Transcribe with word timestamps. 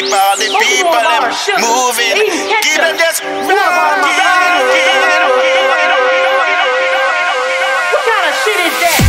keep 0.00 0.12
all 0.12 0.36
the 0.36 0.44
people 0.44 0.92
them 0.92 1.28
moving. 1.60 2.16
Keep 2.62 2.80
them 2.80 2.96
just 2.96 3.22
rocking. 3.22 3.50
What 7.92 8.02
kind 8.08 8.24
of 8.28 8.34
shit 8.40 8.60
is 8.64 8.76
that? 8.80 9.00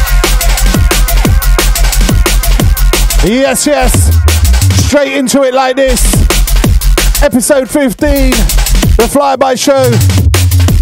Yes, 3.25 3.65
yes. 3.67 3.91
Straight 4.85 5.13
into 5.13 5.43
it 5.43 5.53
like 5.53 5.75
this. 5.75 6.01
Episode 7.23 7.69
15, 7.69 8.31
the 8.31 9.07
Flyby 9.07 9.57
Show. 9.57 9.91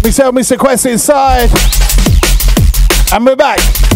Myself, 0.02 0.34
Mr. 0.34 0.58
Quest 0.58 0.86
inside. 0.86 1.50
And 3.12 3.26
we're 3.26 3.36
back. 3.36 3.89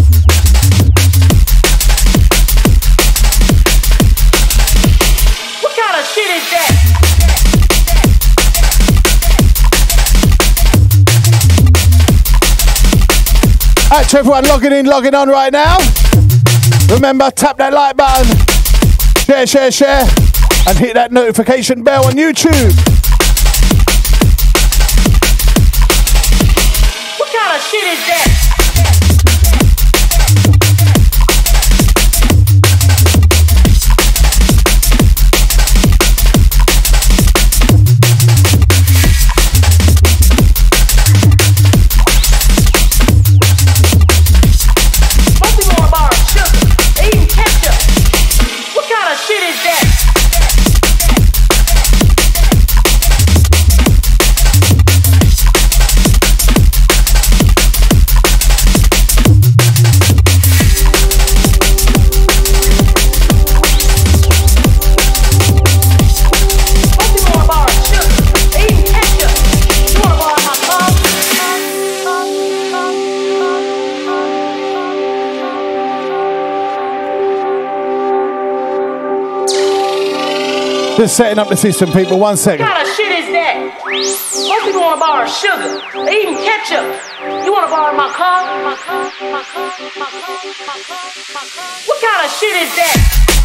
Alright, 13.94 14.10
to 14.10 14.18
everyone 14.18 14.44
logging 14.48 14.72
in, 14.72 14.86
logging 14.86 15.14
on 15.14 15.28
right 15.28 15.52
now. 15.52 15.78
Remember, 16.92 17.30
tap 17.30 17.58
that 17.58 17.72
like 17.72 17.96
button, 17.96 18.26
share, 19.24 19.46
share, 19.46 19.70
share, 19.70 20.00
and 20.66 20.76
hit 20.76 20.94
that 20.94 21.12
notification 21.12 21.84
bell 21.84 22.04
on 22.06 22.14
YouTube. 22.14 22.93
Just 81.04 81.18
setting 81.18 81.38
up 81.38 81.50
the 81.50 81.56
system, 81.56 81.92
people. 81.92 82.18
One 82.18 82.38
second. 82.38 82.64
What 82.64 82.76
kind 82.76 82.88
of 82.88 82.94
shit 82.94 83.12
is 83.12 83.28
that? 83.36 83.60
Most 83.84 84.64
people 84.64 84.80
want 84.80 84.96
to 84.96 85.04
borrow 85.04 85.28
sugar, 85.28 85.84
they 86.08 86.24
eating 86.24 86.40
ketchup. 86.40 86.80
You 87.44 87.52
want 87.52 87.68
to 87.68 87.70
borrow 87.70 87.92
my 87.92 88.08
car? 88.08 88.40
My 88.64 88.72
car, 88.72 89.04
my 89.20 89.44
car, 89.44 89.68
my 90.00 90.08
car, 90.08 90.40
my 90.40 90.64
car, 90.64 91.04
my 91.28 91.44
car. 91.44 91.68
What 91.84 92.00
kind 92.00 92.24
of 92.24 92.32
shit 92.32 92.56
is 92.56 92.72
that? 92.80 93.43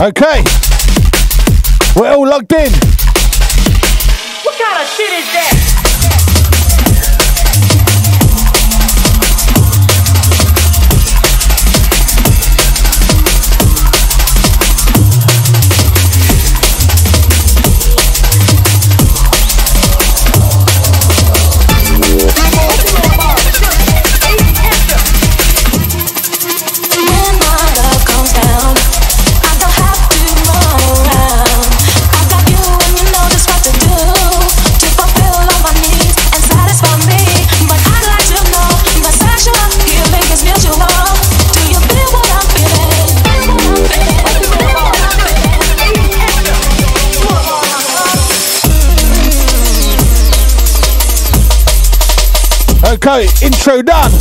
Okay. 0.00 0.44
We're 1.96 2.14
all 2.14 2.28
logged 2.28 2.52
in. 2.52 2.70
What 4.44 4.56
kind 4.56 4.80
of 4.80 4.88
shit 4.94 5.10
is 5.10 5.26
that? 5.32 5.57
Okay, 53.08 53.26
intro 53.42 53.80
done. 53.80 54.12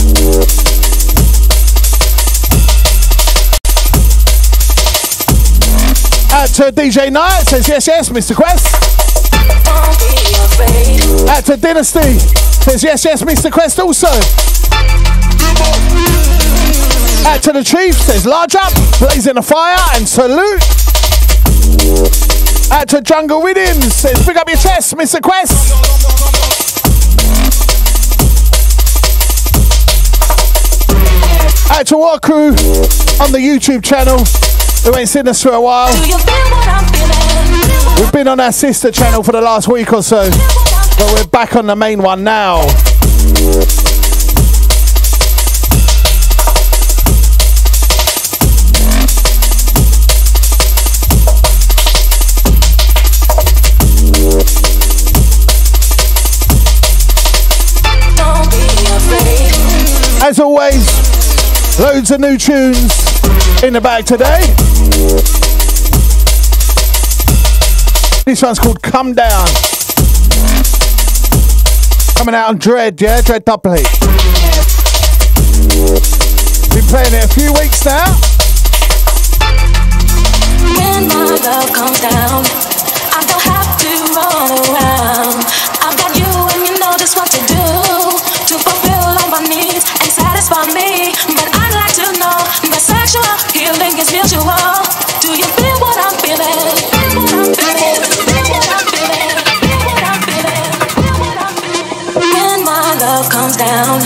Out 6.32 6.48
to 6.56 6.72
DJ 6.72 7.12
Knight 7.12 7.42
says 7.48 7.68
yes, 7.68 7.86
yes, 7.86 8.08
Mr. 8.08 8.34
Quest. 8.34 8.66
Out 11.30 11.44
to 11.48 11.58
Dynasty 11.58 12.18
says 12.64 12.82
yes, 12.82 13.04
yes, 13.04 13.24
Mr. 13.24 13.52
Quest 13.52 13.78
also. 13.78 14.08
Out 17.28 17.44
to 17.44 17.52
the 17.52 17.64
Chief 17.66 17.94
says 17.94 18.26
large 18.26 18.56
up, 18.56 18.72
blazing 19.00 19.36
a 19.36 19.42
fire 19.42 19.78
and 19.96 20.08
salute. 20.08 20.64
Out 22.72 22.88
to 22.88 23.02
Jungle 23.02 23.42
Rhythms 23.42 23.94
says 23.94 24.26
pick 24.26 24.38
up 24.38 24.48
your 24.48 24.58
chest, 24.58 24.96
Mr. 24.96 25.22
Quest. 25.22 26.47
Out 31.70 31.86
to 31.88 31.98
our 32.00 32.20
crew 32.20 32.50
on 33.20 33.32
the 33.32 33.40
YouTube 33.40 33.84
channel 33.84 34.18
who 34.84 34.98
ain't 34.98 35.10
seen 35.10 35.28
us 35.28 35.44
for 35.44 35.52
a 35.52 35.62
while. 35.62 35.92
Do 35.92 36.08
you 36.08 36.18
feel 36.18 36.34
what 36.50 36.68
I'm 36.68 36.86
feeling? 36.94 38.02
We've 38.02 38.12
been 38.12 38.28
on 38.28 38.40
our 38.40 38.52
sister 38.52 38.92
channel 38.92 39.24
for 39.24 39.32
the 39.32 39.42
last 39.42 39.68
week 39.68 39.92
or 39.92 40.02
so, 40.02 40.30
but 40.30 41.14
we're 41.14 41.28
back 41.28 41.56
on 41.56 41.68
the 41.68 41.76
main 41.76 42.02
one 42.02 42.24
now. 42.24 42.62
Loads 61.98 62.12
of 62.12 62.20
new 62.20 62.38
tunes 62.38 62.94
in 63.64 63.74
the 63.74 63.82
bag 63.82 64.06
today. 64.06 64.42
This 68.24 68.44
one's 68.44 68.60
called 68.60 68.84
Come 68.84 69.14
Down. 69.14 69.48
Coming 72.14 72.36
out 72.36 72.50
on 72.50 72.58
Dread, 72.60 73.02
yeah? 73.02 73.22
Dread 73.22 73.46
Doubly. 73.46 73.82
Been 76.70 76.86
playing 76.86 77.18
it 77.18 77.26
a 77.26 77.34
few 77.34 77.50
weeks 77.58 77.84
now. 77.84 78.06
When 80.78 81.08
my 81.10 81.34
love 81.34 81.74
comes 81.74 82.00
down, 82.00 82.46
I 83.10 83.26
don't 83.26 83.42
have 83.42 83.74
to 83.82 83.90
run 84.14 84.54
around. 84.70 85.42
I've 85.82 85.98
got 85.98 86.14
you, 86.14 86.30
and 86.54 86.62
you 86.62 86.78
know 86.78 86.94
just 87.00 87.18
what 87.18 87.34
down, 103.58 103.98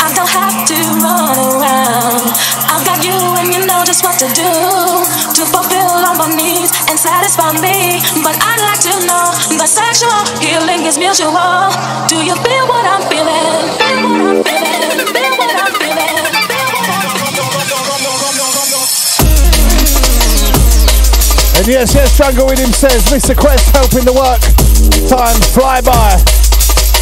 I 0.00 0.08
don't 0.16 0.32
have 0.32 0.64
to 0.64 0.78
run 1.04 1.36
around. 1.60 2.24
I've 2.72 2.84
got 2.88 3.04
you 3.04 3.12
and 3.36 3.52
you 3.52 3.60
know 3.68 3.84
just 3.84 4.02
what 4.02 4.16
to 4.18 4.28
do 4.32 4.48
to 5.36 5.42
fulfill 5.44 5.92
all 5.92 6.16
my 6.16 6.32
needs 6.32 6.72
and 6.88 6.96
satisfy 6.98 7.52
me. 7.60 8.00
But 8.24 8.40
I'd 8.40 8.60
like 8.64 8.80
to 8.88 8.94
know 9.04 9.28
the 9.60 9.68
sexual 9.68 10.16
healing 10.40 10.88
is 10.88 10.96
mutual. 10.96 11.68
Do 12.08 12.16
you 12.24 12.34
feel 12.40 12.64
what 12.64 12.88
I'm 12.88 13.04
feeling? 13.12 13.76
Feel 13.76 14.08
what 14.08 14.24
I'm 14.24 14.40
feeling? 14.40 15.04
Feel 15.12 15.36
what 15.36 15.52
I'm 15.52 15.72
feeling? 15.76 16.08
And 21.58 21.66
yes, 21.66 21.92
yes, 21.94 22.16
Jungle 22.16 22.48
him 22.48 22.72
says 22.72 23.04
Mr. 23.12 23.36
Quest 23.36 23.68
helping 23.76 24.04
the 24.06 24.16
work. 24.16 24.40
Time 25.10 25.36
fly 25.52 25.80
by. 25.82 26.47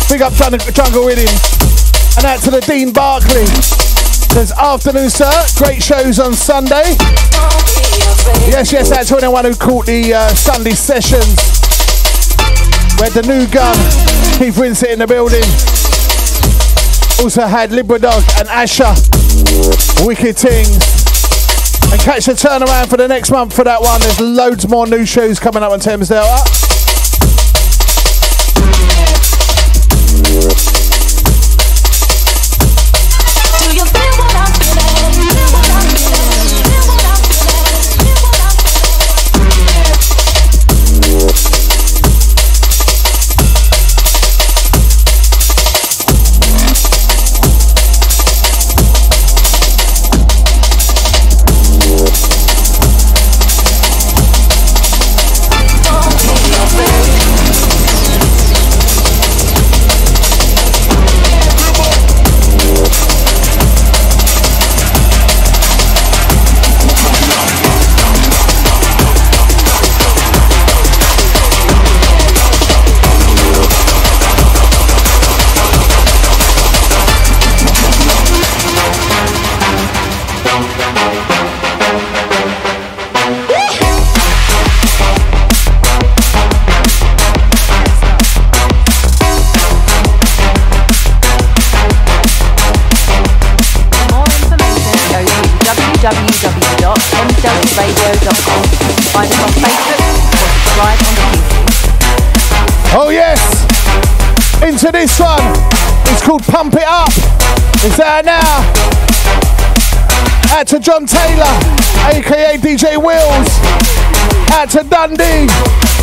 Big 0.08 0.22
up 0.22 0.32
to 0.34 0.72
Jungle 0.72 1.04
Rhythm. 1.04 1.26
And 2.16 2.24
out 2.24 2.40
to 2.42 2.50
the 2.50 2.60
Dean 2.60 2.92
Barkley. 2.92 3.44
Says 4.32 4.52
afternoon, 4.52 5.10
sir. 5.10 5.30
Great 5.56 5.82
shows 5.82 6.20
on 6.20 6.34
Sunday. 6.34 6.94
Yes, 8.46 8.72
yes, 8.72 8.88
that's 8.88 9.10
anyone 9.10 9.44
who 9.44 9.54
caught 9.54 9.86
the 9.86 10.14
uh, 10.14 10.28
Sunday 10.28 10.72
sessions. 10.72 11.36
We 12.98 13.04
had 13.04 13.12
the 13.12 13.24
new 13.26 13.46
gun, 13.48 13.74
Keith 14.38 14.56
Winsett 14.56 14.92
in 14.92 14.98
the 14.98 15.06
building. 15.06 15.44
Also 17.22 17.46
had 17.46 17.70
Libradog 17.70 18.22
and 18.38 18.48
Asher. 18.48 18.94
Wicked 20.06 20.36
things. 20.36 20.76
And 21.92 22.00
catch 22.00 22.26
the 22.26 22.32
turnaround 22.32 22.88
for 22.88 22.96
the 22.96 23.08
next 23.08 23.30
month 23.30 23.54
for 23.54 23.64
that 23.64 23.80
one. 23.80 24.00
There's 24.00 24.20
loads 24.20 24.68
more 24.68 24.86
new 24.86 25.04
shows 25.04 25.40
coming 25.40 25.62
up 25.62 25.72
on 25.72 25.80
Thamesdale. 104.66 105.20
one. 105.20 105.54
It's 106.10 106.22
called 106.26 106.42
Pump 106.42 106.74
It 106.74 106.82
Up, 106.82 107.06
it's 107.86 108.00
out 108.00 108.24
now. 108.24 108.40
Out 110.50 110.66
to 110.66 110.80
John 110.80 111.06
Taylor, 111.06 111.54
aka 112.10 112.58
DJ 112.58 112.96
Wills. 113.00 113.48
Out 114.50 114.70
to 114.70 114.82
Dundee. 114.82 115.46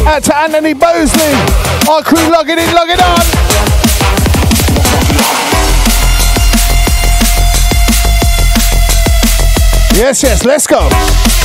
Out 0.08 0.24
to 0.24 0.38
Anthony 0.38 0.74
Bosley. 0.74 1.34
Our 1.90 2.04
crew 2.04 2.32
logging 2.32 2.58
in, 2.58 2.74
logging 2.74 3.02
on. 3.02 3.20
Yes, 9.94 10.24
yes, 10.24 10.46
let's 10.46 10.68
go. 10.68 11.43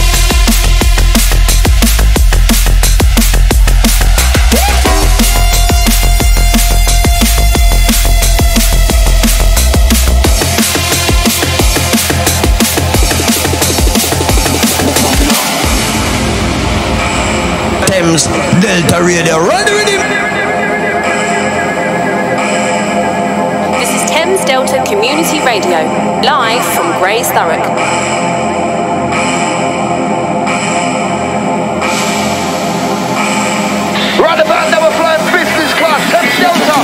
Thames 17.99 18.27
Delta 18.63 19.03
Radio. 19.03 19.39
Run 19.39 19.67
the 19.67 19.73
rhythm. 19.75 19.99
This 23.75 23.91
is 23.91 24.09
Thames 24.09 24.45
Delta 24.45 24.85
Community 24.87 25.41
Radio, 25.41 25.83
live 26.23 26.65
from 26.77 26.97
Grays 27.01 27.27
Thurrock. 27.27 27.67
Right 34.23 34.39
about 34.39 34.71
now 34.71 34.79
we're 34.81 34.95
flying 34.95 35.19
business 35.35 35.75
class, 35.75 35.99
Thames 36.13 36.39
Delta. 36.39 36.79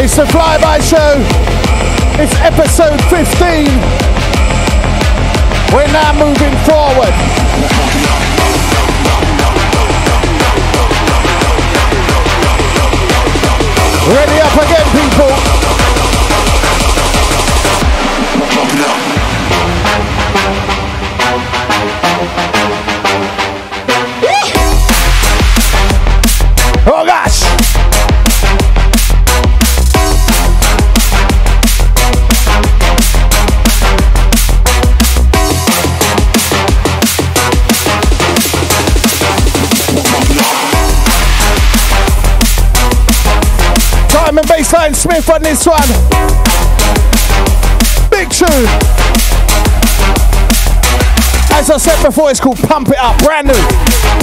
It's 0.00 0.14
the 0.14 0.26
flyby 0.26 0.80
show. 0.88 1.18
It's 2.22 2.36
episode 2.36 3.02
15. 3.10 3.66
We're 5.74 5.90
now 5.90 6.12
moving 6.12 6.56
forward. 6.64 7.97
Ready 14.08 14.40
up 14.40 14.54
again, 14.56 14.86
people. 14.96 15.87
Bassline 44.68 44.94
Smith 44.94 45.30
on 45.30 45.42
this 45.42 45.66
one. 45.66 45.80
Big 48.10 48.28
tune. 48.28 48.68
As 51.56 51.70
I 51.70 51.78
said 51.78 52.02
before, 52.04 52.30
it's 52.30 52.38
called 52.38 52.58
Pump 52.58 52.88
It 52.90 52.98
Up, 52.98 53.16
brand 53.22 53.46
new. 53.46 54.17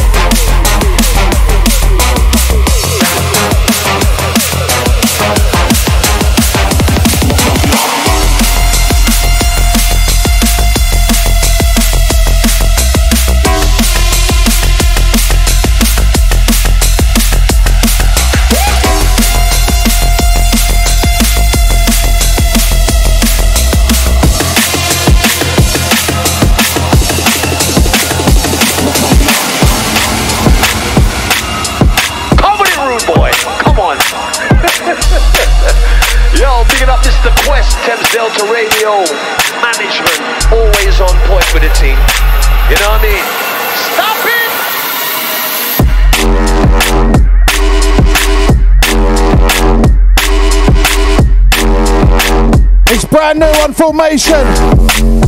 Brand 53.33 53.39
new 53.39 53.63
on 53.63 53.73
Formation 53.73 54.45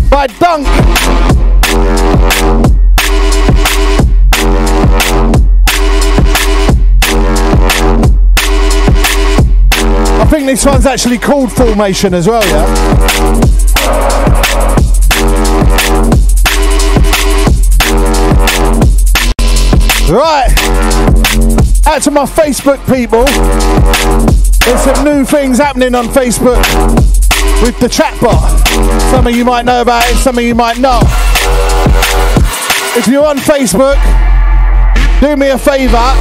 by 0.07 0.27
Dunk. 0.27 0.67
I 10.19 10.27
think 10.29 10.45
this 10.45 10.63
one's 10.63 10.85
actually 10.85 11.17
called 11.17 11.51
Formation 11.51 12.13
as 12.13 12.27
well, 12.27 12.45
yeah? 12.45 12.65
Right. 20.07 20.53
Out 21.87 22.03
to 22.03 22.11
my 22.11 22.25
Facebook 22.25 22.77
people. 22.85 23.25
There's 24.65 24.81
some 24.81 25.03
new 25.03 25.25
things 25.25 25.57
happening 25.57 25.95
on 25.95 26.05
Facebook 26.09 27.16
with 27.61 27.79
the 27.79 27.87
chatbot. 27.87 28.65
Some 29.11 29.27
of 29.27 29.35
you 29.35 29.45
might 29.45 29.65
know 29.65 29.81
about 29.81 30.03
it, 30.09 30.15
some 30.17 30.37
of 30.37 30.43
you 30.43 30.55
might 30.55 30.79
not. 30.79 31.03
If 32.95 33.07
you're 33.07 33.25
on 33.25 33.37
Facebook, 33.37 33.97
do 35.21 35.35
me 35.35 35.49
a 35.49 35.57
favour 35.57 36.13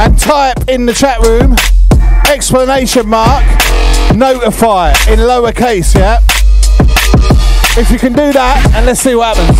and 0.00 0.18
type 0.18 0.68
in 0.68 0.86
the 0.86 0.92
chat 0.92 1.20
room 1.20 1.56
explanation 2.30 3.08
mark 3.08 3.44
notify 4.14 4.90
in 5.08 5.18
lowercase, 5.18 5.94
yeah? 5.94 6.18
If 7.80 7.90
you 7.90 7.98
can 7.98 8.12
do 8.12 8.32
that, 8.32 8.72
and 8.74 8.86
let's 8.86 9.00
see 9.00 9.14
what 9.14 9.36
happens. 9.36 9.58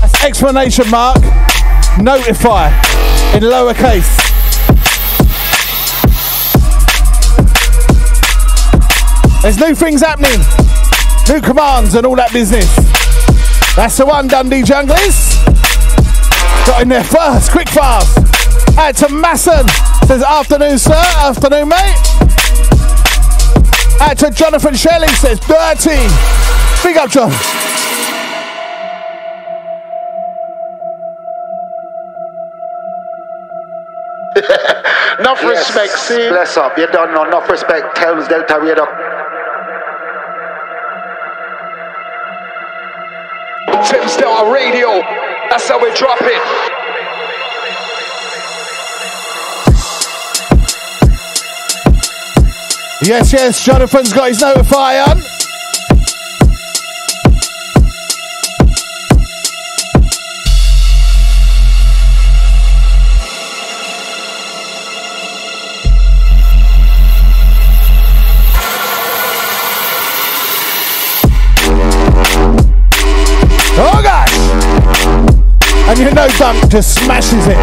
That's 0.00 0.24
explanation 0.24 0.90
mark 0.90 1.20
notify 2.00 2.68
in 3.34 3.42
lowercase. 3.42 4.33
There's 9.44 9.60
new 9.60 9.74
things 9.74 10.00
happening, 10.00 10.40
new 11.28 11.42
commands 11.42 11.94
and 11.94 12.06
all 12.06 12.16
that 12.16 12.32
business. 12.32 12.64
That's 13.76 13.94
the 13.98 14.06
one, 14.06 14.26
Dundee 14.26 14.62
Junglers. 14.62 15.36
Got 16.66 16.80
in 16.80 16.88
there 16.88 17.04
first, 17.04 17.52
quick 17.52 17.68
fast. 17.68 18.16
Out 18.78 18.96
to 18.96 19.10
Masson. 19.10 19.68
Says 20.06 20.22
afternoon, 20.22 20.78
sir. 20.78 20.94
Afternoon, 20.94 21.68
mate. 21.68 21.94
Out 24.00 24.16
to 24.16 24.30
Jonathan 24.30 24.74
Shelley. 24.74 25.08
Says 25.08 25.38
dirty. 25.40 26.08
Big 26.82 26.96
up, 26.96 27.10
John. 27.10 27.73
Enough 35.18 35.44
respect, 35.44 35.92
see? 35.98 36.28
Bless 36.28 36.56
up. 36.56 36.76
You 36.76 36.86
don't 36.88 37.12
know. 37.12 37.24
Enough 37.24 37.48
respect. 37.48 37.96
Thames 37.96 38.26
Delta 38.28 38.58
Radio. 38.60 38.84
Thames 43.84 44.16
Delta 44.16 44.50
Radio. 44.50 45.00
That's 45.50 45.68
how 45.68 45.80
we 45.80 45.94
drop 45.94 46.18
it. 46.20 46.74
Yes, 53.02 53.32
yes. 53.32 53.64
Jonathan's 53.64 54.12
got 54.12 54.28
his 54.28 54.40
notify 54.40 54.98
on. 55.00 55.20
And 75.96 76.02
you 76.02 76.10
know 76.10 76.26
Dunk 76.38 76.72
just 76.72 77.04
smashes 77.04 77.46
it. 77.46 77.56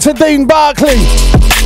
To 0.00 0.14
Dean 0.14 0.46
Barkley. 0.46 0.96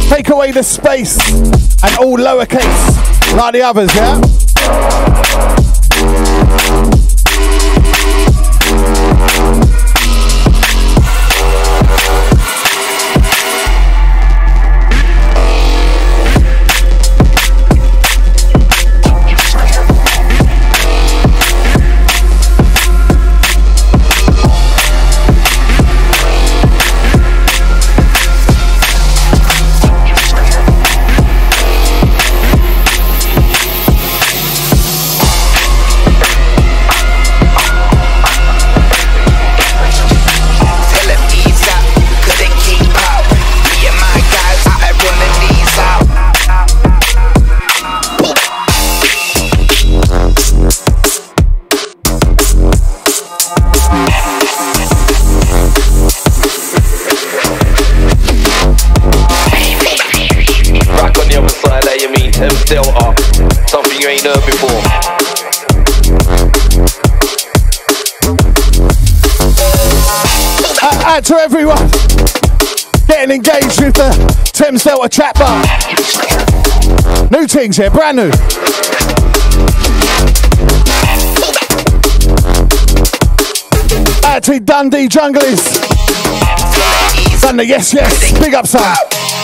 Take 0.08 0.28
away 0.28 0.50
the 0.50 0.64
space 0.64 1.16
and 1.32 1.96
all 1.98 2.18
lowercase 2.18 3.32
like 3.36 3.52
the 3.52 3.62
others, 3.62 3.94
yeah? 3.94 4.43
Thank 4.66 5.18
you. 5.18 5.23
Heard 64.34 64.46
before. 64.46 64.82
Out, 70.82 71.04
out 71.04 71.24
to 71.24 71.34
everyone 71.36 71.88
getting 73.06 73.36
engaged 73.36 73.80
with 73.80 73.94
the 73.94 74.10
Thames 74.52 74.84
Delta 74.84 75.08
chat 75.08 75.34
bar. 75.36 75.62
New 77.30 77.46
things 77.46 77.76
here, 77.76 77.90
brand 77.90 78.16
new. 78.16 78.30
Out 84.26 84.42
to 84.44 84.60
Dundee 84.60 85.08
Junglers. 85.08 85.80
Dundee, 87.40 87.64
yes, 87.64 87.94
yes. 87.94 88.38
Big 88.38 88.54
up. 88.54 88.64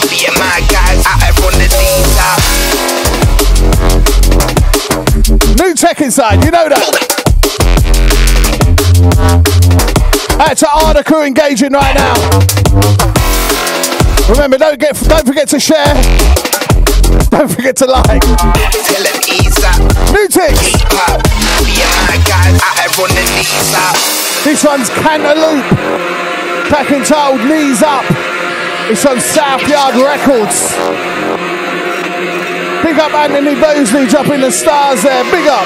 Me 0.09 0.25
and 0.27 0.37
my 0.37 0.61
guys 0.69 1.05
here 1.05 1.39
running 1.39 1.69
these 1.69 2.70
New 5.61 5.75
tech 5.75 6.01
inside, 6.01 6.43
you 6.43 6.49
know 6.49 6.67
that. 6.67 6.81
Out 10.41 10.57
to 10.57 10.67
Arda 10.67 11.03
crew 11.03 11.23
engaging 11.23 11.73
right 11.73 11.93
now. 11.93 12.17
Remember, 14.27 14.57
don't 14.57 14.79
get, 14.79 14.97
don't 15.07 15.25
forget 15.25 15.47
to 15.49 15.59
share. 15.59 15.93
Don't 17.29 17.47
forget 17.47 17.75
to 17.77 17.85
like. 17.85 18.21
Tell 18.21 19.03
them 19.05 19.21
ease 19.29 19.61
up, 19.61 19.77
New 20.09 20.27
tick. 20.27 20.57
keep 20.57 20.81
up. 21.07 21.21
Me 21.61 21.77
and 21.77 21.93
my 22.09 22.17
guys 22.25 22.57
out 22.65 22.81
here 22.81 22.89
running 22.97 23.29
these. 23.37 24.43
This 24.43 24.65
one's 24.65 24.89
Cantaloupe. 24.89 25.61
Back 26.71 26.89
entitled 26.89 27.47
Knees 27.47 27.83
Up. 27.83 28.05
It's 28.89 29.05
on 29.05 29.19
South 29.21 29.61
Yard 29.69 29.93
Records. 29.95 30.73
Big 32.83 32.97
up 32.97 33.13
Anthony 33.13 33.53
Bosley 33.59 34.07
dropping 34.07 34.41
the 34.41 34.51
stars 34.51 35.03
there. 35.03 35.23
Big 35.25 35.47
up. 35.47 35.65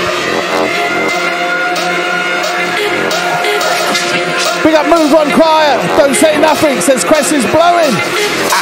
Big 4.63 4.75
up 4.75 4.85
Move 4.87 5.13
on 5.15 5.31
Quiet. 5.31 5.79
Don't 5.97 6.15
say 6.15 6.39
nothing. 6.39 6.81
Says 6.81 7.03
Crest 7.03 7.31
is 7.31 7.45
blowing. 7.45 7.93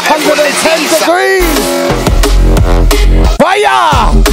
110 0.10 0.84
degrees. 1.00 1.44
Fire! 3.38 4.33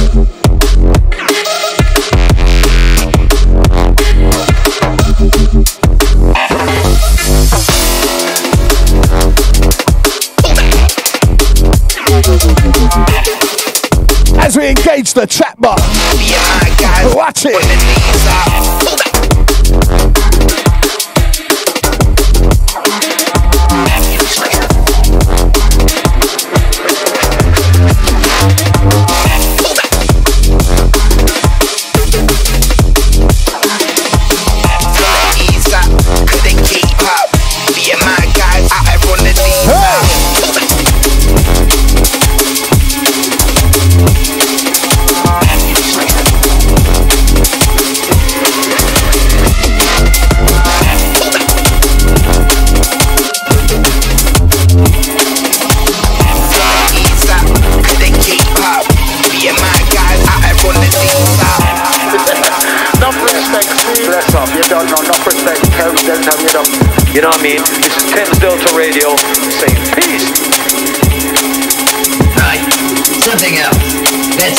Engage 14.61 15.13
the 15.13 15.25
chat 15.25 15.59
bar. 15.59 15.75
Watch 17.15 17.45
it. 17.47 19.00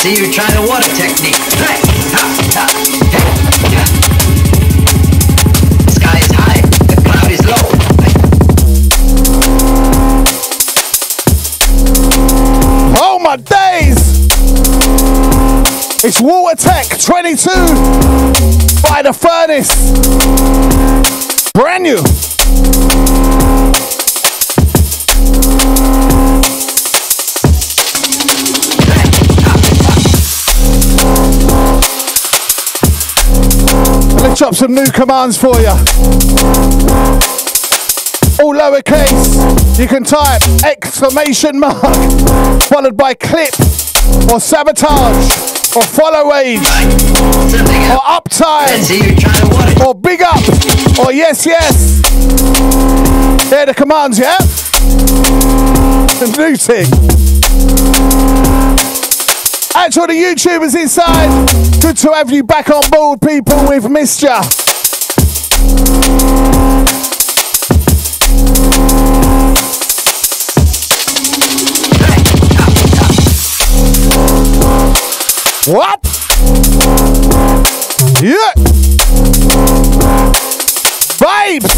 See 0.03 0.17
you 0.17 0.29
try 0.29 0.51
the 0.51 0.59
water 0.67 0.91
technique. 0.99 1.39
Right. 1.63 1.79
Ha, 2.11 2.23
ha. 2.55 2.65
Hey. 3.07 3.23
Yeah. 3.71 3.87
Sky 5.95 6.19
is 6.19 6.31
high, 6.35 6.59
the 6.91 6.97
cloud 7.07 7.31
is 7.31 7.39
low. 7.47 7.63
Oh 12.99 13.17
my 13.19 13.37
days! 13.37 13.95
It's 16.03 16.19
Water 16.19 16.57
Tech 16.57 16.99
22 16.99 17.49
by 18.83 19.03
the 19.03 19.13
Furnace. 19.13 19.71
Brand 21.53 21.83
new. 21.83 22.32
Some 34.63 34.75
new 34.75 34.89
commands 34.91 35.37
for 35.37 35.59
you. 35.59 35.67
All 38.39 38.55
lowercase. 38.55 39.77
You 39.77 39.89
can 39.89 40.05
type 40.05 40.41
exclamation 40.63 41.59
mark 41.59 41.83
followed 42.63 42.95
by 42.95 43.13
clip 43.13 43.53
or 44.31 44.39
sabotage 44.39 45.75
or 45.75 45.83
follow 45.83 46.33
age 46.35 46.59
or 47.91 47.99
uptime 48.07 48.79
or 49.85 49.93
big 49.95 50.21
up 50.21 50.39
or 50.97 51.11
yes 51.11 51.45
yes. 51.45 52.01
They're 53.49 53.65
the 53.65 53.73
commands, 53.73 54.17
yeah? 54.17 54.37
The 56.19 56.35
new 56.37 56.55
thing. 56.55 56.85
To 59.91 59.99
all 59.99 60.07
the 60.07 60.13
YouTubers 60.13 60.79
inside. 60.79 61.62
Good 61.83 61.97
to 61.97 62.13
have 62.13 62.31
you 62.31 62.43
back 62.45 62.69
on 62.69 62.89
board, 62.89 63.19
people. 63.19 63.67
We've 63.67 63.89
missed 63.89 64.23
ya. 64.23 64.41
What? 75.67 75.99
Yeah. 78.21 78.53
Vibes. 81.19 81.73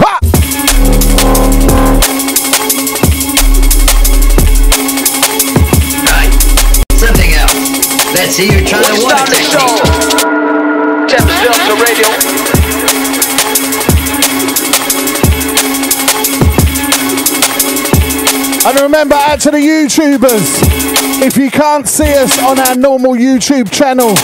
Ha. 0.00 1.61
See 8.32 8.46
you 8.46 8.64
try 8.64 8.80
the 8.80 8.88
Let's 8.88 9.04
water 9.04 9.16
start 9.16 9.28
the 9.28 9.42
show. 9.44 9.68
Thames 11.06 11.28
Delta 11.44 11.76
Radio. 11.84 12.08
And 18.64 18.80
remember, 18.80 19.16
out 19.16 19.40
to 19.40 19.50
the 19.50 19.58
YouTubers, 19.58 20.62
if 21.20 21.36
you 21.36 21.50
can't 21.50 21.86
see 21.86 22.14
us 22.14 22.42
on 22.42 22.58
our 22.58 22.74
normal 22.74 23.12
YouTube 23.12 23.70
channel, 23.70 24.14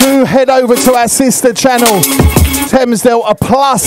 do 0.00 0.24
head 0.26 0.50
over 0.50 0.76
to 0.76 0.92
our 0.92 1.08
sister 1.08 1.54
channel, 1.54 2.02
Thames 2.68 3.00
Delta 3.00 3.34
Plus. 3.34 3.82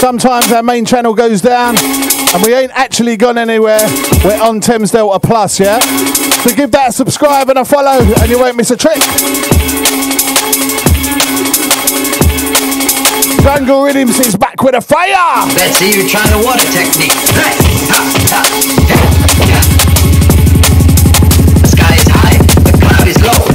Sometimes 0.00 0.50
our 0.50 0.64
main 0.64 0.84
channel 0.84 1.14
goes 1.14 1.40
down, 1.40 1.76
and 1.78 2.42
we 2.42 2.52
ain't 2.52 2.72
actually 2.72 3.16
gone 3.16 3.38
anywhere. 3.38 3.86
We're 4.24 4.42
on 4.42 4.60
Thames 4.60 4.90
Delta 4.90 5.20
Plus, 5.24 5.60
yeah? 5.60 5.78
So 6.44 6.54
give 6.54 6.70
that 6.72 6.90
a 6.90 6.92
subscribe 6.92 7.48
and 7.48 7.58
a 7.58 7.64
follow, 7.64 8.04
and 8.20 8.28
you 8.30 8.38
won't 8.38 8.58
miss 8.58 8.70
a 8.70 8.76
trick. 8.76 9.00
Jungle 13.40 13.82
Rhythms 13.82 14.20
is 14.20 14.36
back 14.36 14.62
with 14.62 14.74
a 14.74 14.82
fire! 14.82 15.46
Let's 15.56 15.78
see 15.78 15.96
you 15.96 16.06
try 16.06 16.28
the 16.28 16.44
water 16.44 16.60
technique. 16.68 17.16
Right. 17.32 17.56
Ha, 17.88 17.96
ha. 18.28 18.44
Hey. 18.84 19.00
Yeah. 19.48 19.64
The 21.62 21.68
sky 21.68 21.94
is 21.96 22.08
high, 22.12 22.36
the 22.60 22.72
cloud 22.76 23.08
is 23.08 23.16
low. 23.24 23.53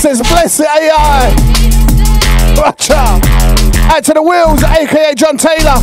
Says, 0.00 0.22
bless 0.22 0.58
it, 0.58 0.66
AI. 0.66 1.28
Watch 2.56 2.90
out. 2.90 3.20
Out 3.92 4.02
to 4.04 4.14
the 4.14 4.22
wheels, 4.22 4.62
aka 4.62 5.14
John 5.14 5.36
Taylor. 5.36 5.76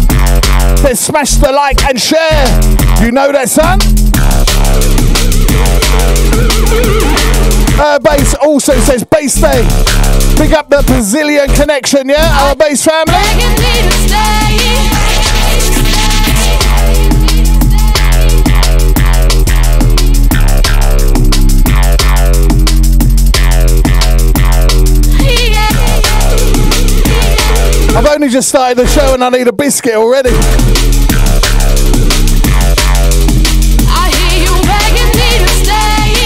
Says, 0.78 1.00
smash 1.00 1.36
the 1.36 1.52
like 1.52 1.84
and 1.84 2.02
share. 2.02 2.48
You 3.00 3.12
know 3.12 3.32
that, 3.32 3.48
son? 3.48 3.80
Uh, 7.80 8.00
bass 8.00 8.34
also 8.42 8.74
says 8.80 9.04
base 9.04 9.36
day. 9.36 9.62
Pick 10.36 10.52
up 10.52 10.68
the 10.70 10.84
Brazilian 10.88 11.48
connection, 11.50 12.10
yeah? 12.10 12.42
Our 12.42 12.56
base 12.56 12.84
family. 12.84 14.07
Only 28.18 28.30
just 28.30 28.50
started 28.50 28.80
the 28.80 28.88
show 28.88 29.14
and 29.14 29.24
I 29.24 29.30
need 29.30 29.48
a 29.48 29.54
biscuit 29.54 29.94
already. 29.94 30.32
I 33.94 34.10
hear 34.10 34.42
you 34.42 34.54
begging 34.66 35.14
me 35.14 35.38
to 35.38 35.48
stay. 35.62 36.18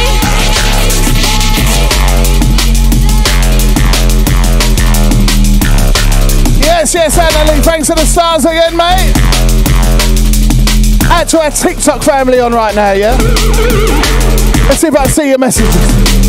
Yes, 6.63 6.93
yes, 6.93 7.17
Annalie, 7.17 7.61
thanks 7.61 7.89
for 7.89 7.95
the 7.95 8.05
stars 8.05 8.45
again, 8.45 8.77
mate. 8.77 9.11
Out 11.11 11.27
to 11.27 11.41
our 11.41 11.51
TikTok 11.51 12.03
family 12.03 12.39
on 12.39 12.53
right 12.53 12.73
now, 12.73 12.93
yeah? 12.93 13.17
Let's 14.69 14.79
see 14.79 14.87
if 14.87 14.95
I 14.95 15.07
see 15.07 15.27
your 15.27 15.39
messages. 15.39 16.20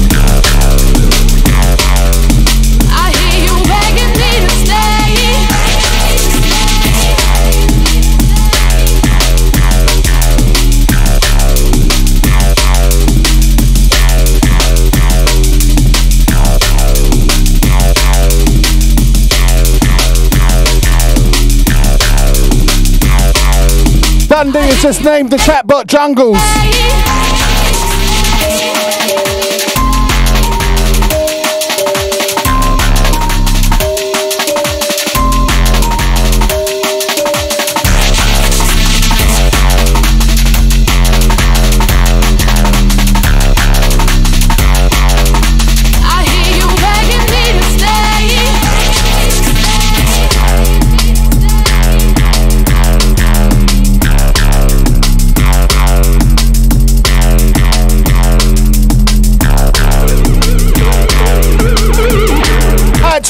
Dundee 24.42 24.58
has 24.58 24.82
just 24.82 25.04
named 25.04 25.30
the 25.30 25.36
chatbot 25.36 25.86
Jungles. 25.86 26.36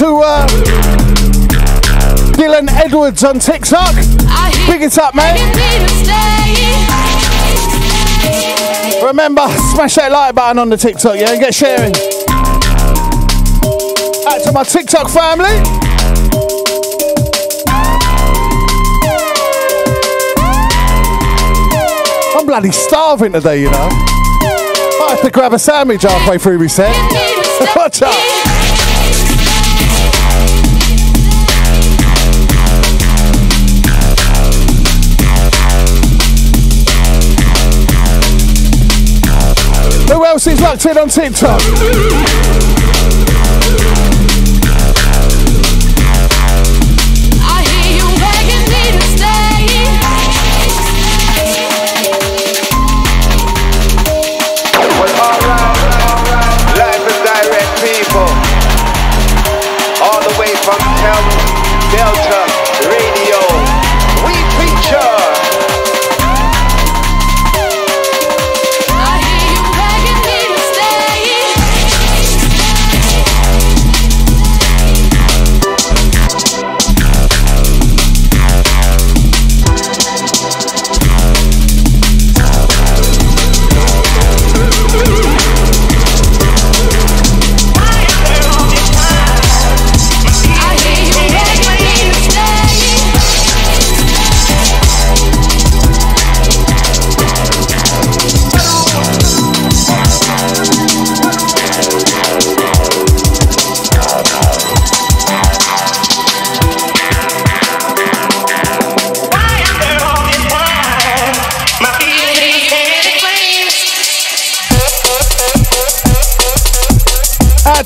To 0.03 0.17
uh, 0.17 0.49
Dylan 2.35 2.69
Edwards 2.69 3.23
on 3.23 3.39
TikTok. 3.39 3.95
Big 4.67 4.83
it 4.83 4.99
up, 4.99 5.15
mate. 5.15 5.39
Remember, 9.01 9.47
smash 9.71 9.95
that 9.95 10.11
like 10.11 10.35
button 10.35 10.59
on 10.59 10.71
the 10.71 10.77
TikTok, 10.77 11.15
yeah, 11.15 11.31
and 11.31 11.41
get 11.41 11.55
sharing. 11.55 11.95
Out 14.27 14.43
to 14.43 14.51
my 14.51 14.65
TikTok 14.65 15.09
family. 15.09 15.55
I'm 22.37 22.45
bloody 22.45 22.73
starving 22.73 23.35
today, 23.35 23.61
you 23.61 23.71
know. 23.71 23.89
I 23.89 25.07
have 25.11 25.21
to 25.21 25.31
grab 25.31 25.53
a 25.53 25.61
sandwich 25.61 26.03
halfway 26.03 26.39
through 26.39 26.59
my 26.59 26.67
set. 26.67 26.91
Watch 27.77 28.03
out. 28.03 28.52
Is 40.45 40.61
locked 40.61 40.87
in 40.87 40.99
on 40.99 41.09
TikTok? 41.09 42.42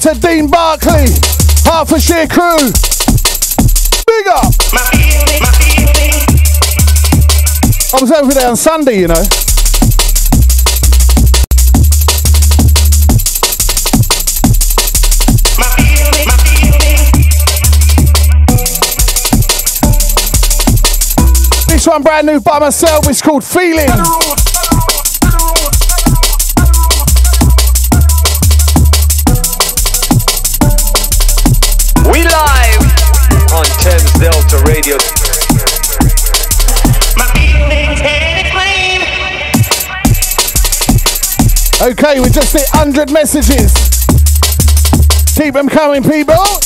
To 0.06 0.20
Dean 0.20 0.48
Barkley, 0.48 1.06
Hertfordshire 1.64 2.28
crew. 2.28 2.70
Big 4.06 4.26
up. 4.28 4.54
I 7.92 7.98
was 8.00 8.12
over 8.12 8.32
there 8.32 8.48
on 8.48 8.54
Sunday, 8.56 9.00
you 9.00 9.08
know. 9.08 9.14
This 21.66 21.84
one 21.88 22.02
brand 22.04 22.28
new 22.28 22.40
by 22.40 22.60
myself. 22.60 23.08
It's 23.08 23.20
called 23.20 23.42
Feeling. 23.42 23.88
Okay, 41.86 42.18
we 42.18 42.30
just 42.30 42.52
hit 42.52 42.66
100 42.74 43.12
messages. 43.12 43.72
Keep 45.36 45.54
them 45.54 45.68
coming, 45.68 46.02
people. 46.02 46.65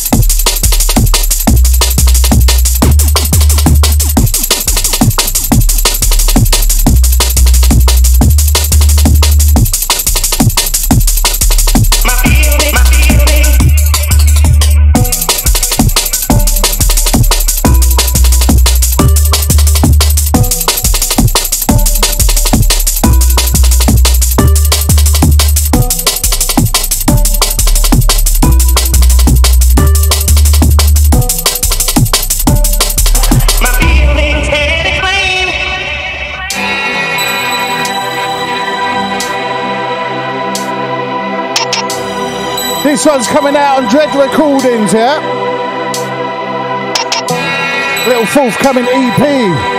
This 42.82 43.04
one's 43.04 43.26
coming 43.26 43.56
out 43.56 43.82
on 43.82 43.90
Dread 43.90 44.08
Recordings, 44.14 44.94
yeah? 44.94 45.20
Little 48.08 48.24
forthcoming 48.24 48.86
EP. 48.88 49.69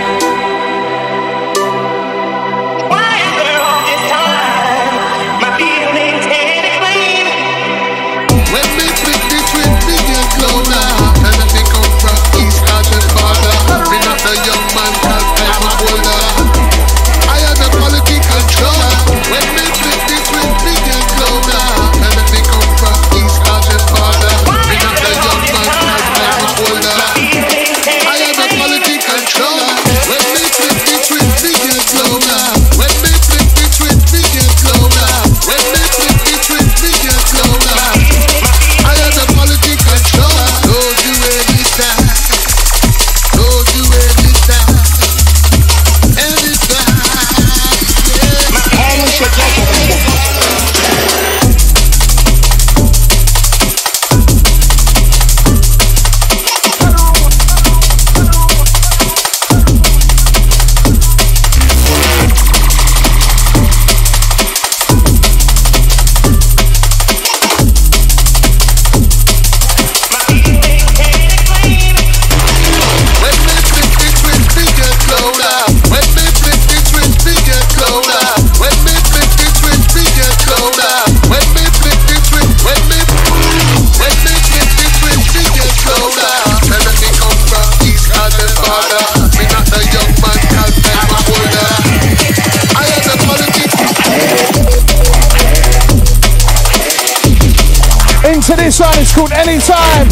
This 98.62 98.78
one 98.78 98.96
is 98.96 99.12
called 99.12 99.32
Anytime. 99.32 100.06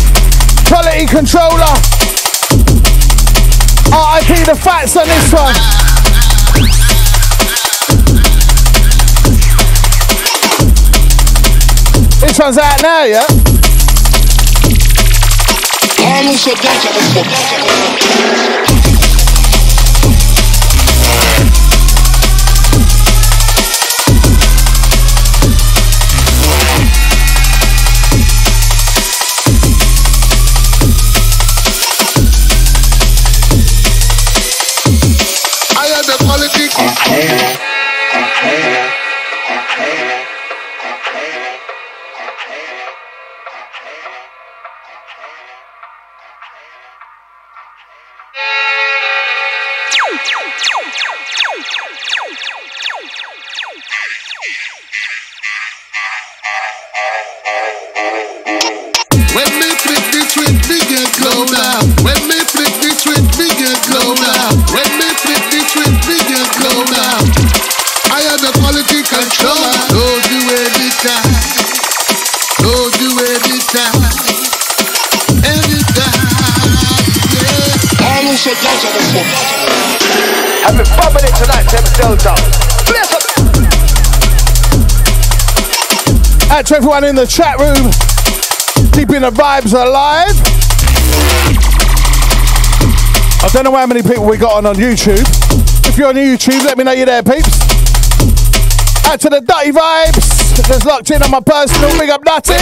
Quality 0.66 1.06
Controller. 1.06 1.70
RIP 3.94 4.44
the 4.44 4.58
fats 4.60 4.96
on 4.96 5.06
this 5.06 5.32
one. 5.32 5.54
This 12.20 12.38
one's 12.40 12.58
out 12.58 12.82
now, 12.82 13.04
yeah? 13.04 13.26
to 16.50 18.59
in 87.04 87.14
the 87.14 87.26
chat 87.26 87.58
room, 87.58 87.90
keeping 88.92 89.22
the 89.22 89.30
vibes 89.30 89.72
alive. 89.72 90.34
I 93.42 93.48
don't 93.52 93.64
know 93.64 93.74
how 93.74 93.86
many 93.86 94.02
people 94.02 94.26
we 94.26 94.36
got 94.36 94.52
on 94.56 94.66
on 94.66 94.76
YouTube. 94.76 95.24
If 95.86 95.96
you're 95.96 96.08
on 96.08 96.16
YouTube, 96.16 96.64
let 96.64 96.76
me 96.76 96.84
know 96.84 96.92
you're 96.92 97.06
there, 97.06 97.22
peeps. 97.22 97.60
Out 99.06 99.20
to 99.20 99.28
the 99.30 99.40
Dirty 99.40 99.72
Vibes, 99.72 100.56
just 100.66 100.84
locked 100.84 101.10
in 101.10 101.22
on 101.22 101.30
my 101.30 101.40
personal, 101.40 101.90
big 101.98 102.10
up 102.10 102.22
Nutty. 102.24 102.54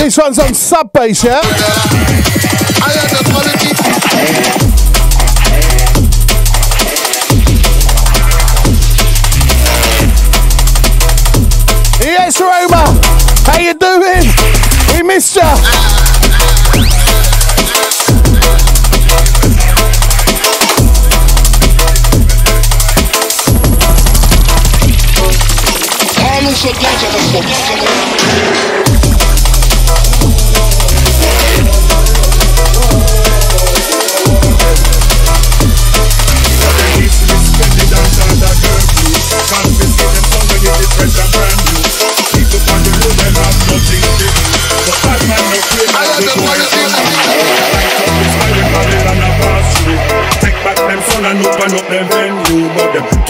This 0.00 0.16
one's 0.16 0.38
on 0.38 0.54
sub 0.54 0.90
bass, 0.94 1.22
yeah? 1.22 1.42
Yes, 12.00 12.40
Roma. 12.40 12.98
How 13.44 13.58
you 13.58 13.74
doing? 13.74 14.24
We 14.94 15.02
missed 15.02 15.36
ya. 15.36 15.54
All 26.22 26.46
is 26.48 26.64
a 28.66 28.69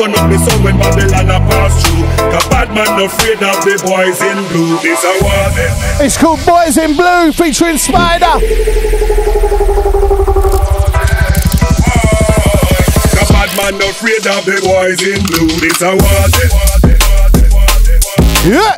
turn 0.01 0.15
up 0.15 0.31
the 0.31 0.39
sun 0.39 0.63
when 0.65 0.79
Babylon 0.79 1.29
a 1.29 1.39
pass 1.45 1.77
through. 1.85 2.05
Cause 2.33 2.49
bad 2.49 2.69
man 2.73 2.97
no 2.97 3.05
afraid 3.05 3.43
of 3.43 3.61
the 3.65 3.77
boys 3.85 4.21
in 4.25 4.39
blue. 4.49 4.79
This 4.81 5.05
a 5.05 5.13
war 5.21 5.51
them. 5.53 5.77
It's 6.01 6.17
called 6.17 6.41
Boys 6.47 6.79
in 6.79 6.97
Blue 6.97 7.33
featuring 7.33 7.77
Spider. 7.77 8.41
Man 13.57 13.79
no 13.79 13.91
afraid 13.91 14.25
of 14.29 14.45
the 14.47 14.61
boys 14.63 15.03
in 15.03 15.21
blue. 15.27 15.49
This 15.59 15.83
a 15.83 15.91
war 15.91 16.29
Yeah. 18.47 18.77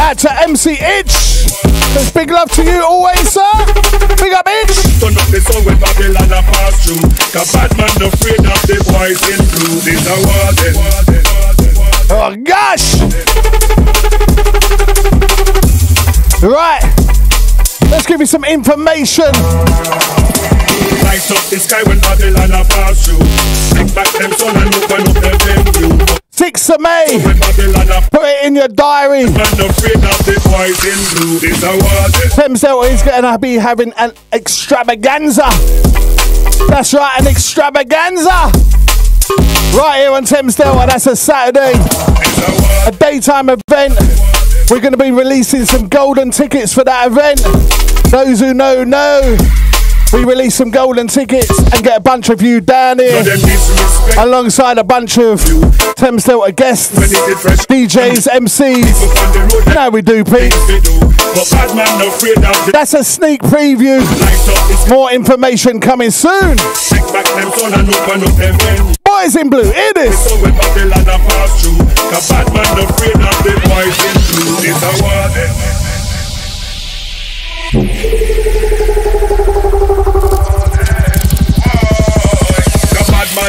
Out 0.00 0.18
to 0.18 0.40
MC 0.42 0.72
Itch. 0.72 1.37
There's 1.98 2.12
big 2.12 2.30
love 2.30 2.48
to 2.52 2.62
you 2.62 2.80
always, 2.80 3.28
sir. 3.28 3.42
Big 4.22 4.32
up 4.32 4.46
Itch. 4.46 4.70
Turn 5.02 5.18
up 5.18 5.26
the 5.34 5.42
song 5.42 5.66
when 5.66 5.74
Babylon 5.82 6.30
a 6.30 6.46
pass 6.46 6.86
through 6.86 7.02
Cause 7.34 7.50
bad 7.50 7.74
man 7.74 7.90
no 7.98 8.06
afraid 8.06 8.38
of 8.38 8.62
the 8.70 8.78
boys 8.86 9.18
in 9.26 9.42
blue 9.50 9.82
This 9.82 10.06
a 10.06 10.14
war 10.22 10.54
them 10.62 10.78
Oh 12.14 12.38
gosh! 12.38 13.02
Right, 16.40 16.86
let's 17.90 18.06
give 18.06 18.20
you 18.20 18.26
some 18.26 18.44
information. 18.44 19.34
Light 21.02 21.26
up 21.34 21.42
the 21.50 21.58
sky 21.58 21.82
when 21.82 21.98
Babylon 21.98 22.52
a 22.54 22.62
pass 22.62 23.06
through 23.06 23.26
Take 23.74 23.92
back 23.92 24.06
them 24.14 24.30
sun 24.38 24.54
and 24.54 24.72
open 24.72 25.02
up 25.02 25.18
them 25.18 25.37
6th 26.38 26.72
of 26.72 26.80
May. 26.80 27.18
When 27.18 27.36
Babylon 27.40 27.88
a 27.90 28.10
Put 28.12 28.22
it 28.22 28.46
in 28.46 28.54
your 28.54 28.68
diary. 28.68 29.24
man 29.24 29.34
no 29.58 29.66
afraid 29.66 29.98
of 29.98 30.18
the 30.22 30.38
boys 30.46 30.78
in 30.86 31.00
blue 31.18 31.38
This 31.40 31.60
a 31.64 31.74
war 31.74 32.08
them 32.14 32.30
Thames 32.30 32.60
Delta 32.60 32.86
is 32.86 33.02
going 33.02 33.22
to 33.24 33.38
be 33.40 33.54
having 33.54 33.92
an 33.94 34.12
extravaganza. 34.32 35.50
That's 36.68 36.94
right, 36.94 37.20
an 37.20 37.26
extravaganza. 37.26 38.52
Right 39.74 40.02
here 40.02 40.12
on 40.12 40.24
Thames 40.26 40.54
Delta, 40.54 40.86
that's 40.86 41.08
a 41.08 41.16
Saturday. 41.16 41.72
A 42.86 42.92
daytime 42.92 43.48
event. 43.50 43.98
We're 44.70 44.78
going 44.78 44.92
to 44.92 44.96
be 44.96 45.10
releasing 45.10 45.64
some 45.64 45.88
golden 45.88 46.30
tickets 46.30 46.72
for 46.72 46.84
that 46.84 47.08
event. 47.08 47.40
Those 48.12 48.38
who 48.38 48.54
know, 48.54 48.84
know. 48.84 49.36
We 50.12 50.24
release 50.24 50.54
some 50.54 50.70
golden 50.70 51.06
tickets 51.06 51.50
and 51.50 51.84
get 51.84 51.98
a 51.98 52.00
bunch 52.00 52.30
of 52.30 52.40
you 52.40 52.60
down 52.62 52.98
here 52.98 53.22
alongside 54.18 54.78
a 54.78 54.84
bunch 54.84 55.18
of 55.18 55.40
Thames 55.96 56.24
Delta 56.24 56.50
guests, 56.52 56.96
DJs, 57.66 58.26
MCs. 58.26 59.74
know 59.74 59.90
we 59.90 60.00
do, 60.00 60.24
Pete. 60.24 60.54
That's 62.72 62.94
a 62.94 63.04
sneak 63.04 63.42
preview. 63.42 64.00
More 64.88 65.12
information 65.12 65.78
coming 65.78 66.10
soon. 66.10 66.56
Boys 69.04 69.36
in 69.36 69.50
blue, 69.50 69.70
it 69.74 69.96
is. 69.98 70.16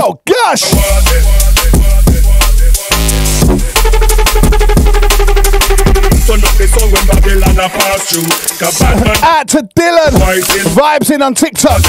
Oh 0.00 0.20
gosh. 0.24 0.62
Turn 6.24 6.40
up 6.40 6.56
the 6.56 6.66
song 6.66 6.90
when 6.90 7.06
Babylon 7.06 7.58
a 7.58 7.68
pass 7.68 8.10
through 8.10 8.22
Cause 8.58 8.78
bad 8.78 9.04
man 9.04 9.16
Out 9.22 9.48
to 9.48 9.58
Dylan. 9.76 10.12
Vibes 10.74 11.14
in 11.14 11.22
on 11.22 11.34
TikTok. 11.34 11.82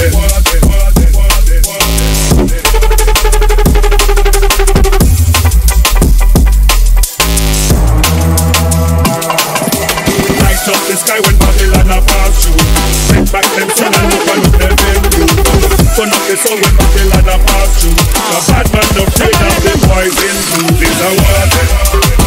Up 10.65 10.73
the 10.88 10.97
sky 10.97 11.19
when 11.21 11.38
Babylon 11.38 11.91
a 11.93 12.01
pass 12.01 12.41
through 12.41 12.58
Take 13.13 13.32
back 13.32 13.45
them 13.54 13.69
sun 13.69 13.93
and 13.93 14.10
open 14.10 14.41
up 14.41 14.58
them 14.58 14.73
venue. 14.82 15.30
Turn 15.93 16.10
up 16.10 16.25
the 16.25 16.36
song 16.41 16.58
when 16.58 16.73
Babylon 16.73 17.21
a 17.21 17.38
pass 17.38 17.86
through 17.86 17.93
Cause 17.93 18.49
bad 18.49 18.65
man 18.73 18.89
no 18.97 19.04
afraid 19.06 19.38
of 19.45 19.62
the 19.62 19.73
boys 19.86 20.17
in 20.25 20.38
blue 20.49 20.73
This 20.82 22.25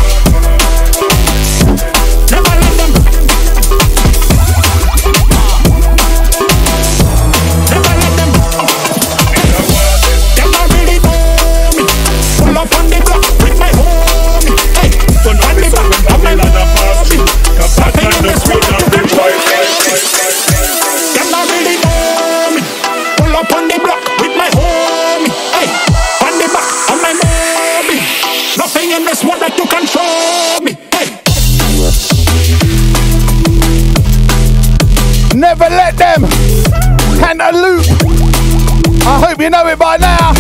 know 39.68 39.72
it 39.72 39.78
by 39.78 39.96
now. 39.96 40.30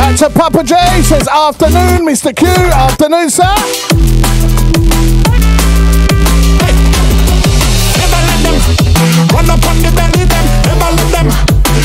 Out 0.00 0.16
to 0.18 0.30
Papa 0.30 0.64
J 0.64 0.74
says 1.02 1.28
afternoon, 1.28 2.06
Mr. 2.06 2.34
Q. 2.34 2.48
Afternoon, 2.48 3.30
sir. 3.30 3.54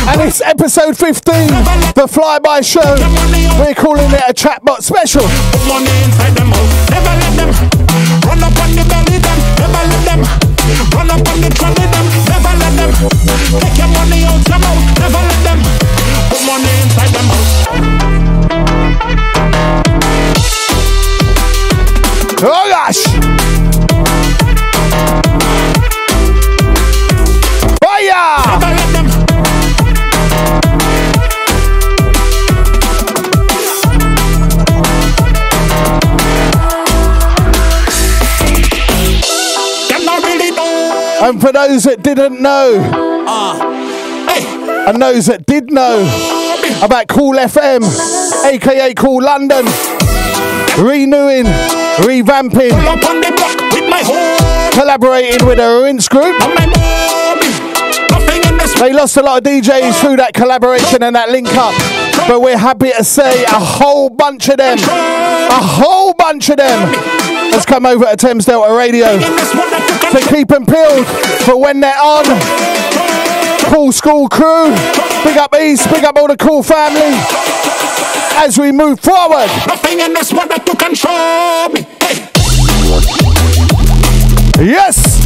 And 0.07 0.21
it's 0.21 0.41
episode 0.41 0.95
15, 0.97 1.47
the 1.95 2.07
flyby 2.07 2.63
show. 2.63 2.95
We're 3.59 3.73
calling 3.73 4.11
it 4.11 4.23
a 4.29 4.33
chatbot 4.33 4.83
special. 4.83 5.25
Take 13.59 13.77
your 13.77 13.87
money 13.87 14.23
out 14.25 14.47
your 14.47 14.59
mouth 14.59 14.99
Never 14.99 15.21
let 15.29 15.41
them 15.43 15.59
Put 16.29 16.41
money 16.45 16.73
inside 16.83 17.11
them 17.15 17.25
mouth 17.27 18.65
Oh 22.47 22.67
gosh! 22.69 23.01
Oh, 27.81 27.85
Fire! 27.85 28.37
Never 28.59 28.71
let 28.75 28.89
them 28.93 29.07
Them 39.89 40.05
not 40.05 40.23
really 40.23 40.51
know 40.51 41.19
And 41.23 41.41
for 41.41 41.51
those 41.51 41.83
that 41.83 42.03
didn't 42.03 42.41
know, 42.41 43.04
Uh, 43.27 44.85
and 44.87 45.01
those 45.01 45.25
that 45.27 45.45
did 45.45 45.71
know 45.71 46.01
about 46.83 47.07
Cool 47.07 47.35
FM, 47.35 47.81
aka 48.45 48.93
Cool 48.93 49.23
London, 49.23 49.65
renewing, 50.77 51.45
revamping, 52.05 52.69
Pull 52.69 52.89
up 52.89 53.09
on 53.09 53.21
the 53.21 53.33
block 53.35 53.71
with 53.73 53.89
my 53.89 54.01
home 54.03 54.71
collaborating 54.73 55.47
with 55.47 55.57
a 55.59 55.81
rinse 55.83 56.07
group, 56.09 56.39
and 56.41 56.53
my 56.53 56.65
mommy 56.67 57.49
Nothing 58.11 58.51
in 58.51 58.57
this 58.57 58.77
They 58.79 58.91
lost 58.93 59.17
a 59.17 59.21
lot 59.21 59.37
of 59.39 59.43
DJs 59.51 59.99
through 60.01 60.17
that 60.17 60.33
collaboration 60.33 61.01
and 61.01 61.15
that 61.15 61.29
link 61.29 61.47
up. 61.55 61.73
But 62.27 62.41
we're 62.41 62.57
happy 62.57 62.91
to 62.91 63.03
say 63.03 63.43
a 63.45 63.59
whole 63.59 64.09
bunch 64.09 64.49
of 64.49 64.57
them, 64.57 64.77
a 64.79 65.61
whole 65.61 66.13
bunch 66.13 66.49
of 66.49 66.57
them 66.57 66.93
has 67.53 67.65
come 67.65 67.85
over 67.85 68.05
to 68.05 68.15
Thames 68.17 68.45
Delta 68.45 68.75
Radio 68.75 69.17
to 69.17 70.27
keep 70.29 70.49
them 70.49 70.65
peeled 70.65 71.05
for 71.45 71.57
when 71.59 71.79
they're 71.79 71.97
on. 71.97 72.25
Cool 73.65 73.91
school 73.91 74.29
crew, 74.29 74.69
big 75.23 75.37
up 75.37 75.53
East, 75.55 75.89
big 75.89 76.03
up 76.03 76.15
all 76.17 76.27
the 76.27 76.37
cool 76.37 76.63
family 76.63 77.13
as 78.37 78.57
we 78.57 78.71
move 78.71 78.99
forward. 78.99 79.47
Nothing 79.67 79.99
in 79.99 80.13
this 80.13 80.31
world 80.31 80.49
that 80.49 80.63
you 80.67 80.75
control 80.75 81.69
me. 81.73 81.81
Hey. 81.99 82.29
Yes! 84.63 85.19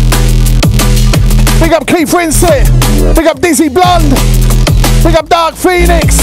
Big 1.59 1.73
up 1.73 1.85
Keith 1.85 2.13
Rinsett. 2.13 2.65
Big 3.15 3.27
up 3.27 3.39
Dizzy 3.41 3.69
Blonde. 3.69 4.09
Big 5.03 5.15
up 5.15 5.27
Dark 5.27 5.55
Phoenix. 5.55 6.17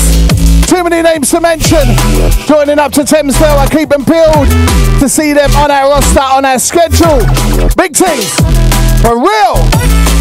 Too 0.66 0.82
many 0.82 1.02
names 1.02 1.30
to 1.30 1.40
mention. 1.40 1.84
Joining 2.46 2.78
up 2.78 2.92
to 2.92 3.02
Thamesdale, 3.02 3.58
I 3.58 3.68
keep 3.68 3.90
them 3.90 4.04
peeled 4.04 4.48
to 5.00 5.08
see 5.08 5.32
them 5.32 5.50
on 5.56 5.70
our 5.70 5.90
roster, 5.90 6.20
on 6.20 6.44
our 6.44 6.58
schedule. 6.58 7.18
Big 7.76 7.94
things. 7.94 8.34
For 9.02 9.20
real. 9.20 10.15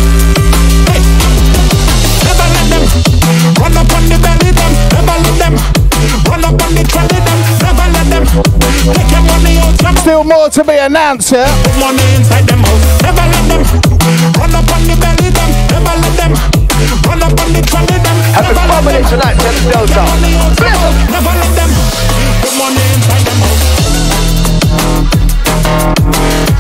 Run 3.60 3.76
up 3.78 3.92
on 3.96 4.04
the 4.10 4.18
belly 4.20 4.52
them. 4.52 4.72
Never 4.94 5.18
let 5.24 5.36
them 5.40 5.56
run 6.30 6.44
up 6.46 6.62
on 6.62 6.72
the 6.76 6.84
trolley 6.84 7.20
them. 7.20 7.40
Never 7.62 7.88
let 7.96 8.08
them 8.10 8.24
take 8.94 9.12
your 9.12 9.24
money 9.26 9.58
out 9.60 9.76
your 9.82 9.94
Still 10.02 10.24
more 10.24 10.50
to 10.50 10.64
be 10.64 10.78
announced 10.78 11.30
here. 11.30 11.48
Put 11.64 11.76
money 11.80 12.06
inside 12.16 12.46
them 12.48 12.62
house. 12.64 12.86
Never 13.02 13.26
let 13.26 13.46
them 13.50 13.62
run 14.38 14.56
up 14.56 14.70
on 14.70 14.82
the 14.86 14.96
belly 15.00 15.30
them. 15.32 15.50
Never 15.72 15.96
let 16.04 16.14
them 16.20 16.32
run 17.08 17.22
up 17.24 17.36
on 17.40 17.50
the 17.54 17.62
trolley 17.66 18.00
them. 18.00 18.18
Have 18.36 18.50
a 18.50 18.54
family 18.54 19.04
tonight, 19.10 19.38
Thames 19.40 19.62
take 19.64 19.74
Delta. 19.74 19.94
your 19.94 20.06
money 20.06 20.34
out 20.36 20.56
your. 20.60 20.92
Never 21.12 21.34
let 21.36 21.52
them 21.56 21.70
put 22.42 22.54
money 22.60 22.84
inside 22.94 23.24
them 23.26 23.40
house. 26.46 26.55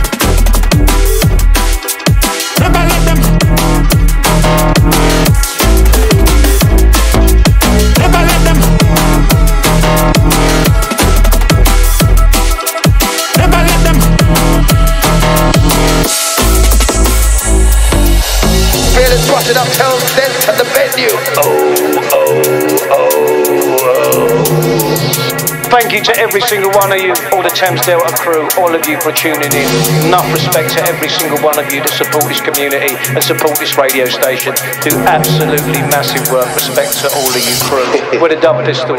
Thank 25.70 25.92
you 25.92 26.02
to 26.04 26.18
every 26.18 26.42
single 26.42 26.72
one 26.72 26.92
of 26.92 27.00
you, 27.00 27.14
all 27.34 27.42
the 27.42 27.50
Thames 27.50 27.82
Delta 27.86 28.14
crew, 28.16 28.48
all 28.58 28.74
of 28.74 28.88
you 28.88 29.00
for 29.02 29.12
tuning 29.12 29.52
in. 29.52 29.68
Enough 30.08 30.32
respect 30.32 30.72
to 30.74 30.82
every 30.84 31.10
single 31.10 31.40
one 31.40 31.60
of 31.60 31.72
you 31.74 31.82
that 31.82 31.92
support 31.92 32.26
this 32.26 32.40
community 32.40 32.96
and 33.12 33.24
support 33.24 33.58
this 33.60 33.78
radio 33.78 34.06
station. 34.06 34.54
Do 34.82 34.96
absolutely 35.04 35.82
massive 35.90 36.32
work. 36.32 36.48
Respect 36.56 36.94
to 37.02 37.10
all 37.18 37.30
of 37.30 37.42
you 37.42 37.56
crew. 37.66 38.22
We're 38.22 38.30
the 38.30 38.40
Double 38.40 38.64
Pistol. 38.64 38.96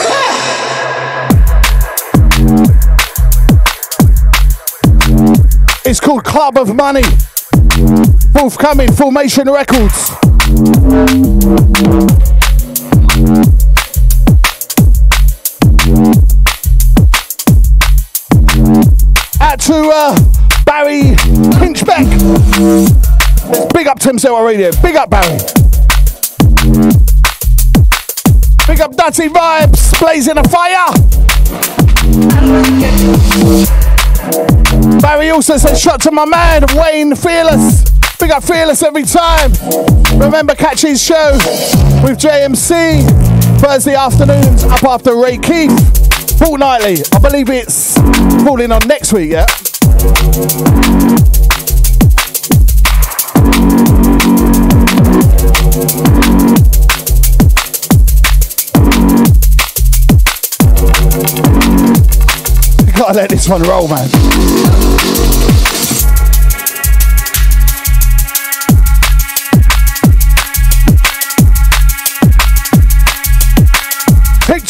It's 5.84 6.00
called 6.00 6.24
Club 6.24 6.58
of 6.58 6.74
Money. 6.74 7.04
Forthcoming, 8.32 8.92
Formation 8.92 9.48
Records. 9.48 10.10
To 19.66 19.90
uh, 19.92 20.14
Barry 20.64 21.16
Pinchbeck. 21.58 22.06
Big 23.72 23.88
up 23.88 23.98
Thames 23.98 24.22
Delta 24.22 24.44
Radio. 24.44 24.70
Big 24.80 24.94
up 24.94 25.10
Barry. 25.10 25.38
Big 28.68 28.80
up 28.80 28.94
Dutty 28.94 29.26
Vibes. 29.26 29.98
Blazing 29.98 30.38
a 30.38 30.44
fire. 30.44 30.92
Barry 35.00 35.30
also 35.30 35.56
says, 35.56 35.80
shot 35.80 36.00
to 36.02 36.12
my 36.12 36.26
man, 36.26 36.62
Wayne 36.76 37.16
Fearless. 37.16 37.90
Big 38.20 38.30
up 38.30 38.44
Fearless 38.44 38.84
every 38.84 39.02
time. 39.02 39.50
Remember, 40.16 40.54
catch 40.54 40.82
his 40.82 41.02
show 41.02 41.32
with 42.04 42.20
JMC 42.20 43.02
Thursday 43.60 43.96
afternoons 43.96 44.62
up 44.62 44.84
after 44.84 45.16
Ray 45.16 45.38
Keith. 45.38 46.05
Fortnightly. 46.38 46.96
I 47.12 47.18
believe 47.18 47.48
it's 47.48 47.94
falling 48.44 48.70
on 48.70 48.86
next 48.86 49.12
week, 49.12 49.30
yeah? 49.30 49.46
Gotta 62.96 63.14
let 63.14 63.30
this 63.30 63.48
one 63.48 63.62
roll, 63.62 63.88
man. 63.88 64.85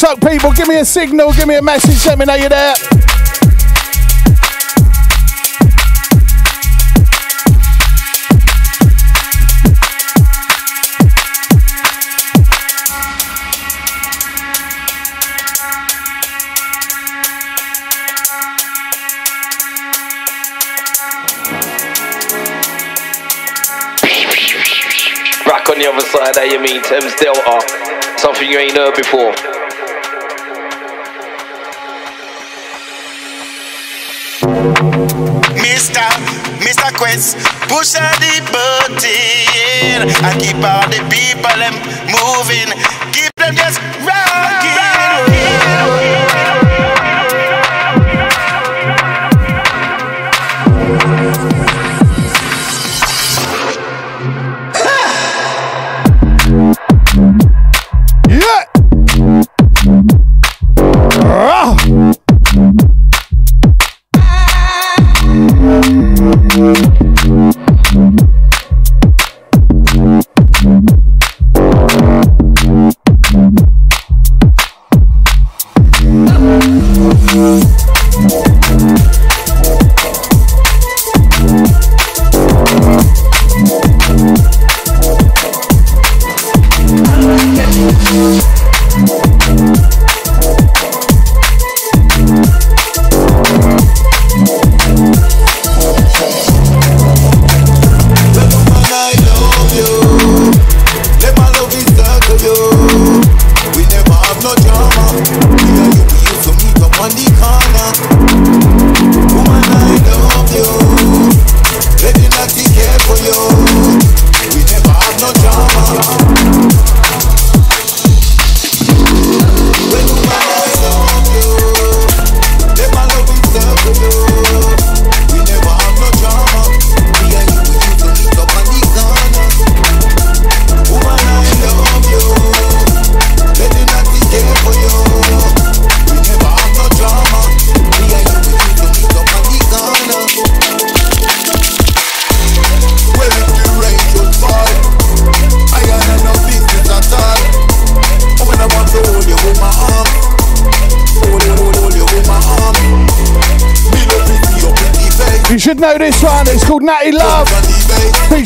TikTok 0.07 0.30
people, 0.30 0.52
give 0.52 0.68
me 0.68 0.78
a 0.78 0.84
signal, 0.84 1.32
give 1.32 1.48
me 1.48 1.57
a 1.57 1.62
message, 1.62 2.07
let 2.07 2.16
me 2.16 2.26
know 2.26 2.34
you're 2.34 2.48
there. 2.48 2.74
Back 25.44 25.68
on 25.68 25.78
the 25.78 25.90
other 25.92 26.00
side, 26.07 26.34
there 26.34 26.46
you 26.46 26.61
mean 26.61 26.80
Thames 26.82 27.12
Delta. 27.16 27.61
Something 28.18 28.48
you 28.48 28.59
ain't 28.59 28.76
heard 28.76 28.94
before. 28.94 29.55
Mr. 34.43 36.05
Mr. 36.61 36.93
Quest, 36.97 37.37
push 37.68 37.97
out 37.97 38.12
the 38.20 38.41
button 38.53 40.09
and 40.24 40.41
keep 40.41 40.57
all 40.57 40.87
the 40.91 41.01
people 41.09 41.57
them 41.57 41.72
moving. 42.12 42.68
Keep 43.12 43.34
them 43.37 43.55
just 43.55 43.80
rocking. 44.05 44.86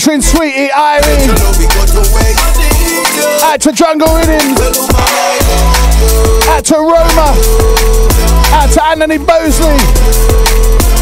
featuring 0.00 0.22
Sweetie 0.22 0.68
Irie. 0.68 1.28
Out 3.42 3.60
to 3.60 3.70
Jungle 3.70 4.08
Riddings. 4.16 4.58
Out 6.48 6.64
to 6.64 6.76
Roma. 6.76 7.36
Out 8.54 8.70
to 8.72 8.82
Anthony 8.82 9.18
Bosley. 9.18 9.76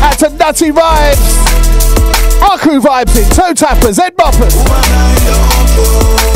Out 0.02 0.18
to 0.18 0.30
Nutty 0.30 0.70
Vibes. 0.70 2.42
Our 2.42 2.58
crew 2.58 2.80
vibes. 2.80 3.36
Toe 3.36 3.54
tappers, 3.54 3.98
head 3.98 4.16
boppers. 4.16 6.27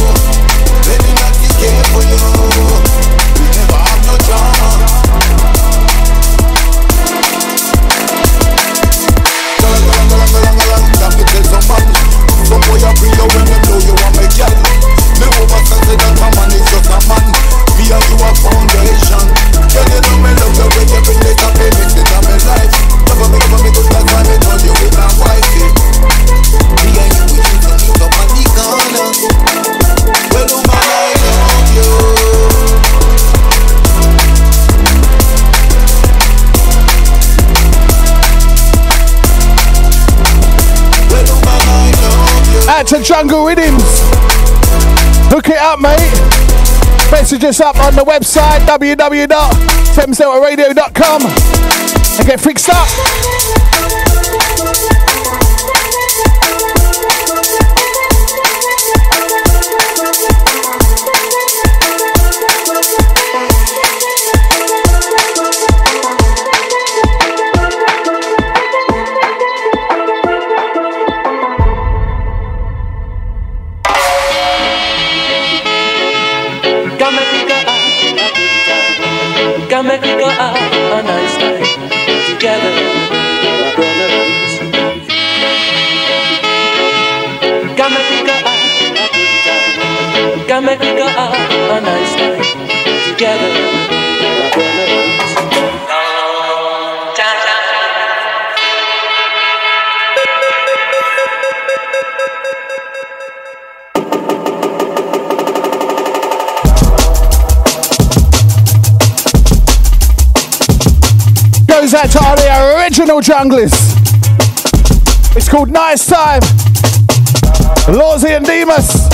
Jungle 43.03 43.45
Rhythms. 43.45 43.83
Look 45.33 45.49
it 45.49 45.57
up, 45.57 45.81
mate. 45.81 46.13
Message 47.11 47.43
us 47.45 47.61
up 47.61 47.77
on 47.79 47.97
the 47.97 48.03
website 48.03 48.61
www.temselradio.com 48.61 51.23
and 52.19 52.27
get 52.27 52.41
fixed 52.41 52.71
up. 52.71 52.87
no 113.13 113.21
junglers. 113.21 113.75
It's 115.37 115.47
called 115.47 115.69
Nice 115.69 116.07
Time. 116.07 116.41
Lawsy 117.93 118.35
and 118.35 118.47
Demas. 118.47 119.11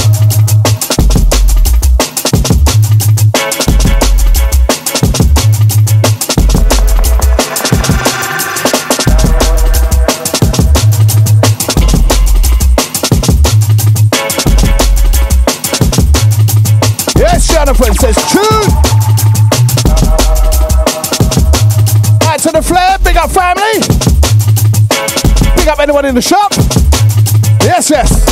Yes, 17.17 17.49
Jonathan 17.49 17.95
says 17.95 18.31
true. 18.31 18.48
in 26.09 26.15
the 26.15 26.23
shop. 26.23 26.53
Yes, 27.63 27.91
yes. 27.91 28.28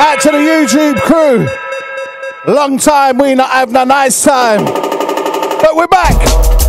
Out 0.00 0.18
to 0.22 0.30
the 0.30 0.38
YouTube 0.38 0.98
crew. 1.02 1.46
Long 2.50 2.78
time 2.78 3.18
we 3.18 3.34
not 3.34 3.50
having 3.50 3.76
a 3.76 3.84
nice 3.84 4.24
time. 4.24 4.64
But 4.64 5.76
we're 5.76 5.88
back. 5.88 6.59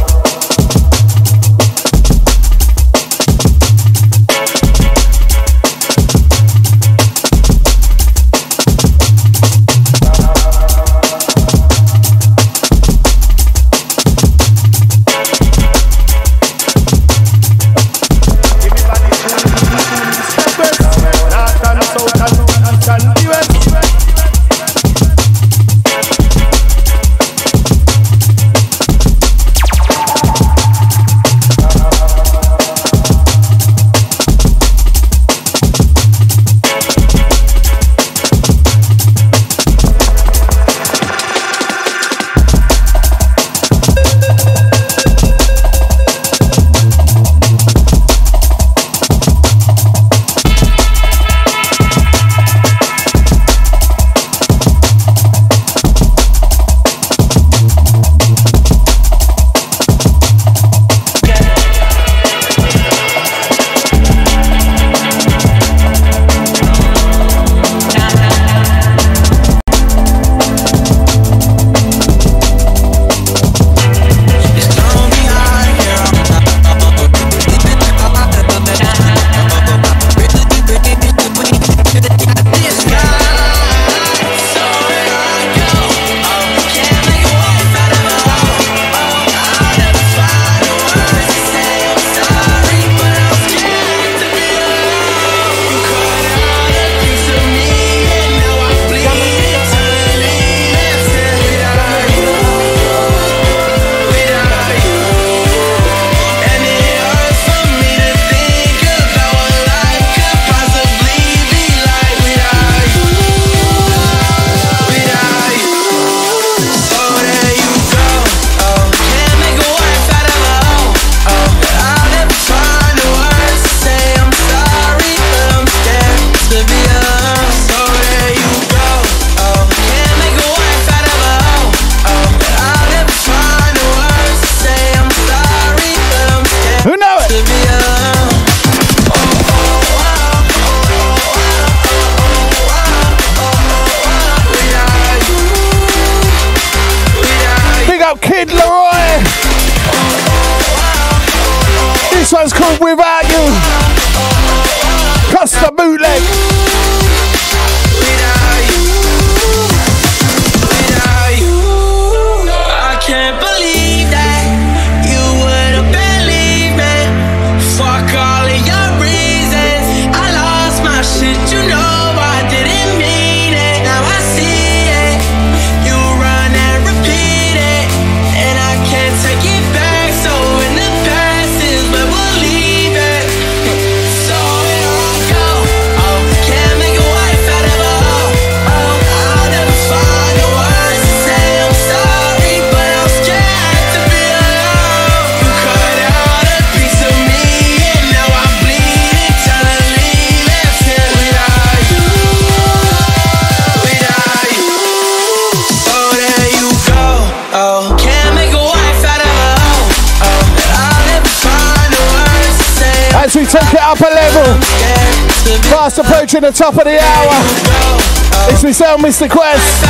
Approaching 216.41 216.51
the 216.51 216.51
top 216.51 216.77
of 216.77 216.85
the 216.85 216.99
hour. 216.99 218.51
It's 218.51 218.63
myself, 218.63 219.01
Mr. 219.01 219.29
Quest. 219.29 219.85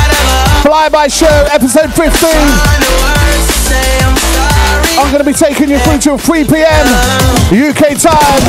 Fly 0.62 0.88
by 0.88 1.08
show, 1.08 1.48
episode 1.50 1.92
15. 1.94 2.30
I'm 4.98 5.10
going 5.10 5.24
to 5.24 5.30
be 5.30 5.32
taking 5.32 5.70
you 5.70 5.78
through 5.78 5.98
till 5.98 6.18
3 6.18 6.44
p.m. 6.44 6.86
UK 7.50 7.96
time. 7.98 8.42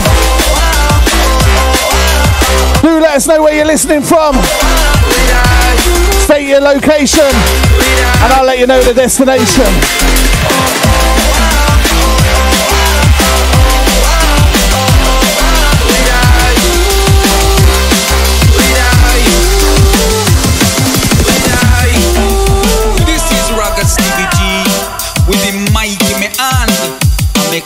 Do 2.81 2.99
let 2.99 3.15
us 3.15 3.27
know 3.27 3.41
where 3.41 3.55
you're 3.55 3.65
listening 3.65 4.01
from. 4.01 4.35
State 6.23 6.47
your 6.47 6.61
location, 6.61 7.23
and 7.23 8.33
I'll 8.33 8.45
let 8.45 8.59
you 8.59 8.67
know 8.67 8.81
the 8.81 8.93
destination. 8.93 10.82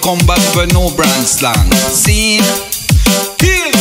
Come 0.08 0.24
back 0.26 0.40
for 0.56 0.64
no 0.72 0.88
brand 0.96 1.28
slang. 1.28 1.68
See? 1.92 2.40
Hill. 3.44 3.76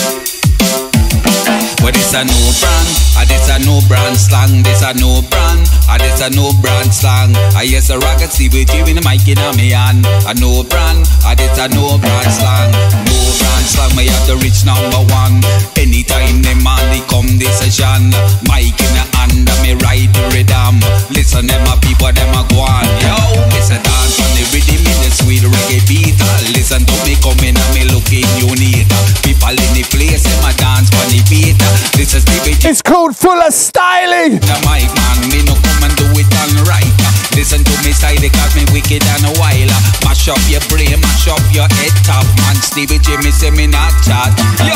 But 1.78 1.94
it's 1.94 2.10
a 2.18 2.26
no 2.26 2.42
brand, 2.58 2.90
ah 3.14 3.22
this 3.30 3.46
a 3.46 3.62
no 3.62 3.78
brand 3.86 4.18
slang, 4.18 4.66
this 4.66 4.82
a 4.82 4.90
no 4.98 5.22
brand, 5.30 5.70
ah 5.86 5.94
this 6.02 6.18
a 6.18 6.26
no 6.34 6.50
brand 6.58 6.90
slang. 6.90 7.30
I 7.54 7.62
yes 7.62 7.94
a 7.94 7.98
rocket 8.02 8.34
G 8.34 8.50
with 8.50 8.66
the 8.66 9.02
mic 9.06 9.22
in 9.30 9.38
my 9.38 9.70
hand. 9.70 10.02
A 10.26 10.34
no 10.34 10.66
brand, 10.66 11.06
ah 11.22 11.38
this 11.38 11.54
a 11.62 11.70
no 11.70 11.94
brand 11.94 12.32
slang, 12.34 12.74
no 13.06 13.18
brand 13.38 13.66
slang. 13.70 13.94
Me 13.94 14.10
have 14.10 14.26
the 14.26 14.34
rich 14.42 14.66
number 14.66 15.06
one. 15.14 15.38
Anytime 15.78 16.42
them 16.42 16.58
man 16.66 16.82
they 16.90 17.06
come 17.06 17.38
this 17.38 17.62
session, 17.62 18.10
mic 18.50 18.74
in 18.74 18.85
hand, 19.26 19.50
me 19.62 19.74
ride 19.82 20.10
the 20.14 20.22
rhythm. 20.32 20.80
Listen 21.10 21.46
them 21.46 21.62
a 21.66 21.74
people 21.82 22.10
them 22.12 22.30
a 22.34 22.42
go 22.48 22.62
on, 22.62 22.86
yo. 23.02 23.16
It's 23.58 23.70
a 23.70 23.78
dance 23.78 24.18
on 24.20 24.30
the 24.38 24.44
rhythm 24.54 24.82
in 24.82 24.98
the 25.02 25.10
sweet 25.10 25.42
reggae 25.42 25.82
beat. 25.88 26.16
Listen 26.54 26.84
to 26.86 26.94
me 27.04 27.18
coming 27.18 27.56
and 27.56 27.70
me 27.74 27.84
looking 27.90 28.26
unique. 28.38 28.86
People 29.22 29.54
in 29.54 29.70
the 29.74 29.84
place 29.90 30.22
them 30.22 30.44
a 30.46 30.52
dance 30.54 30.90
on 30.94 31.08
the 31.10 31.20
beat. 31.30 31.58
This 31.96 32.14
is 32.14 32.24
the 32.24 32.38
beat. 32.44 32.64
It's 32.64 32.82
called 32.82 33.16
Full 33.16 33.38
of 33.38 33.52
Styling. 33.52 34.38
The 34.38 34.56
mic 34.66 34.90
man, 34.94 35.18
me 35.30 35.40
no 35.46 35.54
come 35.54 35.82
and 35.86 35.94
do 35.96 36.06
it 36.16 36.30
on 36.42 36.50
right. 36.66 36.94
Listen 37.34 37.60
to 37.62 37.74
me 37.84 37.92
style, 37.92 38.16
they 38.16 38.32
call 38.32 38.48
me 38.56 38.64
wicked 38.72 39.04
and 39.04 39.28
a 39.28 39.32
while. 39.36 39.72
Mash 40.08 40.28
up 40.28 40.40
your 40.48 40.64
brain, 40.72 40.96
mash 41.00 41.28
up 41.28 41.42
your 41.52 41.68
head 41.68 41.92
top, 42.04 42.24
man. 42.40 42.56
Stevie 42.64 42.98
J, 42.98 43.16
me 43.20 43.30
say 43.30 43.50
me 43.50 43.66
not 43.66 43.92
chat. 44.00 44.32
Yo, 44.64 44.72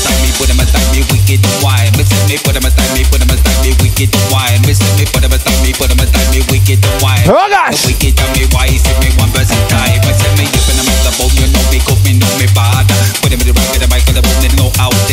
aside 0.00 0.20
me, 0.24 0.32
put 0.40 0.48
him 0.48 0.60
aside 0.60 0.88
me, 0.96 1.04
wicked 1.12 1.44
and 1.44 1.58
wild. 1.60 1.92
Me 1.96 2.36
put 2.40 2.56
him 2.56 2.64
aside 2.64 2.92
me, 2.96 3.04
put 3.04 3.20
him 3.20 3.28
aside 3.28 3.60
me, 3.60 3.70
wicked 3.84 4.08
and 4.08 4.26
wild. 4.32 4.60
Me 4.64 4.72
put 5.12 5.20
him 5.20 5.32
aside 5.32 5.60
me, 5.60 5.70
put 5.76 5.92
him 5.92 6.00
aside 6.00 6.28
me, 6.32 6.40
wicked 6.48 6.80
wild. 7.04 7.28
Oh 7.28 7.48
gosh. 7.52 7.84
Wicked 7.84 8.16
and 8.16 8.32
me 8.32 8.48
wise, 8.56 8.80
if 8.80 8.96
me 9.04 9.12
one 9.20 9.30
person 9.36 9.60
time. 9.68 10.00
Me 10.00 10.12
say 10.16 10.32
me 10.40 10.59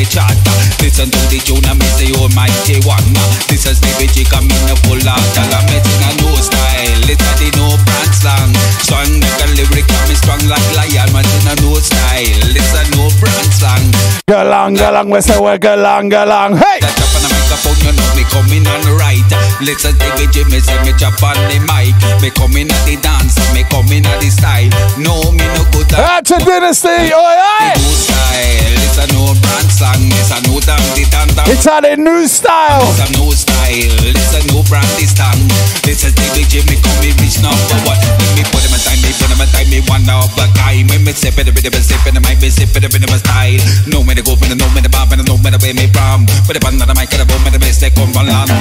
chat. 0.10 0.36
Listen 0.80 1.12
to 1.12 1.22
the 1.28 1.39
tune 1.43 1.64
and 1.68 1.78
me 1.80 1.88
say 1.99 2.12
oh 2.16 2.32
mighty 2.34 2.80
one. 2.88 3.03
This 3.51 3.68
is 3.68 3.78
Stevie 3.78 4.08
J 4.12 4.24
coming 4.28 4.51
a 4.72 4.76
full 4.88 5.01
out. 5.03 5.22
Tell 5.36 5.51
I'm 5.51 5.64
making 5.68 6.01
a 6.03 6.12
new 6.24 6.36
style. 6.39 7.03
It's 7.08 7.22
a 7.22 7.34
the 7.39 7.49
no 7.60 7.68
brand 7.84 8.14
slang. 8.16 8.51
Strong 8.84 9.12
like 9.20 9.41
a 9.43 9.47
lyric, 9.60 9.88
I'm 9.88 10.12
strong 10.16 10.43
like 10.47 10.68
lion. 10.76 11.10
Man 11.12 11.28
in 11.28 11.47
a 11.51 11.53
new 11.62 11.76
style. 11.80 12.51
It's 12.55 12.74
a 12.74 12.82
no 12.95 13.12
brand 13.20 13.51
slang. 13.51 13.86
Go 14.28 14.43
long, 14.43 14.74
we 15.10 15.20
say 15.22 15.39
we 15.39 15.58
go 15.58 15.76
long, 15.76 16.10
go 16.10 16.24
long. 16.26 16.55
Hey! 16.55 16.80
That 16.80 16.93
chop 16.95 17.16
on 17.16 17.22
the 17.24 17.30
microphone, 17.32 17.80
you 17.84 17.93
know 17.95 18.07
me 18.18 18.26
coming 18.34 18.65
on 18.65 18.82
the 18.82 18.97
right. 18.97 19.22
Listen 19.61 19.93
to 19.93 20.09
the 20.18 20.26
J, 20.34 20.41
me 20.49 20.57
say 20.57 20.74
me 20.82 20.91
chop 20.97 21.22
on 21.22 21.38
the 21.53 21.61
mic. 21.70 21.93
Me 22.18 22.34
coming 22.34 22.65
at 22.65 22.82
the 22.89 22.97
dance, 22.97 23.38
me 23.53 23.61
coming 23.70 24.01
at 24.01 24.18
the 24.18 24.34
style. 24.34 24.74
No, 24.97 25.30
me 25.38 25.45
no 25.53 25.61
good 25.70 25.93
at 25.93 26.26
That's 26.26 26.34
a 26.34 26.38
dynasty, 26.41 27.13
oi 27.13 27.38
oi! 27.38 27.78
new 27.78 27.93
style. 27.93 28.74
It's 28.82 28.97
a 28.97 29.05
no 29.13 29.38
brand 29.38 29.70
slang. 29.70 30.09
It's 30.18 30.34
a 30.34 30.38
no 30.49 30.57
damn 30.65 30.82
the 30.97 31.05
damn. 31.13 31.45
It's 31.45 31.70
a 31.70 31.78
new 31.93 32.26
style. 32.26 32.82
It's 32.89 33.05
a 33.05 33.07
new 33.13 33.30
style. 33.38 33.93
It's 34.01 34.34
a 34.34 34.41
new 34.49 34.65
brand 34.65 34.89
this 34.97 35.13
time. 35.13 35.38
This 35.86 36.01
is 36.01 36.18
the 36.18 36.26
J, 36.49 36.65
me 36.65 36.82
reach 37.22 37.38
number 37.45 37.78
one. 37.86 38.01
Let 38.01 38.34
me 38.34 38.43
put 38.49 38.65
him 38.65 38.74
aside, 38.74 38.97
me 39.05 39.13
put 39.13 39.30
him 39.30 39.41
aside, 39.45 39.70
me 39.70 39.86
one 39.86 40.09
of 40.09 40.34
a 40.41 40.49
guy. 40.57 40.82
Me 40.89 40.97
me 41.05 41.13
sip 41.13 41.38
it, 41.38 41.45
a 41.45 41.53
bit 41.53 41.70
of 41.70 41.78
a 41.78 41.82
sip 41.86 42.01
it, 42.09 42.18
might 42.26 42.41
be 42.41 42.49
sip 42.49 42.74
it, 42.74 42.82
a 42.82 42.89
bit 42.89 43.05
of 43.05 43.13
a 43.13 43.20
style. 43.22 43.61
No 43.86 44.01
me 44.01 44.18
to 44.18 44.26
go, 44.26 44.34
me 44.41 44.49
to 44.49 44.57
know 44.57 44.70
me 44.74 44.82
to 44.82 44.89
bomb, 44.89 45.13
me 45.13 45.22
to 45.22 45.24
know 45.24 45.38
me 45.38 45.53
to 45.53 45.59
where 45.61 45.78
me 45.78 45.86
from. 45.93 46.26
Put 46.49 46.57
it 46.57 46.65
on 46.65 46.82
the 46.82 46.86
mic, 46.97 47.13
and 47.13 47.22
the 47.22 47.28
boom, 47.30 47.45
me 47.45 47.53
to 47.53 47.68
they 47.68 47.91
come 48.14 48.26
from 48.26 48.28
London. 48.28 48.58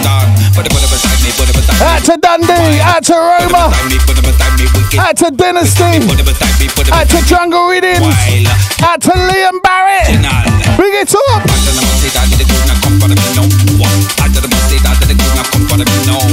Put 0.54 0.66
it, 0.66 0.72
put 0.72 0.82
it 0.82 0.90
beside 0.90 1.20
me, 1.22 1.30
put 1.36 1.48
it 1.48 1.54
beside 1.54 1.78
me. 1.78 1.86
Out 1.86 2.02
to 2.04 2.14
Dundee, 2.16 2.80
out 2.80 3.02
to 3.04 3.14
Roma, 3.14 3.70
Put 4.06 4.18
it 4.18 4.24
beside 4.24 4.54
me, 4.58 4.66
wicked. 4.74 4.98
out 4.98 5.16
to 5.16 5.30
Dynasty, 5.30 6.00
Put 6.06 6.18
it 6.18 6.26
beside 6.26 6.56
me, 6.58 6.66
put 6.68 6.88
it 6.88 6.92
out 6.92 7.08
to 7.08 7.18
Jungle 7.26 7.68
Readings, 7.68 8.02
out 8.82 9.00
to 9.02 9.10
Liam 9.10 9.62
Barrett. 9.62 10.06
Bring 10.76 10.92
it 10.94 11.14
up. 11.14 11.42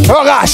Oh 0.10 0.24
gosh. 0.26 0.54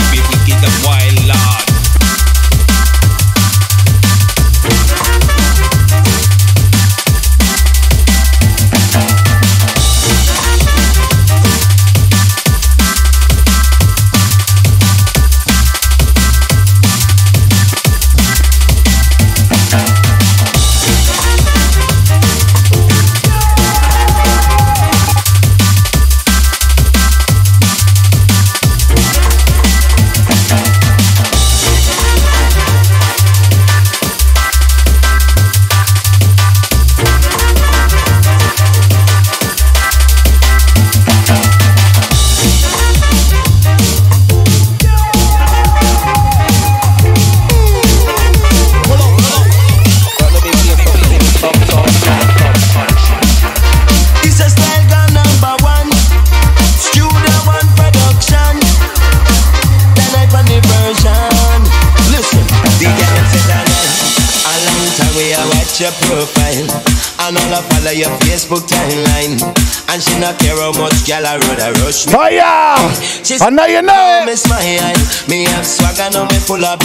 road 72.07 72.15
I 72.15 72.81
rush 72.81 73.29
me. 73.29 73.37
Fire! 73.37 73.47
I 73.47 73.49
know 73.49 73.65
you 73.65 73.81
know. 73.81 74.23
Me 74.25 74.35
smile. 74.35 74.95
Me 75.27 75.45
have 75.45 75.65
swag 75.65 75.99
and 75.99 76.31
me 76.31 76.39
full 76.39 76.63
of. 76.63 76.81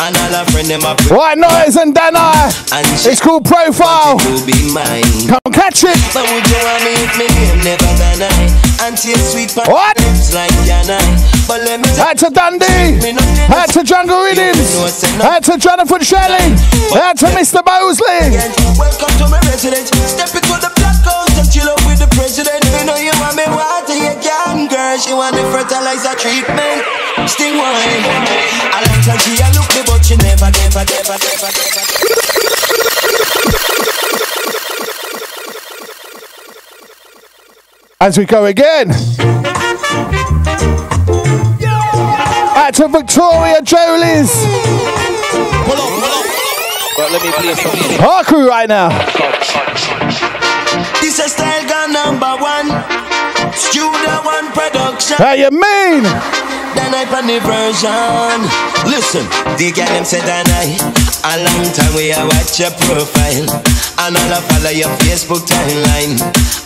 And 0.00 0.16
all 0.16 0.44
friend 0.48 0.64
them 0.64 0.80
a 0.80 0.96
White 1.12 1.36
noise 1.36 1.76
and 1.76 1.92
Dana. 1.92 2.32
It's 3.04 3.20
called 3.20 3.44
Profile. 3.44 4.16
to 4.16 4.32
be 4.48 4.56
mine. 4.72 5.04
Come 5.28 5.52
catch 5.52 5.84
it. 5.84 5.98
But 6.16 6.24
would 6.24 6.40
you 6.48 6.56
want 6.64 6.80
me 6.88 6.92
if 7.04 7.12
me 7.20 7.26
name 7.28 7.60
never 7.60 7.90
done 8.00 8.24
I? 8.24 8.88
And 8.88 8.96
taste 8.96 9.36
sweet 9.36 9.52
pan 9.52 9.68
What? 9.68 9.92
like 10.32 10.56
Yana. 10.64 10.96
But 11.44 11.68
let 11.68 11.84
me 11.84 11.90
Out 12.00 12.16
to 12.24 12.32
Dundee. 12.32 12.96
Out 13.52 13.68
to 13.76 13.84
Jungle 13.84 14.24
Riddins. 14.24 14.80
Out 15.20 15.44
to 15.44 15.58
Jonathan 15.60 16.00
Shelley. 16.00 16.56
Out 16.96 17.20
to 17.20 17.28
Mr. 17.36 17.60
Mosley. 17.60 18.40
Welcome 18.80 19.14
to 19.20 19.28
my 19.28 19.36
residence. 19.52 19.92
Step 20.08 20.32
into 20.32 20.56
the 20.64 20.72
black 20.80 20.96
house 21.04 21.36
and 21.36 21.44
chill 21.52 21.68
out 21.68 21.76
with 21.84 22.00
the 22.00 22.08
president. 22.16 22.64
You 22.72 22.88
know 22.88 22.96
you 22.96 23.12
want 23.20 23.36
me 23.36 23.44
water, 23.52 23.92
you 23.92 24.16
can, 24.24 24.64
girl. 24.64 24.96
She 24.96 25.12
want 25.12 25.36
the 25.36 25.44
fertilizer 25.52 26.16
treatment. 26.16 26.88
Sting 27.28 27.60
wine. 27.60 28.00
I 28.72 28.80
like 28.80 29.04
how 29.04 29.18
she 29.20 29.36
look 29.36 29.68
me, 29.76 29.82
but 29.90 30.06
she 30.06 30.14
never, 30.16 30.50
never, 30.50 30.84
never, 30.86 31.16
never, 31.18 31.50
never. 31.50 31.82
As 38.00 38.16
we 38.16 38.24
go 38.24 38.46
again. 38.46 38.90
Out 42.56 42.74
to 42.74 42.88
Victoria 42.88 43.60
Jolies. 43.62 44.30
But 46.96 47.12
let 47.12 47.22
me 47.22 47.30
play 47.32 47.54
something. 47.54 48.00
Our 48.00 48.24
crew 48.24 48.48
right 48.48 48.68
now. 48.68 48.88
This 51.00 51.18
is 51.18 51.32
style 51.32 51.68
gun 51.68 51.92
number 51.92 52.36
one. 52.40 52.68
Studio 53.54 54.22
One 54.24 54.52
production. 54.52 55.16
How 55.16 55.32
you 55.32 55.50
mean? 55.50 56.59
Then 56.74 56.94
I 56.94 57.04
pan 57.04 57.26
the 57.26 57.38
version. 57.42 58.38
Listen, 58.86 59.26
the 59.58 59.72
girl 59.74 59.90
them 59.90 60.04
said 60.04 60.24
that 60.24 60.46
I 60.48 60.78
a 61.20 61.36
long 61.44 61.64
time 61.76 61.92
we 61.92 62.12
a 62.16 62.24
watch 62.24 62.56
your 62.56 62.72
profile, 62.86 63.48
and 64.06 64.16
all 64.16 64.32
I 64.32 64.40
follow 64.48 64.72
your 64.72 64.88
Facebook 65.04 65.44
timeline, 65.44 66.16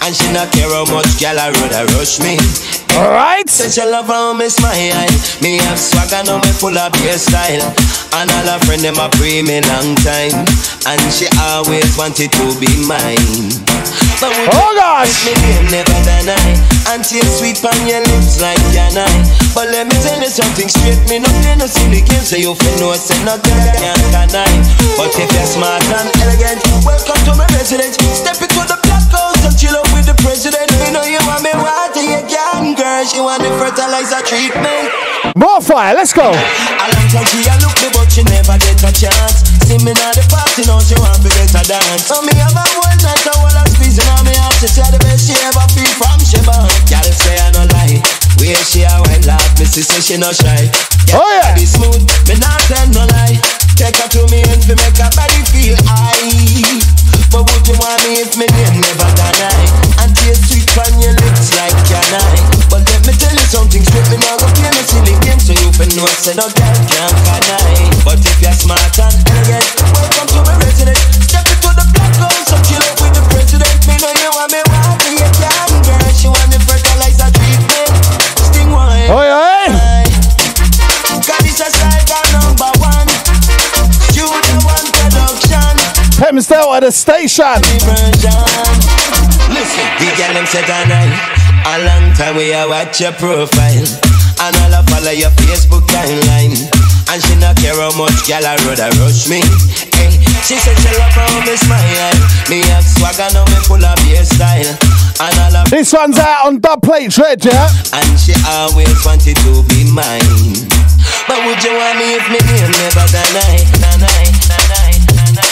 and 0.07 0.13
she 0.15 0.31
not 0.31 0.53
care 0.55 0.71
how 0.71 0.87
much 0.95 1.19
gal 1.19 1.35
I 1.35 1.51
road 1.51 1.73
I 1.75 1.83
rush 1.99 2.21
me. 2.23 2.39
All 2.95 3.11
right. 3.11 3.43
Say 3.51 3.71
she 3.71 3.83
love 3.83 4.07
how 4.07 4.33
me 4.33 4.49
smile, 4.49 5.11
me 5.43 5.59
have 5.67 5.79
swag 5.79 6.13
and 6.15 6.29
know 6.29 6.39
me 6.39 6.53
full 6.55 6.77
of 6.79 6.95
your 7.03 7.19
style, 7.19 7.75
and 8.21 8.31
all 8.31 8.47
her 8.47 8.61
friend 8.67 8.83
them 8.83 8.99
a 8.99 9.09
pray 9.19 9.43
me 9.43 9.61
long 9.67 9.95
time, 10.07 10.35
and 10.87 11.01
she 11.11 11.27
always 11.51 11.97
wanted 11.99 12.31
to 12.31 12.47
be 12.61 12.71
mine. 12.87 13.51
But 14.23 14.31
would 14.31 14.49
Oh, 14.55 14.71
gosh. 14.79 15.27
me 15.27 15.35
name 15.35 15.67
never 15.75 15.99
deny 16.07 16.49
And 16.95 17.03
taste 17.03 17.43
sweet 17.43 17.59
on 17.67 17.75
your 17.83 17.99
lips 17.99 18.39
like 18.41 18.63
can 18.71 18.95
I 18.95 19.11
But 19.53 19.75
let 19.75 19.91
me 19.91 19.97
tell 19.99 20.17
you 20.23 20.31
something 20.31 20.71
straight 20.71 21.03
Me 21.11 21.19
no 21.19 21.27
play 21.43 21.59
no 21.59 21.67
silly 21.67 22.01
games 22.07 22.31
So 22.31 22.39
you 22.39 22.55
feel 22.55 22.77
no 22.79 22.95
say 22.95 23.19
no 23.27 23.35
girl 23.35 23.67
can't 23.75 24.01
can 24.15 24.31
I 24.31 24.47
But 24.95 25.11
if 25.19 25.29
you're 25.29 25.51
smart 25.51 25.83
and 25.91 26.09
elegant 26.23 26.63
Welcome 26.87 27.21
to 27.27 27.33
my 27.35 27.47
residence 27.59 27.99
Step 28.15 28.39
into 28.39 28.63
the 28.63 28.79
black 28.87 29.03
house 29.11 29.43
And 29.43 29.55
chill 29.59 29.75
out 29.75 29.91
with 29.91 30.07
the 30.07 30.17
president 30.23 30.71
You 30.87 30.95
know 30.95 31.05
you 31.05 31.19
want 31.27 31.43
me 31.43 31.51
water 31.59 32.01
You 32.01 32.23
can 32.31 32.79
girl 32.79 33.03
She 33.03 33.19
want 33.19 33.43
the 33.43 33.51
fertilizer 33.59 34.23
treatment 34.23 34.95
More 35.35 35.59
fire. 35.61 35.93
Let's 35.99 36.15
go. 36.15 36.31
I 36.31 36.87
like 36.95 37.11
how 37.11 37.27
she 37.27 37.43
a 37.51 37.55
look 37.59 37.75
me 37.83 37.89
but 38.05 38.13
she 38.13 38.23
never 38.29 38.57
get 38.61 38.77
a 38.85 38.93
chance. 38.93 39.49
See 39.65 39.81
me 39.81 39.97
now 39.97 40.13
the 40.13 40.21
party 40.29 40.69
now 40.69 40.77
she 40.85 40.93
want 41.01 41.17
to 41.25 41.29
get 41.33 41.49
a 41.57 41.63
dance. 41.65 42.05
So 42.05 42.21
me 42.21 42.37
have 42.37 42.53
a 42.53 42.61
whole 42.77 42.85
night 43.01 43.25
a 43.25 43.33
whole 43.33 43.49
a 43.49 43.65
squeezing 43.73 44.05
on 44.13 44.29
me 44.29 44.37
heart 44.37 44.53
She 44.61 44.69
say 44.69 44.85
the 44.93 45.01
best 45.01 45.25
she 45.25 45.33
ever 45.41 45.65
feel 45.73 45.89
from 45.97 46.21
she 46.21 46.37
born 46.45 46.69
Girl 46.85 47.09
say 47.17 47.37
I 47.41 47.49
no 47.57 47.65
lie. 47.73 47.97
Where 48.37 48.61
she 48.69 48.85
a 48.85 48.93
wine 49.09 49.25
laugh 49.25 49.57
Me 49.57 49.65
say 49.65 49.81
she 50.05 50.21
no 50.21 50.37
shy. 50.37 50.69
Girl, 51.09 51.25
Oh, 51.25 51.33
yeah. 51.33 51.57
body 51.57 51.65
smooth 51.65 52.05
Me 52.29 52.37
not 52.37 52.61
tell 52.69 52.85
no 52.93 53.09
lie. 53.09 53.41
Take 53.73 53.97
her 53.97 54.09
to 54.21 54.23
me 54.29 54.45
and 54.53 54.61
fi 54.61 54.77
make 54.77 55.01
her 55.01 55.11
body 55.17 55.41
feel 55.49 55.77
high. 55.89 56.77
But 57.33 57.49
would 57.51 57.65
you 57.67 57.75
want 57.81 57.99
me 58.05 58.21
if 58.23 58.37
me 58.37 58.47
name 58.47 58.79
never 58.85 59.11
deny? 59.17 59.65
And 60.05 60.13
taste 60.15 60.53
sweet 60.53 60.69
on 60.77 60.93
your 61.01 61.17
lips 61.17 61.51
like 61.57 61.75
can 61.89 62.21
I 62.21 62.37
But 62.71 62.85
me 63.07 63.13
tell 63.21 63.33
you 63.33 63.47
something 63.53 63.85
straight 63.85 64.09
Me 64.09 64.17
now 64.17 64.37
go 64.41 64.49
play 64.57 64.73
no 64.73 64.83
silly 64.89 65.15
game 65.21 65.41
So 65.41 65.53
you 65.53 65.69
fi 65.77 65.85
know 65.93 66.09
I 66.09 66.15
say 66.17 66.35
no 66.37 66.49
girl 66.49 66.79
can't 66.89 67.17
deny. 67.21 67.93
But 68.01 68.21
if 68.25 68.41
you're 68.41 68.57
smart 68.57 68.97
and 68.97 69.13
elegant 69.29 69.69
Welcome 69.93 70.29
to 70.33 70.41
my 70.49 70.57
residence. 70.65 71.05
Step 71.21 71.45
into 71.45 71.71
the 71.77 71.85
black 71.93 72.15
house 72.17 72.49
So 72.49 72.57
chill 72.65 72.81
out 72.81 72.97
with 73.05 73.13
the 73.13 73.25
president. 73.29 73.77
Me 73.85 73.95
know 74.01 74.09
you 74.09 74.31
want 74.33 74.51
me 74.53 74.61
want 74.73 74.97
me 75.05 75.21
You 75.21 75.29
can 75.37 75.71
girl. 75.85 76.09
She 76.17 76.29
want 76.33 76.49
the 76.49 76.61
fertilizer 76.65 77.29
treatment. 77.29 77.93
Sting 78.41 78.73
wine. 78.73 79.13
Oi, 79.13 79.29
oi. 79.29 79.69
God 81.29 81.45
is 81.45 81.61
a 81.61 81.69
style 81.69 82.29
number 82.33 82.73
one. 82.81 83.09
You 84.17 84.25
the 84.25 84.55
one 84.65 84.87
production. 84.97 85.77
Thames 86.17 86.49
Delta, 86.49 86.81
the 86.81 86.93
station. 86.93 87.61
Listen, 89.53 89.89
the 90.01 90.09
girl 90.17 90.33
them 90.33 90.47
said 90.49 90.69
I 90.71 90.85
night. 90.89 91.44
A 91.65 91.75
long 91.85 92.13
time 92.15 92.37
we 92.37 92.53
a 92.53 92.69
watch 92.69 93.01
your 93.01 93.13
profile. 93.13 93.89
And 94.45 94.55
all 94.63 94.75
I 94.75 94.83
follow 94.93 95.11
your 95.11 95.31
Facebook 95.41 95.85
timeline. 95.89 96.55
And 97.11 97.21
she 97.25 97.35
not 97.41 97.57
care 97.57 97.75
how 97.77 97.93
much 97.97 98.27
gal 98.29 98.45
I 98.45 98.57
road 98.69 98.81
I 98.81 98.91
rush 99.01 99.29
me. 99.29 99.41
Hey, 99.97 100.13
she 100.45 100.57
said 100.61 100.77
she 100.77 100.93
love 100.99 101.13
how 101.17 101.29
me 101.45 101.57
smile. 101.57 102.17
Me 102.53 102.61
have 102.73 102.85
swag 102.85 103.19
and 103.21 103.33
now 103.35 103.45
me 103.49 103.59
full 103.65 103.81
of 103.85 103.99
your 104.07 104.25
style. 104.25 104.77
And 105.21 105.35
all 105.41 105.57
I 105.57 105.65
This 105.71 105.93
one's 105.93 106.19
out 106.19 106.47
on 106.47 106.61
dub 106.61 106.83
plate 106.83 107.11
dread, 107.11 107.45
yeah? 107.45 107.69
and 107.93 108.21
she 108.21 108.35
always 108.47 109.01
wanted 109.07 109.37
to 109.43 109.63
be 109.73 109.89
mine. 109.89 110.69
But 111.27 111.41
would 111.49 111.61
you 111.65 111.73
want 111.73 111.97
me 111.97 112.21
if 112.21 112.27
me 112.29 112.39
name 112.45 112.71
never 112.77 113.07
deny, 113.09 113.57
deny, 113.73 114.29
deny, 114.53 114.93
deny? 115.09 115.49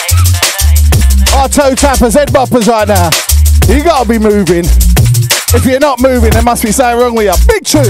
Our 1.41 1.49
toe 1.49 1.73
tappers, 1.73 2.13
head 2.13 2.29
boppers 2.29 2.67
right 2.67 2.87
now. 2.87 3.09
You 3.67 3.83
gotta 3.83 4.07
be 4.07 4.19
moving. 4.19 4.65
If 5.55 5.67
you're 5.67 5.79
not 5.79 6.01
moving, 6.01 6.31
there 6.31 6.41
must 6.41 6.63
be 6.63 6.71
something 6.71 6.99
wrong 6.99 7.13
with 7.13 7.25
you. 7.27 7.47
Big 7.47 7.63
tune. 7.63 7.83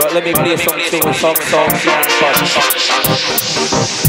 But 0.00 0.12
let 0.12 0.24
me 0.24 0.32
play 0.32 0.56
something, 0.56 1.12
song, 1.14 1.36
song, 1.36 1.70
song, 1.70 2.04
song, 2.08 2.46
song. 2.46 4.03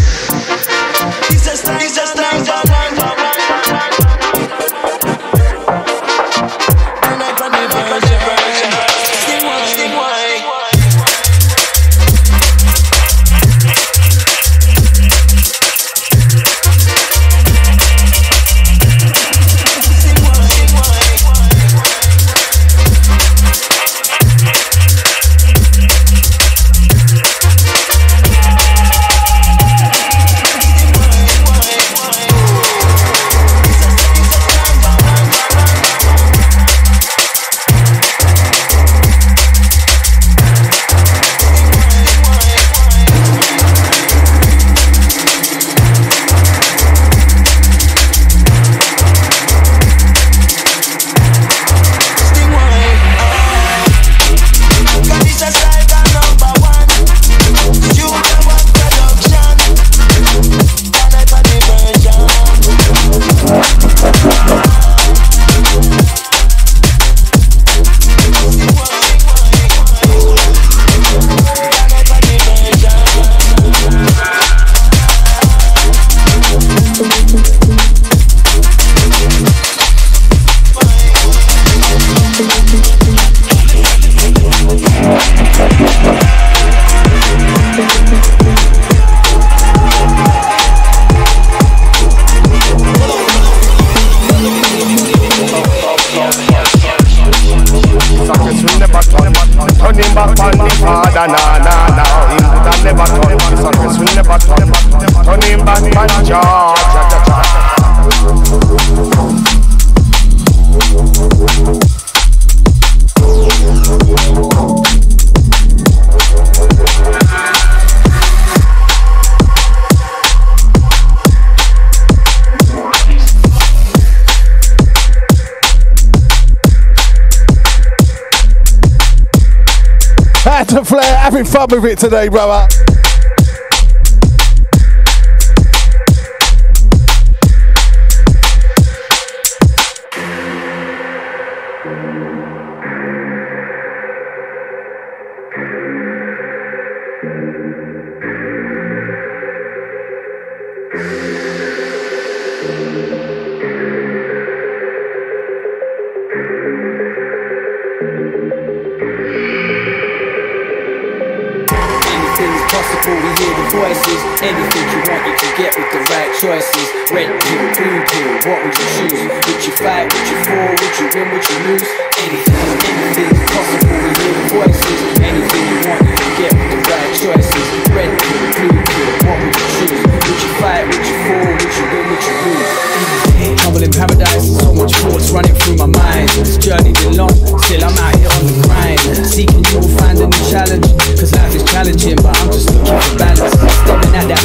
Can't 131.68 131.84
it 131.94 131.98
today, 131.98 132.28
brother. 132.28 132.85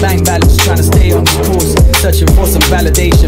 Bank 0.01 0.25
balance, 0.25 0.57
trying 0.57 0.79
to 0.79 0.83
stay 0.83 1.13
on 1.13 1.25
this 1.25 1.37
course. 1.47 1.75
Searching 2.01 2.29
for 2.29 2.47
some 2.47 2.63
validation 2.73 3.20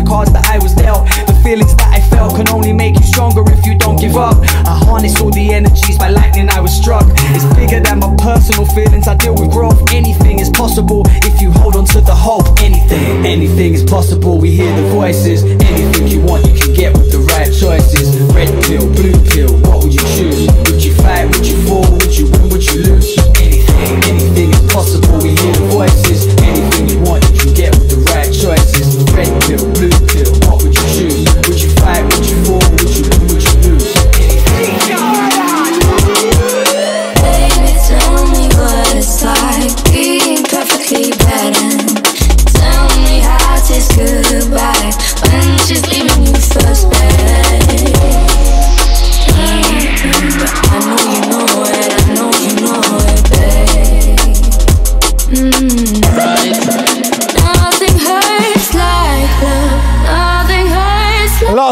the 0.00 0.08
cards 0.08 0.32
that 0.32 0.46
I 0.46 0.58
was 0.58 0.74
dealt. 0.74 1.06
The 1.26 1.36
feelings 1.44 1.74
that 1.76 1.90
I 1.92 2.00
felt 2.08 2.36
can 2.36 2.48
only 2.48 2.72
make 2.72 2.94
you 2.96 3.02
stronger 3.02 3.42
if 3.52 3.66
you 3.66 3.76
don't 3.76 4.00
give 4.00 4.16
up. 4.16 4.36
I 4.66 4.74
harness 4.84 5.20
all 5.20 5.30
the 5.30 5.52
energies 5.52 5.98
by 5.98 6.10
lightning 6.10 6.48
I 6.48 6.60
was 6.60 6.72
struck. 6.72 7.04
It's 7.34 7.44
bigger 7.54 7.80
than 7.80 8.00
my 8.00 8.14
personal 8.16 8.66
feelings. 8.66 9.08
I 9.08 9.14
deal 9.16 9.34
with 9.34 9.50
growth. 9.50 9.92
Anything 9.92 10.40
is 10.40 10.50
possible 10.50 11.02
if 11.28 11.40
you 11.40 11.50
hold 11.50 11.76
on 11.76 11.84
to 11.86 12.00
the 12.00 12.14
hope. 12.14 12.46
Anything, 12.60 13.26
anything 13.26 13.74
is 13.74 13.84
possible. 13.84 14.38
We 14.38 14.50
hear 14.50 14.74
the 14.74 14.88
voices. 14.90 15.42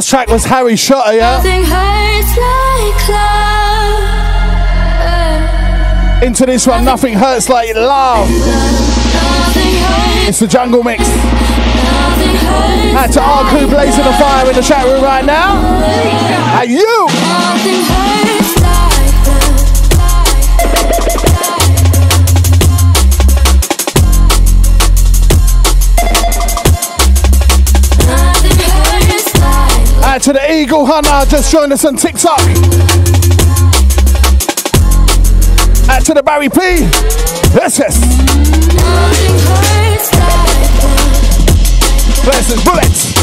track 0.09 0.29
was 0.29 0.45
Harry 0.47 0.75
Shotta, 0.75 1.15
yeah? 1.15 1.37
Like 1.37 1.45
Into 6.27 6.47
this 6.47 6.67
one, 6.67 6.85
nothing, 6.85 7.13
hurts 7.13 7.51
like 7.51 7.75
love. 7.75 8.27
It's 10.27 10.39
the 10.39 10.47
jungle 10.47 10.83
mix. 10.83 11.07
Had 12.97 13.13
to 13.13 13.21
like 13.21 13.45
Crew 13.51 13.69
blazing 13.69 14.05
the 14.05 14.13
fire 14.13 14.49
in 14.49 14.57
the 14.57 14.63
chat 14.63 14.87
room 14.87 15.05
right 15.05 15.25
now. 15.25 15.57
And 16.59 16.71
you! 16.71 18.08
to 30.29 30.35
the 30.35 30.53
Eagle 30.53 30.85
Hunter, 30.85 31.31
just 31.31 31.51
joined 31.51 31.73
us 31.73 31.87
on 31.87 31.97
TikTok. 31.97 32.39
Out 35.89 36.05
to 36.05 36.13
the 36.13 36.23
Barry 36.23 36.51
P. 36.51 36.59
Yes, 37.57 37.79
yes. 37.79 37.97
Versus 42.27 42.63
Bullets. 42.63 43.17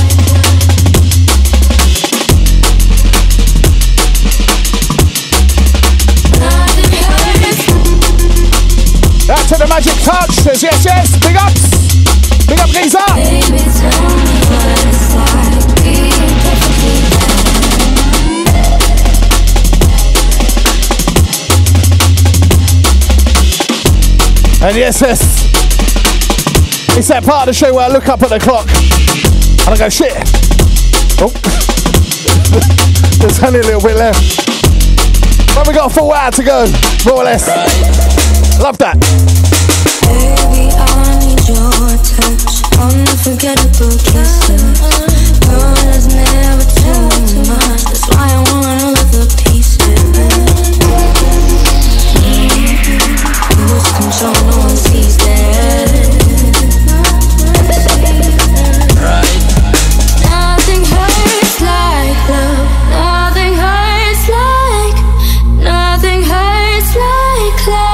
Out 9.29 9.47
to 9.47 9.57
the 9.59 9.67
Magic 9.69 9.93
Touch. 10.01 10.31
Says 10.31 10.63
yes, 10.63 10.83
yes. 10.83 11.19
Big 11.19 11.35
ups. 11.35 12.47
Big 12.47 12.59
up, 12.59 12.69
Giza. 12.71 14.34
And 24.65 24.75
yes, 24.75 24.99
yes, 24.99 25.21
it's 26.97 27.07
that 27.09 27.23
part 27.23 27.47
of 27.47 27.53
the 27.53 27.53
show 27.53 27.71
where 27.71 27.85
I 27.85 27.87
look 27.87 28.09
up 28.09 28.23
at 28.23 28.29
the 28.29 28.39
clock 28.39 28.65
and 28.65 29.69
I 29.69 29.77
go, 29.77 29.89
shit. 29.89 30.17
Oh, 31.21 31.29
there's 33.21 33.43
only 33.43 33.59
a 33.59 33.61
little 33.61 33.79
bit 33.79 33.95
left. 33.95 34.41
But 35.53 35.67
we 35.67 35.73
got 35.75 35.91
a 35.91 35.93
full 35.93 36.11
hour 36.11 36.31
to 36.31 36.43
go, 36.43 36.65
more 37.05 37.21
or 37.21 37.25
less. 37.25 37.45
Love 38.59 38.79
that. 38.79 38.97
Baby, 40.01 40.73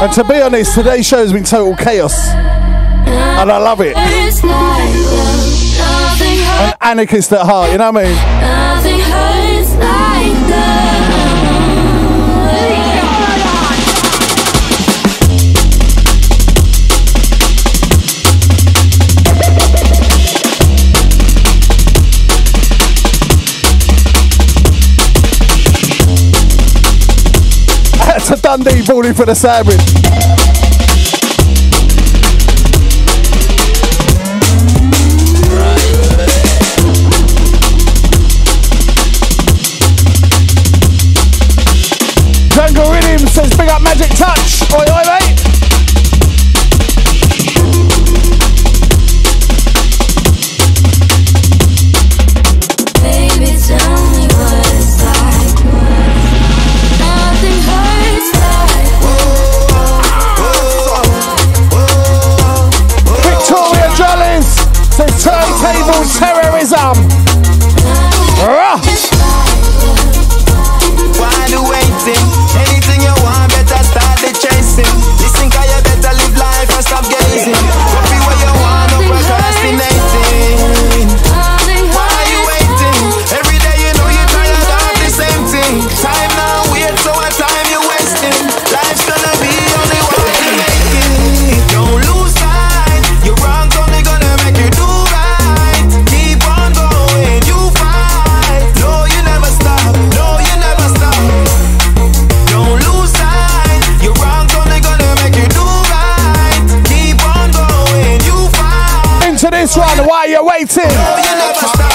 And 0.02 0.12
to 0.14 0.24
be 0.24 0.42
honest, 0.42 0.74
today's 0.74 1.06
show 1.06 1.18
has 1.18 1.32
been 1.32 1.44
total 1.44 1.76
chaos. 1.76 2.30
And 2.30 3.52
I 3.52 3.58
love 3.60 3.82
it. 3.82 3.96
Hurts 3.96 4.44
like 4.44 4.52
love. 4.54 5.78
Nothing 5.78 6.38
hurts. 6.40 6.62
And 6.64 6.76
anarchist 6.82 7.32
at 7.34 7.46
heart, 7.46 7.72
you 7.72 7.78
know 7.78 7.92
what 7.92 8.06
I 8.06 8.10
mean? 8.10 9.01
Dundee 28.52 28.84
balling 28.86 29.14
for 29.14 29.26
the 29.26 29.34
sandwich. 29.34 30.21
Waiting. 110.78 110.96
No, 110.96 111.04
oh, 111.04 111.20
you 111.20 111.34
never 111.36 111.68
stop. 111.68 111.92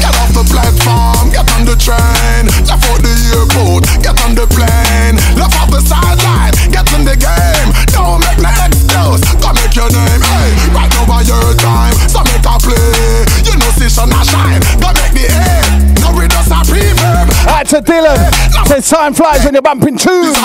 Get 0.00 0.14
off 0.18 0.30
the 0.34 0.44
platform, 0.50 1.30
get 1.30 1.46
on 1.54 1.62
the 1.64 1.76
train. 1.78 2.46
Left 2.66 2.82
out 2.86 3.00
the 3.02 3.14
airport, 3.34 3.84
get 4.02 4.16
on 4.24 4.34
the 4.34 4.46
plane. 4.50 5.16
Left 5.38 5.54
off 5.56 5.70
the 5.70 5.80
sideline, 5.82 6.54
get 6.70 6.86
in 6.94 7.04
the 7.06 7.16
game. 7.16 7.68
Don't 7.94 8.20
make 8.22 8.40
no 8.42 8.50
excuse, 8.66 9.22
go 9.38 9.48
make 9.54 9.74
your 9.74 9.90
name. 9.90 10.22
Hey, 10.22 10.50
right 10.74 10.90
by 11.06 11.22
your 11.22 11.54
time, 11.58 11.94
so 12.10 12.20
make 12.26 12.46
a 12.46 12.56
play. 12.58 13.26
You 13.46 13.54
know, 13.58 13.70
station 13.74 14.10
a 14.10 14.20
shine, 14.26 14.62
go 14.82 14.90
make 14.94 15.14
the 15.14 15.26
A. 15.30 15.86
No 16.02 16.08
readers 16.18 16.50
a 16.50 16.60
reverb. 16.66 17.26
Out 17.46 17.66
to 17.70 17.80
Dylan. 17.82 18.18
Says 18.66 18.88
time 18.88 19.14
flies 19.14 19.44
when 19.44 19.54
you're 19.54 19.62
bumping 19.62 19.96
tunes. 19.96 20.36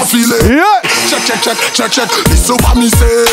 Yeah. 0.45 0.70
Check, 1.21 1.37
check, 1.41 1.57
check, 1.57 1.73
check, 1.73 1.91
check. 1.91 2.09
Listen 2.33 2.57
what 2.65 2.75
me 2.77 2.89
say. 2.89 3.25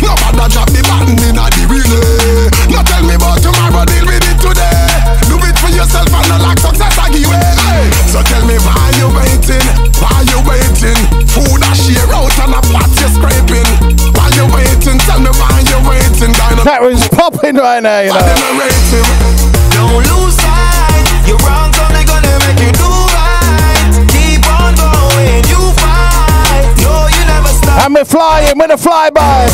Nobody 0.00 0.48
drop 0.48 0.68
the 0.72 0.80
button 0.88 1.12
in 1.28 1.36
a 1.36 1.44
the 1.52 1.62
relay. 1.68 1.92
Eh. 1.92 2.72
No 2.72 2.80
tell 2.88 3.04
me 3.04 3.20
about 3.20 3.44
tomorrow, 3.44 3.84
deal 3.84 4.06
with 4.08 4.24
it 4.24 4.38
today. 4.40 4.88
Do 5.28 5.36
it 5.44 5.52
for 5.60 5.68
yourself 5.68 6.08
and 6.08 6.24
not 6.32 6.40
like 6.40 6.56
success 6.56 6.96
I 6.96 7.12
give 7.12 7.28
way. 7.28 7.36
Eh. 7.36 7.92
So 8.08 8.24
tell 8.24 8.44
me 8.48 8.56
why 8.64 8.88
you 8.96 9.12
waiting? 9.12 9.66
Why 10.00 10.24
you 10.24 10.40
waiting? 10.48 10.96
Food 11.36 11.60
I 11.60 11.76
share 11.76 12.08
out 12.16 12.32
and 12.32 12.56
a 12.56 12.60
pot 12.72 12.88
you 12.96 13.08
scraping. 13.12 13.68
Why 14.16 14.32
you 14.32 14.48
waiting? 14.48 14.96
Tell 15.04 15.20
me 15.20 15.28
why 15.36 15.60
you 15.68 15.78
waiting? 15.84 16.32
Gonna 16.32 16.64
That 16.64 16.80
was 16.80 17.04
popping 17.12 17.60
right 17.60 17.84
now, 17.84 18.00
you 18.00 18.12
know. 18.16 18.24
Don't 19.76 20.00
lose 20.00 20.36
sight. 20.40 21.28
Your 21.28 21.36
wrong's 21.44 21.63
And 27.82 27.94
we're 27.94 28.04
flying 28.04 28.56
with 28.58 28.70
a 28.70 28.78
flyby. 28.78 29.50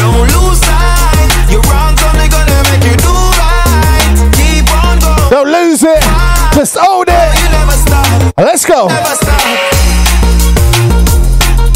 Don't 0.00 0.26
lose 0.32 0.60
sight. 0.60 1.28
Your 1.50 1.62
wrong's 1.68 2.02
only 2.02 2.28
gonna 2.28 2.58
make 2.72 2.84
you 2.84 2.96
do 2.96 3.14
right. 3.38 4.14
Keep 4.34 4.66
on 4.72 4.98
going. 4.98 5.30
Don't 5.30 5.50
lose 5.50 5.82
it. 5.82 6.02
Just 6.54 6.76
hold 6.80 7.08
it. 7.08 7.28
You 7.38 7.48
never 7.50 7.76
stop. 7.76 8.32
Let's 8.38 8.64
go. 8.64 8.88
Never 8.88 9.14
stop. 9.14 9.40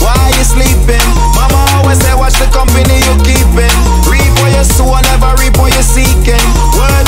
Why 0.03 0.17
you 0.37 0.45
sleeping? 0.45 1.07
Mama 1.37 1.61
always 1.79 2.01
say, 2.03 2.15
watch 2.15 2.35
the 2.41 2.49
company 2.51 2.99
you 3.05 3.15
keeping. 3.23 3.73
Reap 4.11 4.33
what 4.41 4.51
you 4.53 4.65
sow, 4.65 4.97
never 5.13 5.33
reap 5.41 5.57
what 5.57 5.73
you're 5.73 5.87
seeking. 5.87 6.43
Word 6.77 7.04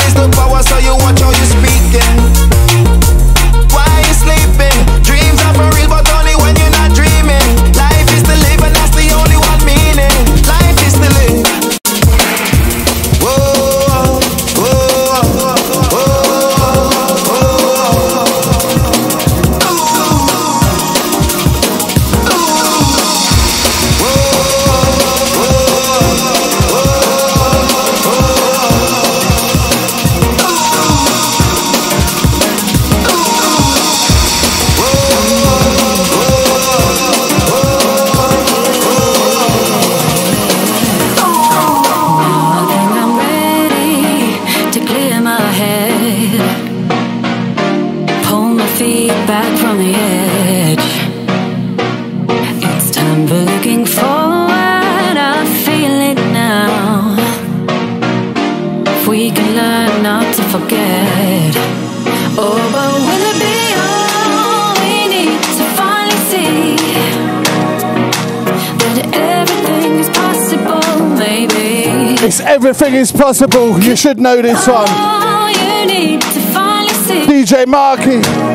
is 73.11 73.19
possible. 73.19 73.79
You 73.79 73.95
should 73.95 74.19
know 74.19 74.41
this 74.41 74.67
one. 74.67 74.87
All 74.89 75.49
you 75.51 75.85
need 75.85 76.21
to 76.21 76.39
finally 76.51 76.93
see 76.93 77.25
DJ 77.25 77.67
Marky. 77.67 78.46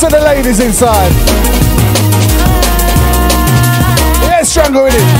To 0.00 0.06
the 0.06 0.20
ladies 0.20 0.60
inside. 0.60 1.12
Yes, 4.22 4.54
jungle 4.54 4.84
with 4.84 4.94
it. 4.94 5.19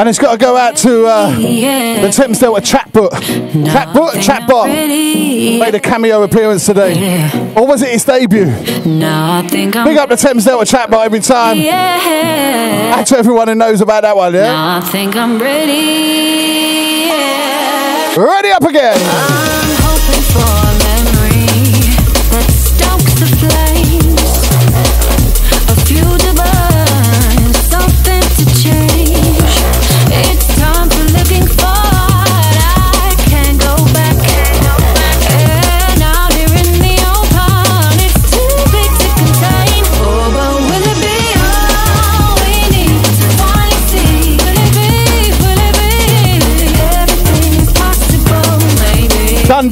And 0.00 0.08
it's 0.08 0.18
got 0.18 0.32
to 0.32 0.38
go 0.38 0.56
out 0.56 0.76
to 0.78 1.04
uh, 1.06 1.36
Yeah. 1.38 2.00
the 2.00 2.10
Thames 2.10 2.38
Delta 2.38 2.62
Chatbot. 2.62 3.10
Chatbot? 3.10 4.12
Chatbot. 4.12 4.66
Made 4.66 5.74
a 5.74 5.80
cameo 5.80 6.22
appearance 6.22 6.64
today. 6.64 7.28
Or 7.54 7.66
was 7.66 7.82
it 7.82 7.90
his 7.90 8.02
debut? 8.06 8.46
Now 8.86 9.40
I 9.40 9.46
think 9.46 9.76
I'm 9.76 9.84
Big 9.86 9.98
up 9.98 10.08
the 10.08 10.16
Thames 10.16 10.46
Delta 10.46 10.64
Chatbot 10.64 11.04
every 11.04 11.20
time. 11.20 11.58
Yeah. 11.58 12.94
Out 12.96 13.06
to 13.08 13.18
everyone 13.18 13.48
who 13.48 13.54
knows 13.56 13.82
about 13.82 14.00
that 14.04 14.16
one, 14.16 14.32
yeah? 14.32 14.44
Now 14.44 14.78
I 14.78 14.80
think 14.80 15.16
I'm 15.16 15.38
ready. 15.38 17.08
Yeah. 17.08 18.16
Ready 18.18 18.50
up 18.52 18.62
again. 18.62 18.96
I'm 18.98 19.39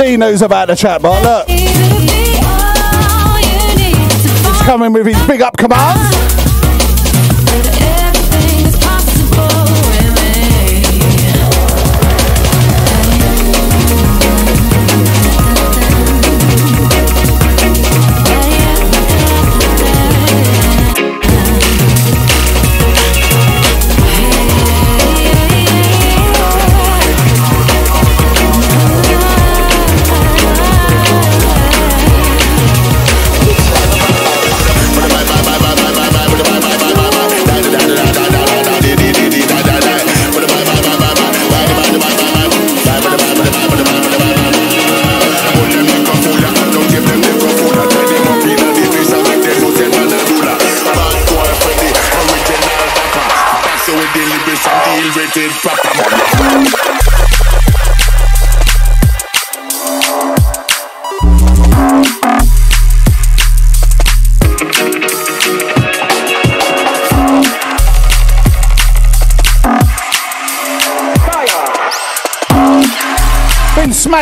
Dundee 0.09 0.17
knows 0.17 0.41
about 0.41 0.69
the 0.69 0.75
chat 0.75 1.03
chatbot. 1.03 1.23
Look, 1.23 1.49
He's 4.47 4.63
coming 4.63 4.95
with 4.95 5.07
his 5.07 5.27
big 5.27 5.43
up 5.43 5.55
commands. 5.59 6.38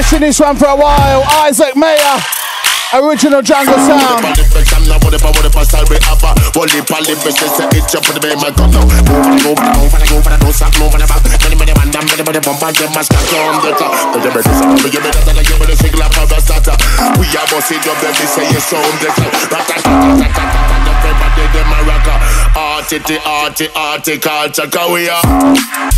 Smashing 0.06 0.22
this 0.22 0.38
one 0.38 0.54
for 0.54 0.66
a 0.66 0.76
while. 0.76 1.26
Isaac 1.42 1.74
Maya, 1.74 2.22
original 2.94 3.42
jungle 3.42 3.74
sound. 3.74 4.22
Everybody 4.22 4.38
them 21.50 21.66
a 21.66 21.82
rocker 21.82 22.18
Arty, 22.54 23.02
arty, 23.26 23.68
arty, 23.74 24.18
we 24.92 25.08
are 25.08 25.95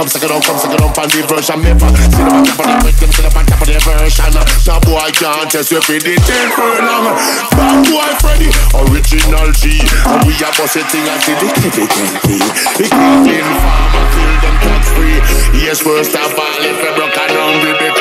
Come 0.00 0.08
second 0.08 0.32
up, 0.32 0.42
come 0.42 0.56
second 0.56 0.80
up, 0.80 0.94
come 0.96 1.10
second 1.12 1.28
the 1.28 1.28
version 1.28 1.60
pa 1.76 1.92
Sit 1.92 2.24
up 2.24 2.32
on 2.32 2.40
top 2.40 2.56
of 2.56 2.72
the 2.72 2.88
with 2.88 2.96
them 3.04 3.12
Sit 3.12 3.26
up 3.28 3.36
on 3.36 3.44
top 3.44 3.60
of 3.60 3.68
the 3.68 3.76
version. 3.84 4.32
No 4.32 4.80
boy 4.80 5.12
can't 5.12 5.44
test 5.52 5.68
you 5.68 5.80
for 5.84 6.00
the 6.00 6.16
ten 6.24 6.48
furlong 6.56 7.12
Bad 7.52 7.84
boy 7.84 8.08
Freddy 8.24 8.48
Original 8.80 9.52
G. 9.60 9.76
And 10.08 10.24
we 10.24 10.32
a 10.40 10.48
bust 10.56 10.80
a 10.80 10.88
thing 10.88 11.04
until 11.04 11.36
the 11.36 11.52
can 11.84 12.16
pee 12.24 12.40
The 12.80 12.88
clean 12.88 13.44
farmer 13.60 14.04
kill 14.16 14.34
them 14.40 14.56
tax 14.64 14.88
free 14.96 15.20
Yes, 15.60 15.84
first 15.84 16.16
of 16.16 16.32
all 16.32 16.64
if 16.64 16.80
you 16.80 16.92
broke 16.96 17.20
and 17.20 17.36
hungry 17.36 17.76
Because 17.76 17.99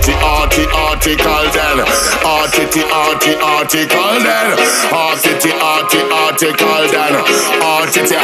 artity, 0.00 0.16
arty, 0.24 0.64
article 0.72 1.44
then 1.52 1.84
Artity, 2.24 2.82
arty, 2.88 3.36
article 3.36 4.16
then 4.24 4.56
Artity, 4.88 5.52
arty, 5.60 6.00
article 6.08 6.88
then 6.88 7.14
Artity, 7.60 8.16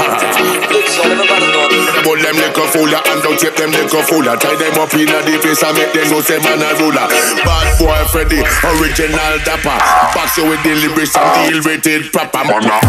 Pull 2.02 2.16
them 2.22 2.36
little 2.36 2.66
fooler 2.72 3.00
and 3.12 3.22
don't 3.22 3.38
tape 3.38 3.56
them 3.56 3.70
little 3.70 4.00
fooler. 4.02 4.38
Tie 4.38 4.56
them 4.56 4.78
up 4.80 4.94
in 4.94 5.06
the 5.06 5.38
face 5.42 5.62
and 5.62 5.76
make 5.76 5.92
them 5.92 6.08
know 6.10 6.20
say 6.20 6.38
man 6.38 6.62
a 6.62 6.72
ruler. 6.78 7.08
Bad 7.44 7.78
boy 7.78 8.04
Freddy, 8.10 8.40
original 8.64 9.38
dapper. 9.44 9.76
Box 10.14 10.36
you 10.36 10.48
with 10.48 10.62
the 10.62 10.74
lyrics 10.74 11.16
and 11.16 11.50
deal 11.50 11.60
with 11.64 11.86
it 11.86 12.12
proper. 12.12 12.44
Mama 12.46 12.80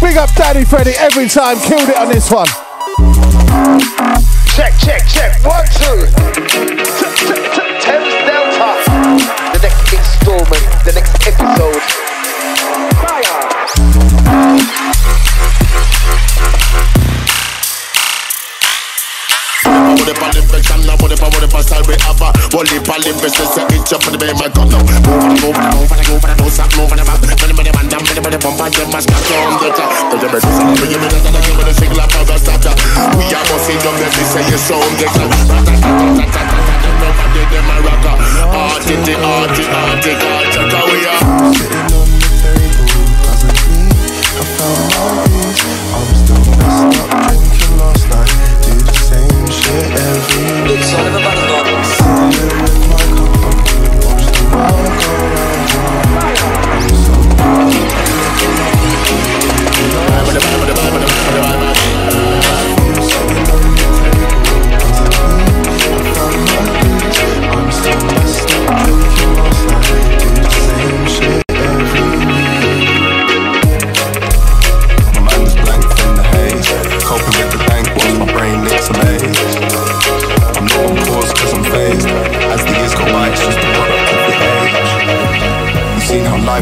Big 0.00 0.16
up 0.16 0.34
Daddy 0.34 0.64
Freddy 0.64 0.92
every 0.98 1.28
time. 1.28 1.58
Killed 1.60 1.88
it 1.88 1.96
on 1.96 2.08
this 2.08 2.30
one. 2.30 2.48
Check, 4.54 4.74
check, 4.80 5.08
check. 5.08 5.42
One, 5.46 5.64
two. 5.64 6.06
Thames 7.80 8.14
Delta. 8.28 8.76
The 9.52 9.60
next 9.62 9.92
installment, 9.94 10.84
the 10.84 10.92
next 10.94 11.26
episode. 11.26 12.11
Put 20.02 20.10
it 20.10 20.18
on 20.18 20.34
the 20.34 20.42
bitch 20.50 20.66
and 20.74 20.82
I 20.82 20.98
put 20.98 21.14
it 21.14 21.22
on 21.22 21.30
the 21.30 21.46
style 21.62 21.86
we 21.86 21.94
have 22.02 22.18
a 22.18 22.26
of 22.26 22.66
lyrics 23.06 23.38
to 23.38 23.46
say 23.46 23.62
it 23.70 23.86
up 23.94 24.02
for 24.02 24.10
the 24.10 24.18
baby 24.18 24.34
my 24.34 24.50
gun 24.50 24.66
now 24.66 24.82
Move 24.82 24.98
on, 24.98 25.30
move 25.38 25.54
on, 25.54 25.70
move 25.78 25.94
on, 25.94 26.02
move 26.10 26.26
on, 26.26 26.34
don't 26.42 26.50
stop, 26.50 26.74
move 26.74 26.90
on, 26.90 26.98
move 26.98 27.06
on 27.06 27.22
Money, 27.38 27.54
money, 27.54 27.70
man, 27.70 27.86
down, 27.86 28.02
money, 28.02 28.18
money, 28.18 28.34
bump 28.34 28.58
on 28.58 28.74
them, 28.74 28.90
mash, 28.90 29.06
mash, 29.06 29.30
down, 29.30 29.62
get 29.62 29.78
ya 29.78 29.86
Tell 30.10 30.18
them 30.18 30.34
it's 30.34 30.42
something, 30.42 30.90
you 30.90 30.98
me 30.98 31.06
that, 31.06 31.22
and 31.22 31.38
I 31.38 31.40
give 31.46 31.54
me 31.54 31.62
the 31.62 31.74
single 31.78 32.02
up 32.02 32.10
of 32.18 32.34
a 32.34 32.34
starter 32.34 32.74
We 33.14 33.30
are 33.30 33.46
bossy, 33.46 33.78
young, 33.78 33.94
let 34.02 34.10
me 34.10 34.24
say 34.26 34.42
you 34.42 34.58
sound, 34.58 34.90
get 34.98 35.14
ya 35.14 35.22
Nobody, 36.98 37.42
them 37.46 37.70
a 37.70 37.76
rocker 37.86 38.18
Arty, 38.58 38.98
the 39.06 39.14
arty, 39.22 39.70
arty, 39.70 40.18
arty, 40.18 40.82
we 40.82 40.98
are 41.06 41.22
Sitting 41.54 41.94
on 41.94 42.10
the 42.18 42.26
table 42.42 42.90
doesn't 43.22 43.54
mean 43.70 43.94
I 44.34 44.42
found 44.50 44.82
my 44.98 45.30
peace. 45.30 45.62
I'm 45.94 46.10
still 46.18 46.42
messed 46.58 47.38
up 47.38 47.41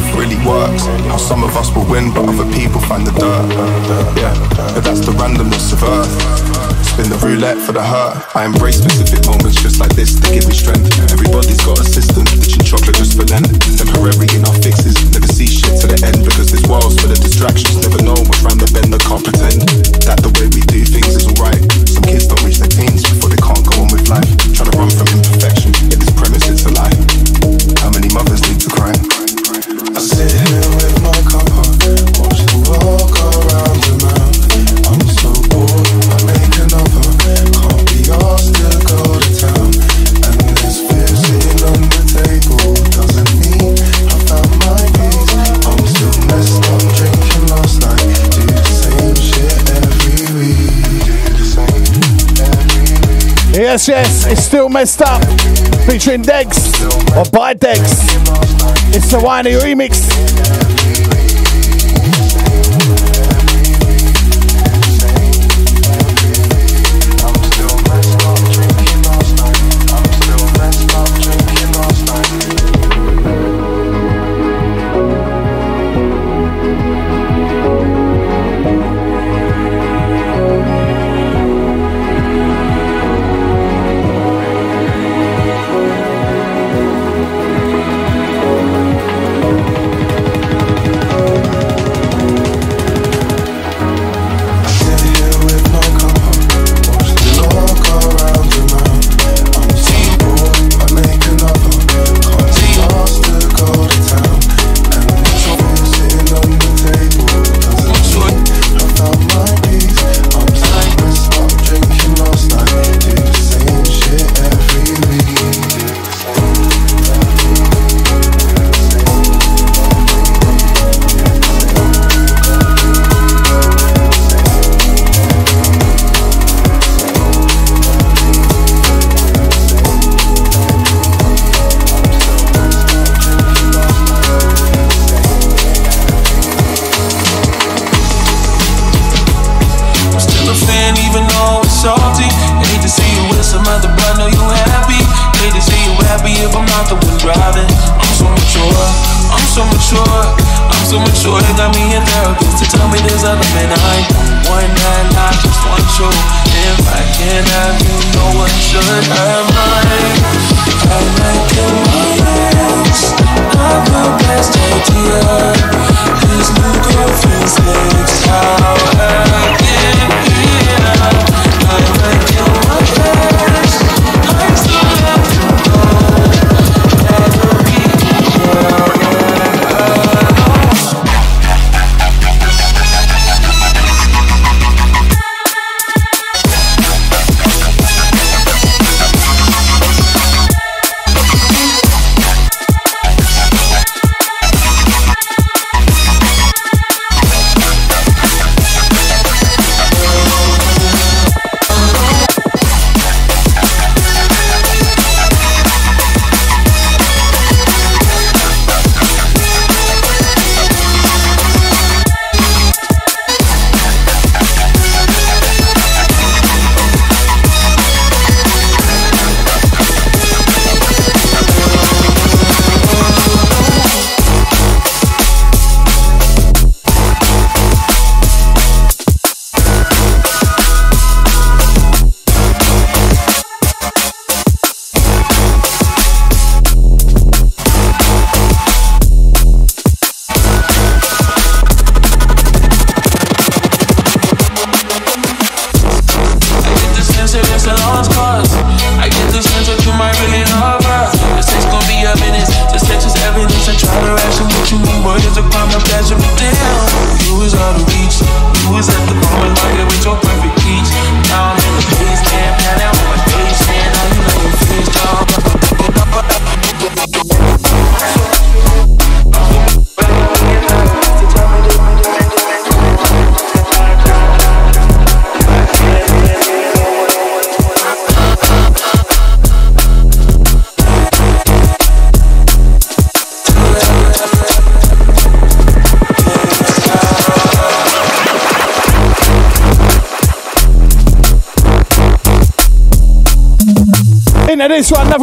life 0.01 0.17
really 0.17 0.41
works. 0.47 0.87
How 1.09 1.17
some 1.17 1.45
of 1.45 1.57
us 1.57 1.75
will 1.75 1.85
win, 1.85 2.13
but 2.13 2.25
other 2.29 2.49
people 2.53 2.81
find 2.81 3.07
the 3.07 3.13
dirt. 3.13 3.45
Yeah, 4.17 4.33
but 4.75 4.81
that's 4.81 5.01
the 5.05 5.13
randomness 5.13 5.73
of 5.73 5.83
earth. 5.85 6.13
Spin 6.81 7.13
the 7.13 7.21
roulette 7.21 7.59
for 7.59 7.73
the 7.73 7.83
hurt. 7.83 8.17
I 8.35 8.45
embrace 8.45 8.81
specific 8.81 9.27
moments 9.27 9.61
just 9.61 9.79
like 9.79 9.93
this, 9.95 10.17
to 10.17 10.27
give 10.33 10.49
me 10.49 10.55
strength. 10.55 10.89
Everybody's 11.13 11.61
got 11.61 11.79
a 11.79 11.85
system, 11.85 12.25
ditching 12.41 12.65
chocolate 12.65 12.97
just 12.97 13.17
for 13.17 13.27
Lent. 13.29 13.47
Temporary 13.77 14.29
in 14.33 14.43
our 14.49 14.57
fixes, 14.65 14.97
never 15.13 15.29
see 15.29 15.47
shit 15.47 15.77
to 15.85 15.87
the 15.87 15.99
end 16.01 16.25
because 16.25 16.49
this 16.49 16.65
world's 16.67 16.97
full 17.01 17.13
of 17.13 17.21
distractions. 17.21 17.85
Never 17.85 18.01
know 18.03 18.17
what's 18.17 18.41
round 18.41 18.61
the 18.61 18.71
bend, 18.73 18.95
I 18.97 19.01
can't 19.05 19.23
pretend 19.23 19.61
that 20.09 20.19
the 20.25 20.33
way 20.41 20.49
we 20.51 20.65
do 20.73 20.81
things 20.83 21.13
is 21.13 21.27
alright. 21.37 21.61
Some 21.87 22.05
kids 22.09 22.27
don't 22.27 22.41
reach 22.43 22.59
their 22.59 22.73
teens 22.73 23.05
before 23.05 23.29
they 23.29 23.41
can't 23.41 23.63
go 23.63 23.85
on 23.85 23.89
with 23.93 24.09
life. 24.09 24.29
Trying 24.57 24.73
to 24.73 24.77
run 24.79 24.91
from 24.91 25.09
imperfection, 25.13 25.77
yet 25.93 26.01
this 26.01 26.13
premise 26.17 26.47
it's 26.49 26.65
a 26.65 26.73
lie. 26.73 26.97
How 27.85 27.91
many 27.93 28.09
mothers 28.13 28.41
need 28.49 28.60
Yes, 53.53 53.87
yes, 53.89 54.27
it's 54.27 54.43
still 54.43 54.69
messed 54.69 55.01
up. 55.01 55.23
Featuring 55.87 56.23
Dex 56.23 56.83
or 57.15 57.25
by 57.31 57.55
Dex. 57.55 58.10
It's 58.93 59.13
the 59.13 59.21
Whiny 59.21 59.53
remix. 59.53 60.70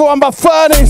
I'm 0.08 0.24
a 0.24 0.32
funny. 0.32 0.87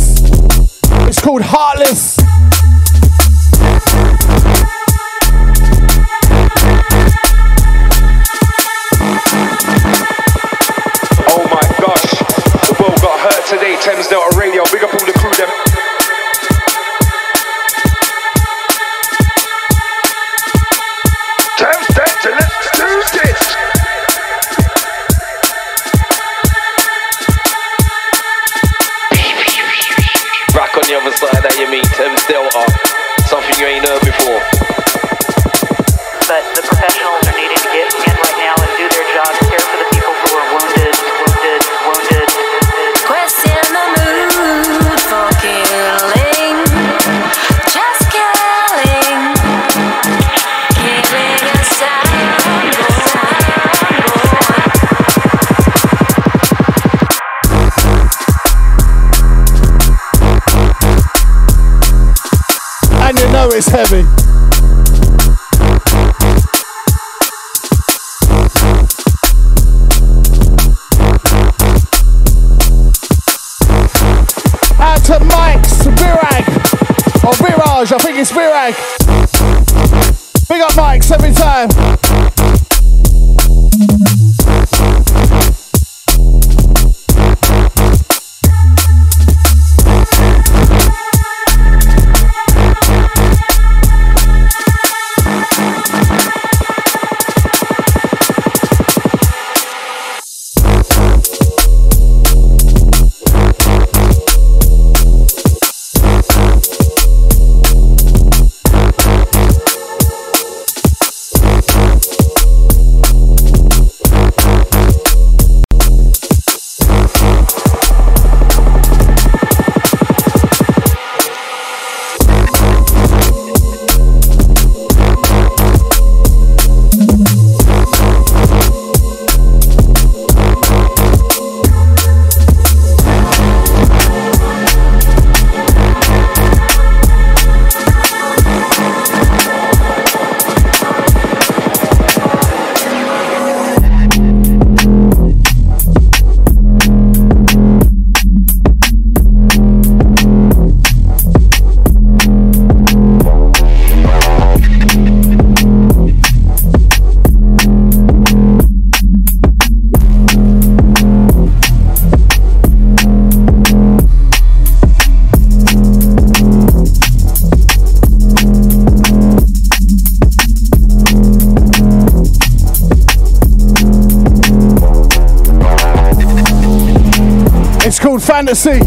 Fantasy. 178.27 178.81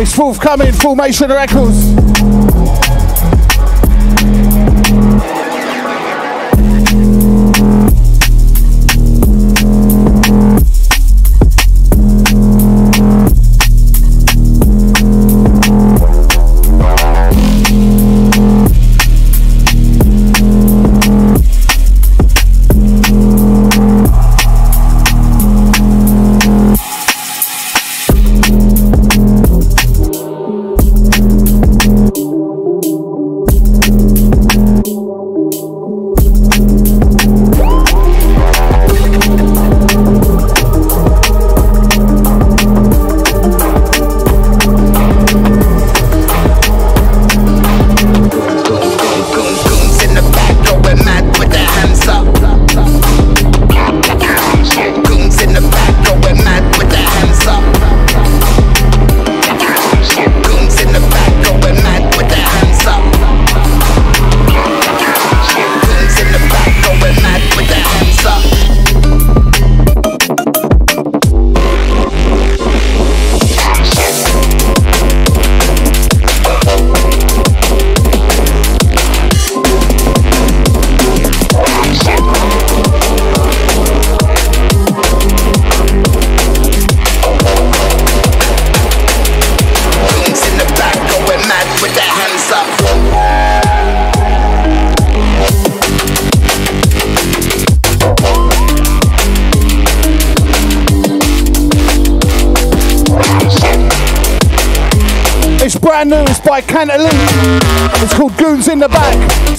It's 0.00 0.14
forthcoming, 0.14 0.72
Formation 0.72 1.28
Records. 1.28 2.09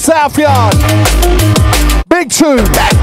South 0.01 0.35
Yard. 0.35 0.73
Big 2.09 2.31
tune. 2.31 3.00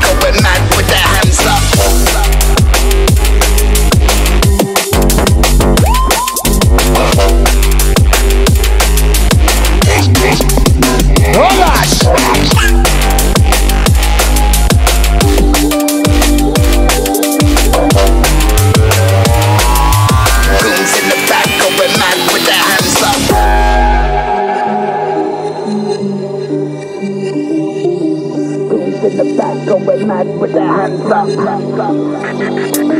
With 30.26 30.52
their 30.52 30.66
hands 30.66 31.10
up. 31.78 32.97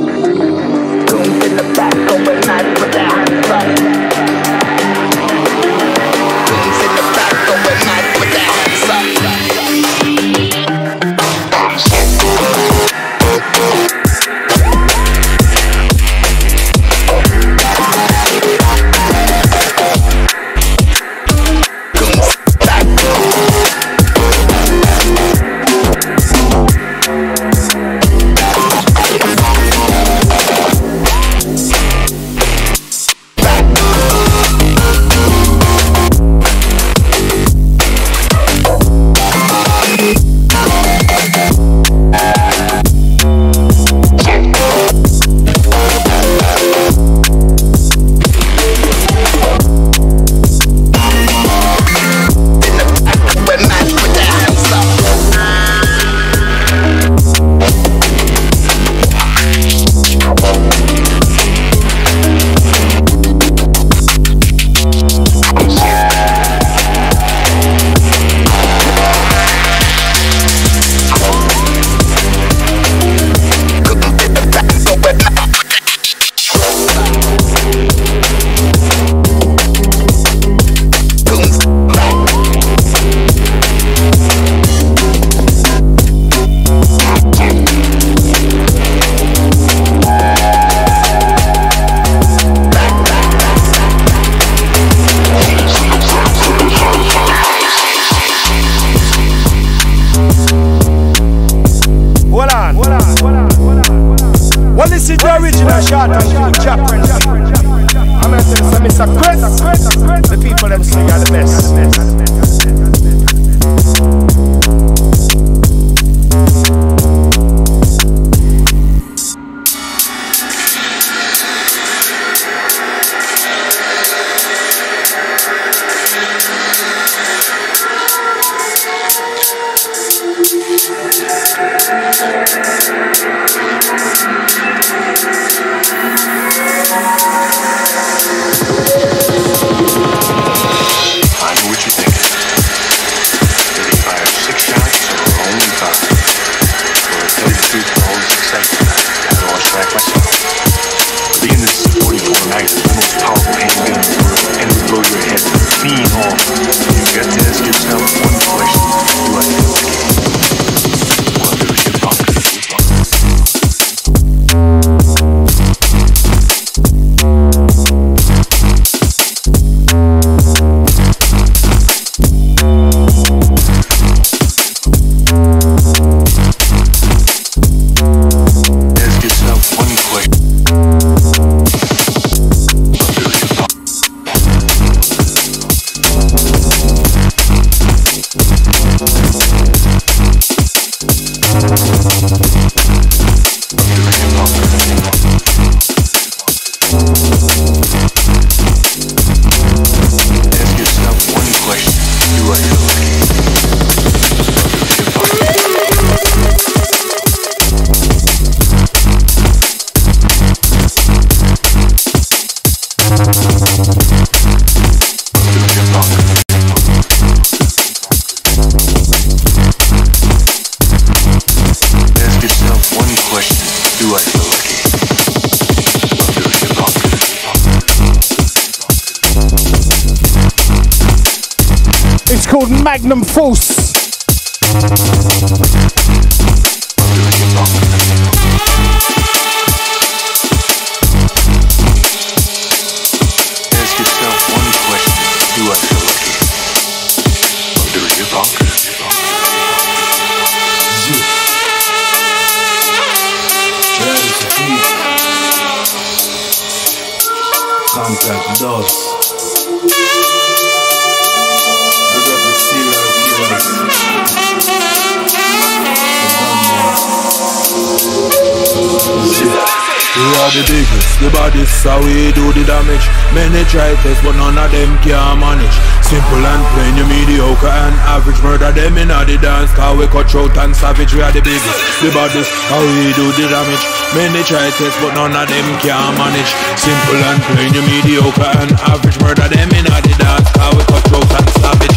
Many 273.88 274.04
try 274.04 274.12
test, 274.12 274.20
but 274.20 274.36
none 274.36 274.58
of 274.60 274.68
them 274.68 274.92
can 275.00 275.40
manage. 275.40 275.76
Simple 276.04 276.44
and 276.44 276.64
plain, 276.76 276.92
you 277.00 277.08
mediocre 277.08 277.72
and 277.72 277.96
average. 278.04 278.36
Murder 278.44 278.68
them 278.68 279.00
in 279.00 279.08
the 279.08 279.36
dance, 279.40 279.72
cause 279.72 279.96
we 279.96 280.04
cut 280.12 280.28
throat 280.28 280.52
and 280.60 280.76
savage. 280.76 281.16
We 281.16 281.24
are 281.24 281.32
the 281.32 281.40
biggest, 281.40 281.80
the 282.04 282.12
baddest, 282.12 282.52
how 282.68 282.84
we 282.84 283.16
do 283.16 283.32
the 283.32 283.48
damage. 283.48 283.84
Many 284.12 284.44
try 284.44 284.68
test, 284.76 284.92
but 285.00 285.16
none 285.16 285.32
of 285.32 285.48
them 285.48 285.68
can 285.80 286.04
manage. 286.20 286.52
Simple 286.76 287.16
and 287.32 287.40
plain, 287.48 287.72
you 287.72 287.80
mediocre 287.88 288.52
and 288.60 288.76
average. 288.92 289.16
Murder 289.24 289.48
them 289.48 289.72
in 289.72 289.88
the 289.88 290.14
dance, 290.20 290.48
cause 290.52 290.76
we 290.76 290.84
cut 290.84 291.02
throat 291.08 291.32
and 291.32 291.48
savage. 291.56 291.96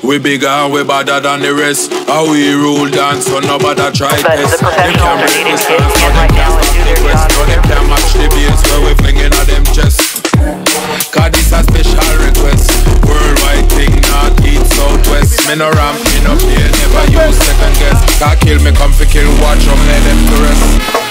We 0.00 0.16
bigger 0.16 0.48
and 0.48 0.72
we 0.72 0.80
better 0.88 1.20
than 1.20 1.44
the 1.44 1.52
rest. 1.52 1.92
How 2.08 2.24
we 2.24 2.56
rule 2.56 2.88
dance, 2.88 3.28
so 3.28 3.44
nobody 3.44 3.84
try 3.92 4.16
test. 4.16 4.56
Them 4.56 4.96
can't 4.96 5.20
break 5.20 5.44
this 5.44 5.68
dance, 5.68 5.92
so 6.00 6.08
them 6.16 6.32
can't 6.32 6.64
stop 6.64 6.80
the 6.88 6.96
quest. 7.04 7.28
No, 7.28 7.44
them 7.44 7.60
can't 7.68 7.84
match 7.92 8.08
the 8.16 8.24
bass 8.32 8.49
Me 15.50 15.56
no 15.56 15.68
never 15.68 15.90
use 17.10 17.36
second 17.36 17.74
guess. 17.80 18.18
Can't 18.20 18.40
kill 18.40 18.62
me, 18.62 18.70
come 18.70 18.92
fi 18.92 19.04
kill, 19.04 19.28
watch 19.42 19.58
them 19.64 19.78
to 20.28 20.36
rest. 20.44 21.10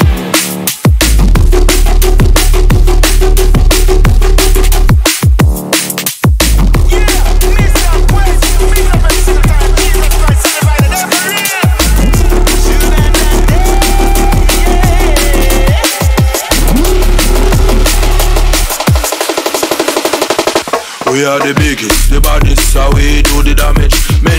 We 21.11 21.25
are 21.25 21.39
the 21.39 21.53
biggest, 21.55 22.09
the 22.09 22.21
baddest, 22.21 22.71
so 22.71 22.89
we 22.93 23.21
do 23.23 23.43
the 23.43 23.53
damage. 23.53 23.88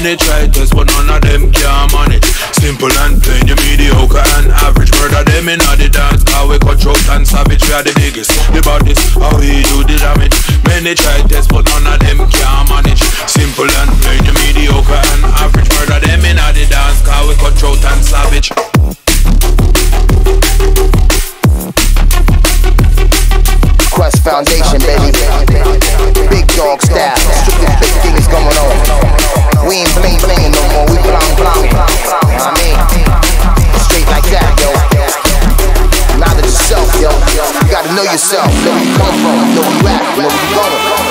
Many 0.01 0.16
try 0.16 0.48
test, 0.48 0.72
but 0.72 0.89
none 0.97 1.12
of 1.12 1.20
them 1.20 1.52
can 1.52 1.93
manage. 1.93 2.24
Simple 2.56 2.89
and 3.05 3.20
plain, 3.20 3.44
you 3.44 3.52
mediocre 3.68 4.24
and 4.40 4.48
average. 4.48 4.89
Murder 4.97 5.28
them 5.28 5.52
in 5.52 5.60
the 5.60 5.93
dance, 5.93 6.24
cause 6.24 6.48
we 6.48 6.56
throat 6.56 7.05
and 7.12 7.28
savage. 7.28 7.60
We 7.68 7.77
are 7.77 7.85
the 7.85 7.93
biggest, 8.01 8.32
the 8.48 8.64
baddest, 8.64 8.97
how 9.20 9.28
we 9.36 9.60
do 9.68 9.85
the 9.85 10.01
damage. 10.01 10.32
Many 10.64 10.97
try 10.97 11.20
test, 11.28 11.52
but 11.52 11.68
none 11.68 11.85
of 11.85 12.01
them 12.01 12.16
can 12.32 12.64
manage. 12.72 13.05
Simple 13.28 13.68
and 13.68 13.93
plain, 14.01 14.24
you 14.24 14.32
mediocre 14.40 14.97
and 14.97 15.28
average. 15.36 15.68
Murder 15.77 16.01
them 16.01 16.24
in 16.24 16.40
the 16.40 16.64
dance, 16.64 17.05
cause 17.05 17.28
we 17.28 17.36
throat 17.60 17.85
and 17.85 18.01
savage. 18.01 18.48
Quest 23.93 24.24
Foundation, 24.24 24.81
baby. 24.81 25.12
Big 26.32 26.48
dog 26.56 26.81
style. 26.81 27.20
Strictly 27.44 27.68
big 27.85 27.94
things 28.01 28.27
going 28.32 28.48
on. 28.48 29.39
We 29.69 29.77
ain't 29.77 29.95
bling 29.95 30.19
bling 30.19 30.53
no 30.53 30.62
more. 30.73 30.87
We 30.89 30.97
blang 31.05 31.37
blang. 31.37 31.69
I 31.74 32.51
mean, 32.61 32.77
straight 33.85 34.09
like 34.09 34.24
that, 34.32 34.57
yo. 34.61 34.73
Knowledge 36.19 36.47
yourself, 36.47 36.89
yo. 37.01 37.11
You 37.65 37.70
gotta 37.70 37.93
know 37.95 38.03
yourself. 38.03 38.49
Where 38.65 38.78
you 38.81 38.97
come 38.97 39.15
from. 39.20 39.55
Know 39.55 39.62
where 39.62 39.81
you 39.81 39.89
at. 39.89 40.16
Where 40.16 40.31
you 40.31 40.55
going. 40.57 41.10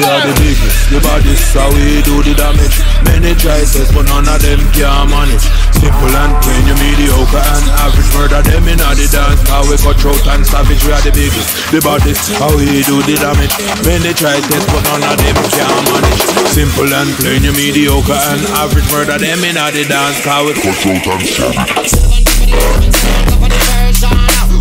We 0.00 0.08
are 0.08 0.24
the 0.24 0.32
biggest, 0.40 0.88
the 0.88 0.96
baddest, 1.04 1.52
so 1.52 1.60
we 1.76 2.00
do 2.00 2.24
the 2.24 2.32
damage. 2.32 2.72
Many 3.04 3.36
choices, 3.36 3.92
but 3.92 4.08
none 4.08 4.24
of 4.24 4.40
them 4.40 4.56
can 4.72 5.12
manage. 5.12 5.44
Simple 5.76 6.16
and 6.16 6.32
plain, 6.40 6.64
you 6.64 6.76
mediocre 6.80 7.36
and 7.36 7.68
average. 7.84 8.08
Murder 8.16 8.40
them 8.40 8.64
in 8.64 8.80
the 8.80 9.06
dance, 9.12 9.44
how 9.44 9.60
we 9.68 9.76
cut 9.76 10.00
throat 10.00 10.24
and 10.32 10.40
savage. 10.40 10.80
We 10.88 10.96
are 10.96 11.04
the 11.04 11.12
biggest, 11.12 11.52
the 11.68 11.84
baddest, 11.84 12.32
how 12.40 12.48
we 12.56 12.80
do 12.80 13.04
the 13.04 13.20
damage. 13.20 13.52
Many 13.84 14.16
choices, 14.16 14.64
but 14.72 14.80
none 14.88 15.04
of 15.04 15.20
them 15.20 15.36
can 15.52 15.68
manage. 15.92 16.24
Simple 16.48 16.88
and 16.88 17.12
plain, 17.20 17.44
you 17.44 17.52
mediocre 17.52 18.16
and 18.16 18.40
average. 18.56 18.88
Murder 18.88 19.20
them 19.20 19.44
in 19.44 19.60
the 19.60 19.84
dance, 19.84 20.24
how 20.24 20.48
we 20.48 20.56
cut 20.56 20.80
throat 20.80 21.04
and 21.12 21.28
savage. 21.28 21.92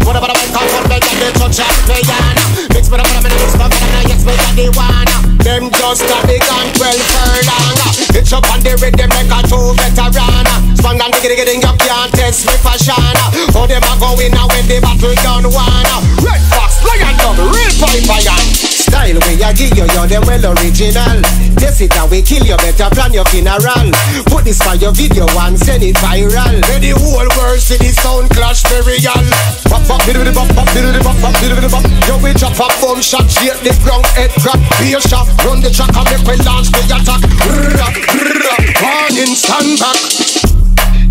Whatever 0.05 0.27
the 0.27 0.35
mic 0.39 0.49
call 0.53 0.67
for, 0.69 0.83
they 0.87 0.99
got 0.99 1.15
the 1.19 1.29
touch 1.39 1.59
of 1.63 1.73
piano. 1.87 2.43
Mix 2.73 2.89
with 2.89 3.01
a 3.01 3.05
man, 3.09 3.23
mix 3.23 3.51
with 3.53 3.63
a 3.63 3.69
man, 3.69 4.03
yes, 4.09 4.21
we 4.25 4.33
got 4.35 4.53
the 4.55 4.67
one. 4.75 5.09
Them 5.43 5.71
just 5.71 6.03
got 6.07 6.23
the 6.27 6.37
gun 6.43 6.67
12 6.75 6.95
furlong. 7.13 7.77
Hitch 8.13 8.33
up 8.33 8.45
on 8.51 8.59
the 8.61 8.73
rhythm, 8.81 9.09
make 9.09 9.31
a 9.31 9.39
two 9.47 9.73
veteran. 9.77 10.45
Strong 10.77 10.99
and 11.01 11.13
diggy 11.21 11.45
ding, 11.45 11.61
you 11.61 11.73
can't 11.79 12.11
test 12.13 12.45
me 12.47 12.55
fashion. 12.59 12.95
Oh, 12.95 13.51
How 13.53 13.65
them 13.67 13.83
a 13.83 13.93
going 13.99 14.31
now 14.31 14.47
when 14.49 14.65
the 14.67 14.79
battle 14.81 15.15
done 15.23 15.47
one. 15.51 15.87
Red 16.23 16.41
Fox, 16.51 16.83
Lion 16.83 17.15
Dove, 17.19 17.39
real 17.51 17.73
pipe 17.79 18.27
iron. 18.27 18.78
Style 18.89 19.21
we 19.29 19.37
a 19.37 19.53
give 19.53 19.77
you, 19.77 19.85
you're 19.93 20.09
the 20.09 20.17
well 20.25 20.45
original. 20.57 21.21
This 21.61 21.81
it 21.81 21.93
and 21.93 22.09
we 22.09 22.25
kill 22.25 22.41
you, 22.41 22.57
better 22.57 22.89
plan 22.89 23.13
your 23.13 23.25
funeral. 23.29 23.93
Put 24.25 24.49
this 24.49 24.57
for 24.57 24.73
your 24.75 24.91
video 24.91 25.29
and 25.45 25.57
send 25.57 25.85
it 25.85 25.95
viral. 26.01 26.57
Let 26.65 26.81
the 26.81 26.97
whole 26.97 27.29
world 27.37 27.61
see 27.61 27.77
the 27.77 27.93
sound 27.93 28.33
clash 28.33 28.65
burial. 28.65 29.21
Pop 29.69 29.85
pop, 29.85 30.01
diddly 30.09 30.33
bop 30.33 30.49
pop, 30.57 30.65
diddly 30.73 31.01
bop 31.05 31.17
pop, 31.21 31.33
diddly 31.37 31.69
bop. 31.69 31.85
Yo 32.09 32.17
we 32.17 32.33
drop 32.33 32.57
a 32.57 32.65
bomb 32.81 33.01
shot, 33.01 33.29
shake 33.29 33.61
the 33.61 33.73
ground, 33.85 34.05
head 34.17 34.33
crack, 34.41 34.57
be 34.81 34.97
a 34.97 35.01
shot. 35.01 35.29
Run 35.45 35.61
the 35.61 35.69
track 35.69 35.93
and 35.93 36.07
make 36.09 36.25
we 36.25 36.35
launch 36.41 36.73
the 36.73 36.81
attack. 36.89 37.21
Rrrra, 37.45 37.87
rrrra, 37.93 38.55
Warning, 38.81 39.37
stand 39.37 39.77
back. 39.77 40.01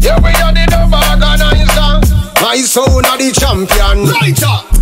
Yeah, 0.03 0.19
we 0.19 0.35
are 0.43 0.51
the 0.51 0.67
dub 0.67 0.91
organizer. 0.91 2.03
My 2.43 2.59
soul 2.63 3.07
are 3.07 3.19
the 3.19 3.31
champion. 3.31 4.11
Lighter. 4.11 4.78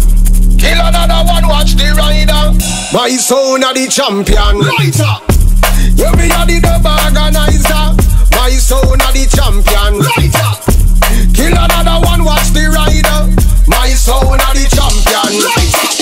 Kill 0.67 0.83
another 0.83 1.23
one, 1.31 1.47
watch 1.47 1.77
the 1.77 1.95
rider. 1.95 2.51
My 2.93 3.11
soul 3.11 3.63
are 3.65 3.73
the 3.73 3.87
champion. 3.87 4.59
Lighter. 4.59 5.15
Yeah, 5.95 6.11
we 6.19 6.27
are 6.35 6.45
the 6.45 6.59
dub 6.59 6.83
organizer. 6.83 7.95
My 8.35 8.51
soul 8.51 8.99
are 8.99 9.15
the 9.15 9.31
champion. 9.31 10.03
Lighter. 10.03 10.51
Kill 11.35 11.55
another 11.55 12.05
one, 12.05 12.25
watch 12.25 12.51
the 12.51 12.67
rider. 12.67 13.31
My 13.69 13.91
soul 13.91 14.35
are 14.35 14.55
the 14.59 14.67
champion. 14.75 15.39
Lighter. 15.39 15.96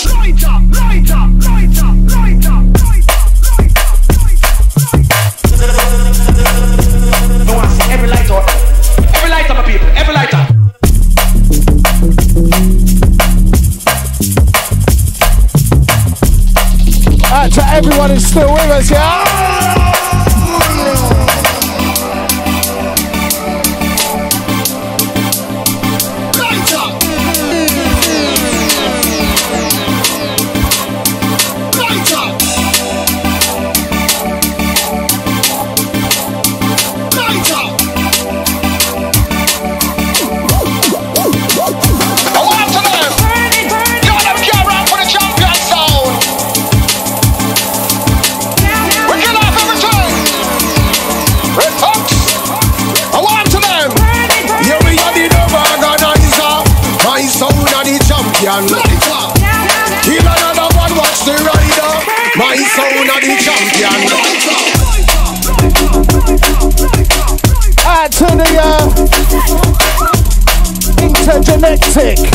Out 17.45 17.53
to 17.53 17.69
everyone 17.69 18.09
who's 18.09 18.25
still 18.25 18.51
with 18.51 18.71
us, 18.71 18.91
yeah? 18.91 19.34
Intergenetic 71.97 72.34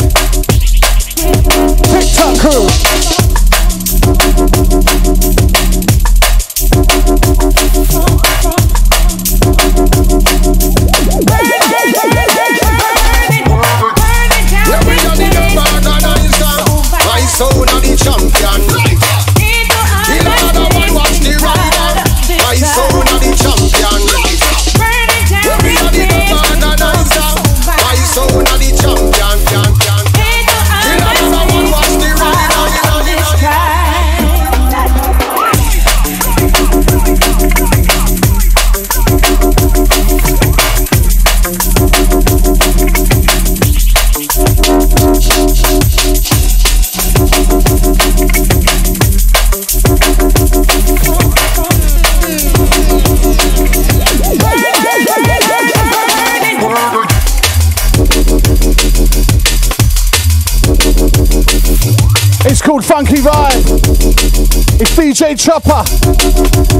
Chopper. 65.36 65.84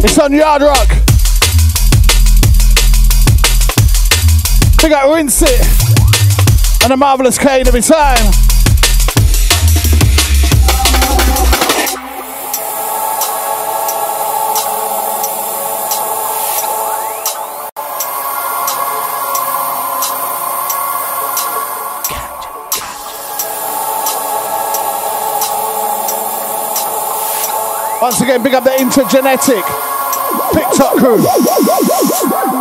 It's 0.03 0.19
on 0.19 0.33
Yard 0.33 0.63
Rock. 0.63 0.89
We 4.83 4.89
got 4.89 5.15
Rinse 5.15 5.43
It 5.43 6.83
and 6.83 6.93
a 6.93 6.97
marvelous 6.97 7.39
Kane 7.39 7.69
every 7.69 7.83
time. 7.83 8.40
Once 28.11 28.23
again, 28.23 28.43
big 28.43 28.55
up 28.55 28.65
the 28.65 28.71
intergenetic 28.71 29.63
TikTok 30.53 30.97
crew. 30.99 32.60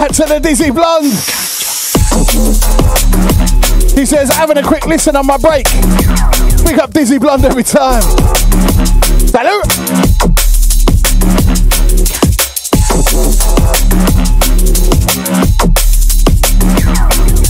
Out 0.00 0.14
to 0.14 0.22
the 0.26 0.38
Dizzy 0.38 0.70
Blonde. 0.70 1.06
He 3.98 4.06
says, 4.06 4.30
having 4.30 4.56
a 4.56 4.62
quick 4.62 4.86
listen 4.86 5.16
on 5.16 5.26
my 5.26 5.36
break. 5.36 5.66
Pick 6.64 6.78
up 6.78 6.92
Dizzy 6.92 7.18
Blonde 7.18 7.44
every 7.44 7.64
time. 7.64 8.02
Salut! 9.26 9.66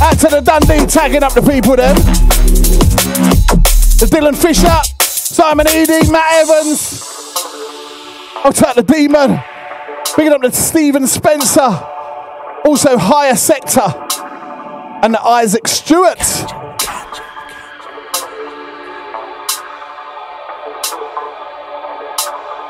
Out 0.00 0.18
to 0.18 0.28
the 0.28 0.40
Dundee, 0.42 0.86
tagging 0.86 1.22
up 1.22 1.34
the 1.34 1.42
people 1.42 1.76
then. 1.76 1.96
The 3.98 4.08
Dylan 4.10 4.34
Fisher, 4.34 4.80
Simon 5.04 5.68
Eady, 5.68 6.10
Matt 6.10 6.32
Evans. 6.32 7.02
I'll 8.42 8.54
take 8.54 8.74
the 8.74 8.82
Demon. 8.82 9.38
Picking 10.16 10.32
up 10.32 10.40
the 10.40 10.50
Stephen 10.50 11.06
Spencer. 11.06 11.97
Also 12.68 12.98
Higher 12.98 13.34
Sector. 13.34 13.80
And 15.02 15.16
Isaac 15.16 15.66
Stewart. 15.66 16.20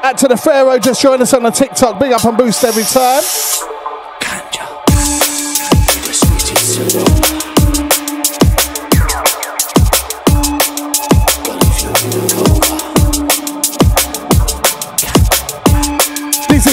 Out 0.05 0.17
to 0.19 0.29
the 0.29 0.37
Pharaoh, 0.37 0.79
just 0.79 1.03
join 1.03 1.21
us 1.21 1.35
on 1.35 1.43
the 1.43 1.51
TikTok. 1.51 1.99
Big 1.99 2.13
up 2.13 2.25
and 2.25 2.39
boost 2.39 2.63
every 2.63 2.85
time. 2.85 3.25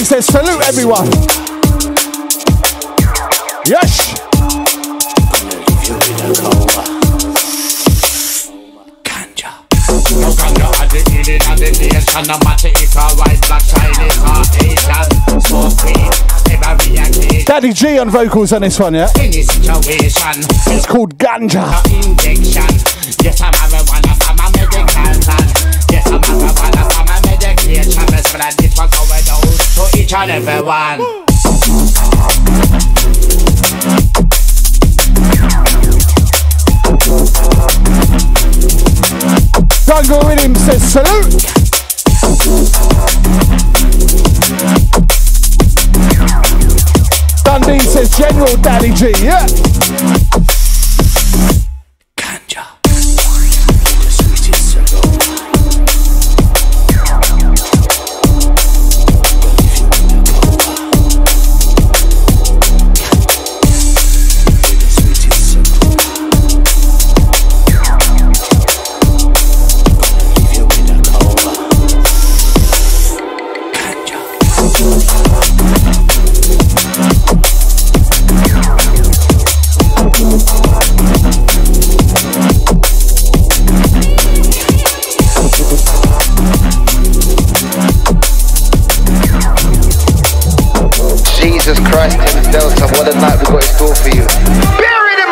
Says, 0.06 0.26
salute 0.26 0.62
everyone. 0.62 1.45
Yes. 3.68 4.14
No 10.16 10.30
ganja 10.30 10.70
at 10.78 10.88
the 10.90 11.02
healing 11.10 11.42
of 11.50 11.58
the 11.58 11.74
nation 11.74 12.22
No 12.28 12.38
matter 12.46 12.70
if 12.70 12.94
a 12.94 13.10
white, 13.18 13.42
black, 13.48 13.66
Chinese 13.66 14.22
or 14.22 14.38
Asian 14.62 15.10
Smoke 15.42 15.82
weed, 15.82 16.14
never 16.46 16.78
be 16.78 16.94
occasion 16.94 17.44
Daddy 17.44 17.72
G 17.72 17.98
on 17.98 18.08
vocals 18.08 18.52
on 18.52 18.62
this 18.62 18.78
one, 18.78 18.94
yeah? 18.94 19.08
It's 19.16 20.86
called 20.86 21.18
Ganja. 21.18 21.66
Yes, 23.24 23.40
I'm 23.40 23.52
marijuana 23.52 24.14
from 24.22 24.38
a 24.38 24.50
medical 24.54 24.86
plan 24.86 25.18
Yes, 25.90 26.06
I'm 26.06 26.22
marijuana 26.22 26.86
from 26.94 27.08
a 27.10 27.18
medication 27.26 28.06
Let's 28.14 28.30
spread 28.30 28.54
for 28.54 28.86
going 28.94 29.26
out 29.26 29.90
to 29.90 29.98
each 29.98 30.12
and 30.12 30.30
every 30.30 30.62
one 30.62 31.25
Jungle 39.86 40.28
Rhythm 40.28 40.54
says 40.54 40.82
salute. 40.92 41.42
Dundee 47.44 47.80
says 47.80 48.16
General 48.16 48.56
Daddy 48.58 48.92
G, 48.92 49.12
yeah. 49.24 49.46
Delta, 92.56 92.88
what 92.96 93.04
a 93.04 93.12
night 93.20 93.36
we 93.36 93.44
got 93.52 93.60
in 93.60 93.68
store 93.68 93.92
for 93.94 94.08
you. 94.08 94.24
Bury 94.80 95.12
them! 95.20 95.28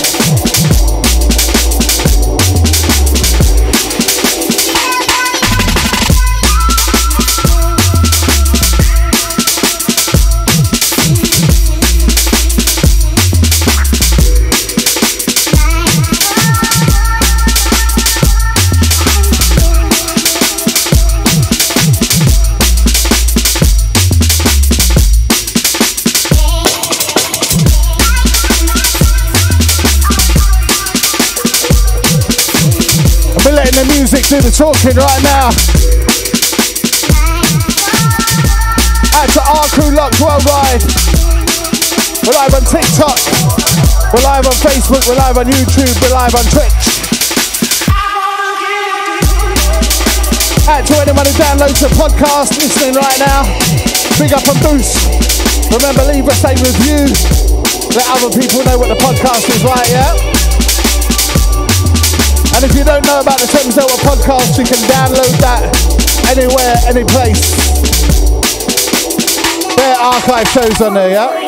Talking 34.40 34.96
right 34.96 35.22
now. 35.28 35.52
Out 39.12 39.28
to 39.28 39.42
our 39.44 39.68
crew 39.76 39.92
locked 39.92 40.16
worldwide. 40.24 40.80
We're 42.24 42.32
live 42.40 42.54
on 42.56 42.64
TikTok. 42.64 43.20
We're 44.08 44.24
live 44.24 44.48
on 44.48 44.56
Facebook. 44.64 45.04
We're 45.04 45.20
live 45.20 45.36
on 45.36 45.44
YouTube. 45.44 45.92
We're 46.00 46.16
live 46.16 46.32
on 46.32 46.48
Twitch. 46.48 46.80
Out 50.64 50.86
to 50.86 50.94
anyone 50.96 51.26
who 51.28 51.36
downloads 51.36 51.84
the 51.84 51.92
podcast 51.92 52.56
listening 52.56 52.94
right 52.94 53.18
now. 53.20 53.44
Big 54.16 54.32
up 54.32 54.48
on 54.48 54.56
Boost. 54.64 54.96
Remember, 55.70 56.04
leave 56.08 56.26
us 56.26 56.42
a 56.44 56.56
review. 56.56 57.04
Let 57.92 58.08
other 58.08 58.32
people 58.32 58.64
know 58.64 58.78
what 58.78 58.88
the 58.88 58.96
podcast 58.96 59.50
is 59.50 59.62
like, 59.62 59.90
yeah? 59.90 60.41
And 62.54 62.64
if 62.64 62.76
you 62.76 62.84
don't 62.84 63.04
know 63.06 63.20
about 63.20 63.40
the 63.40 63.48
Delta 63.48 63.96
podcast, 64.04 64.58
you 64.58 64.64
can 64.64 64.78
download 64.88 65.34
that 65.40 65.72
anywhere, 66.30 66.76
any 66.86 67.04
place. 67.04 67.40
There 69.76 69.96
are 69.96 70.14
archive 70.14 70.48
shows 70.48 70.80
on 70.80 70.94
there, 70.94 71.10
yeah? 71.10 71.41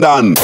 London. 0.00 0.41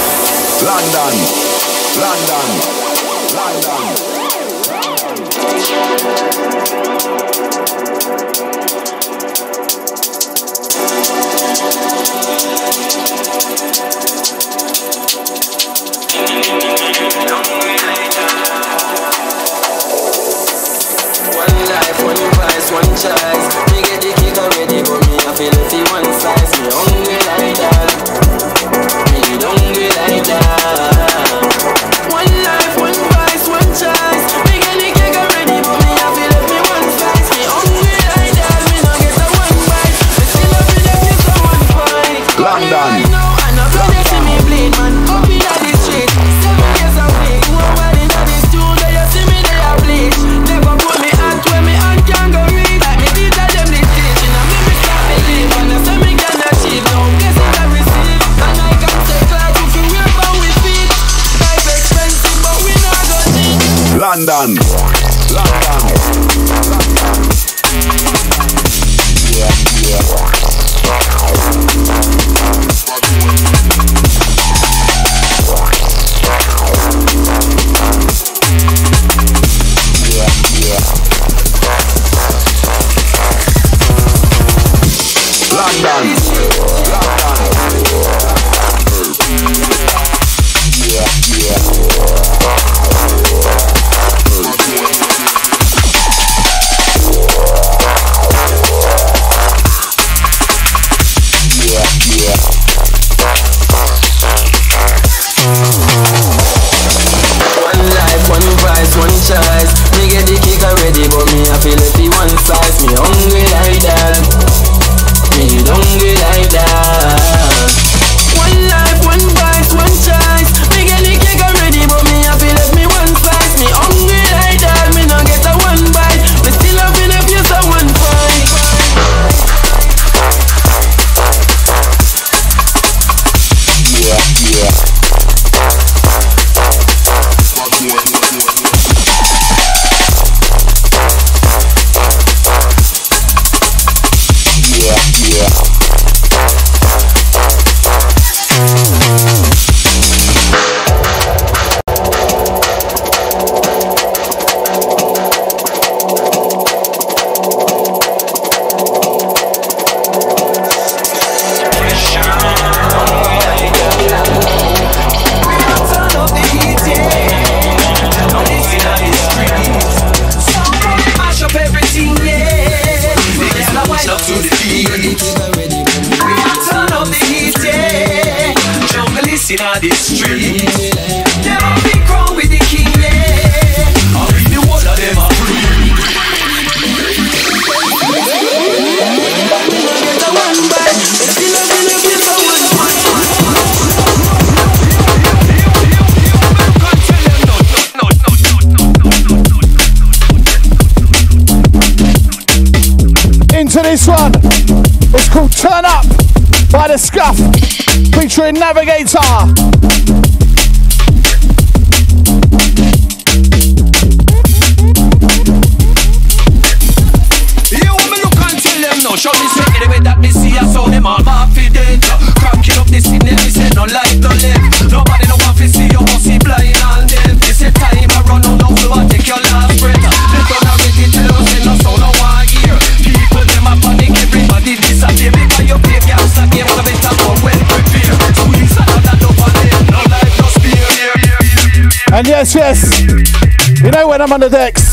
yes, 242.38 242.54
yes. 242.54 243.82
You 243.82 243.90
know 243.90 244.08
when 244.08 244.20
I'm 244.20 244.32
on 244.32 244.38
the 244.38 244.48
decks, 244.48 244.92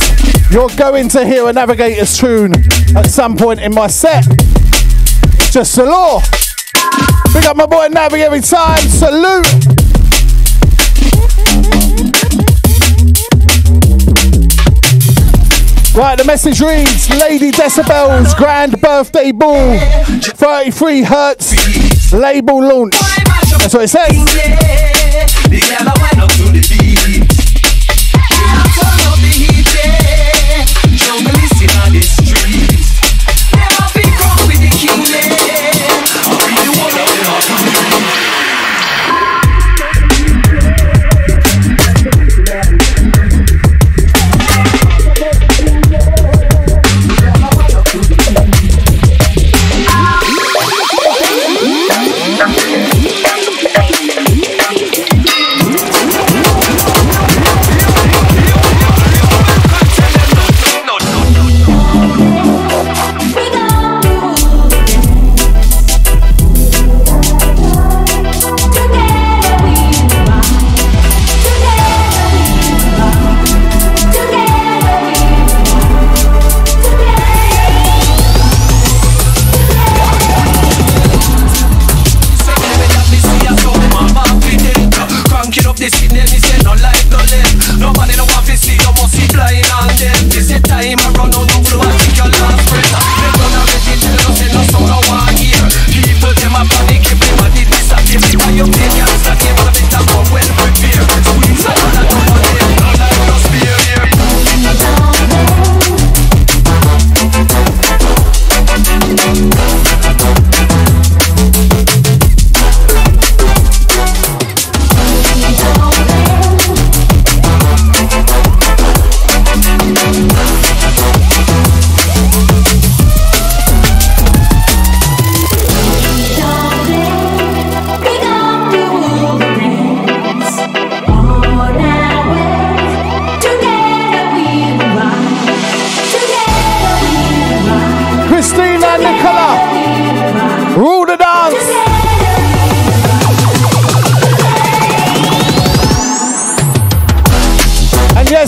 you're 0.51 0.69
going 0.69 1.09
to 1.09 1.26
hear 1.26 1.47
a 1.47 1.53
Navigator's 1.53 2.17
tune 2.17 2.53
at 2.97 3.05
some 3.11 3.38
point 3.38 3.59
in 3.59 3.73
my 3.73 3.85
set. 3.88 4.26
It's 4.27 5.51
just 5.51 5.76
the 5.76 5.85
law. 5.85 6.22
Pick 7.34 7.45
up 7.45 7.55
my 7.55 7.67
boy 7.67 7.88
Navi 7.89 8.19
every 8.19 8.41
time. 8.41 8.80
Salute. 8.88 9.45
Right, 15.95 16.17
the 16.17 16.26
message 16.26 16.59
reads 16.61 17.09
Lady 17.11 17.51
Decibel's 17.51 18.34
grand 18.34 18.81
birthday 18.81 19.31
ball, 19.31 19.77
33 20.19 21.03
Hertz 21.03 22.11
label 22.11 22.59
launch. 22.59 22.95
That's 23.59 23.73
what 23.73 23.84
it 23.84 23.89
says. 23.89 24.94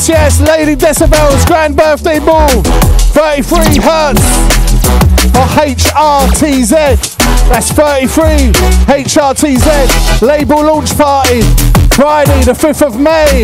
Lady 0.09 0.75
Decibel's 0.75 1.43
grand 1.43 1.75
birthday 1.75 2.17
ball, 2.17 2.47
33 3.11 3.81
hertz 3.81 4.21
for 5.33 5.43
HRTZ. 5.59 7.17
That's 7.49 7.73
33 7.73 8.53
HRTZ 9.03 10.21
label 10.21 10.63
launch 10.63 10.95
party, 10.97 11.41
Friday 11.93 12.41
the 12.45 12.53
5th 12.53 12.87
of 12.87 12.97
May. 12.97 13.43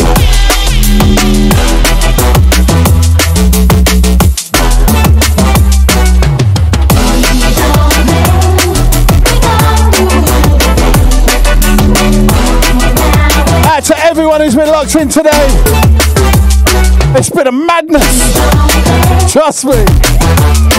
Out 13.68 13.84
to 13.84 13.98
everyone 13.99 14.40
who's 14.40 14.56
been 14.56 14.69
locked 14.69 14.95
in 14.95 15.10
today. 15.10 16.02
It's 17.15 17.30
been 17.30 17.48
a 17.48 17.52
madness. 17.52 18.03
Trust 19.31 19.65
me. 19.65 20.72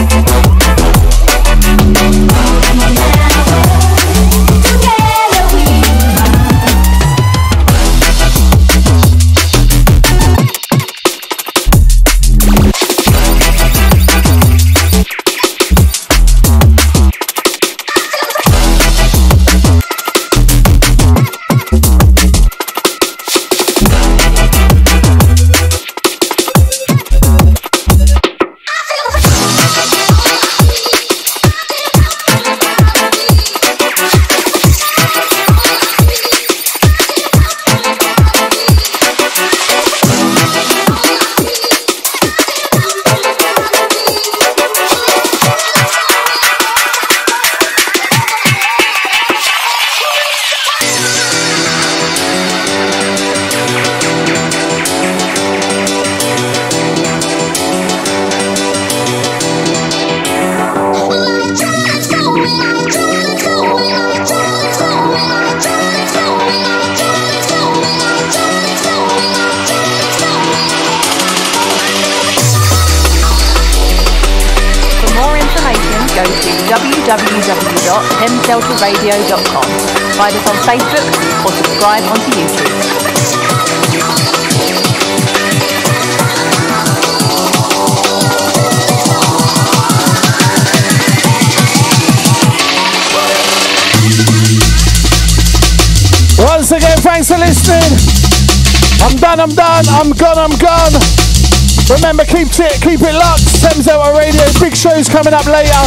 Keep 102.35 102.51
it, 102.59 102.81
keep 102.81 102.99
it 103.01 103.15
locked. 103.15 103.47
Thames 103.63 103.85
Delta 103.85 104.11
Radio, 104.11 104.43
big 104.59 104.75
shows 104.75 105.07
coming 105.07 105.33
up 105.33 105.45
later. 105.45 105.79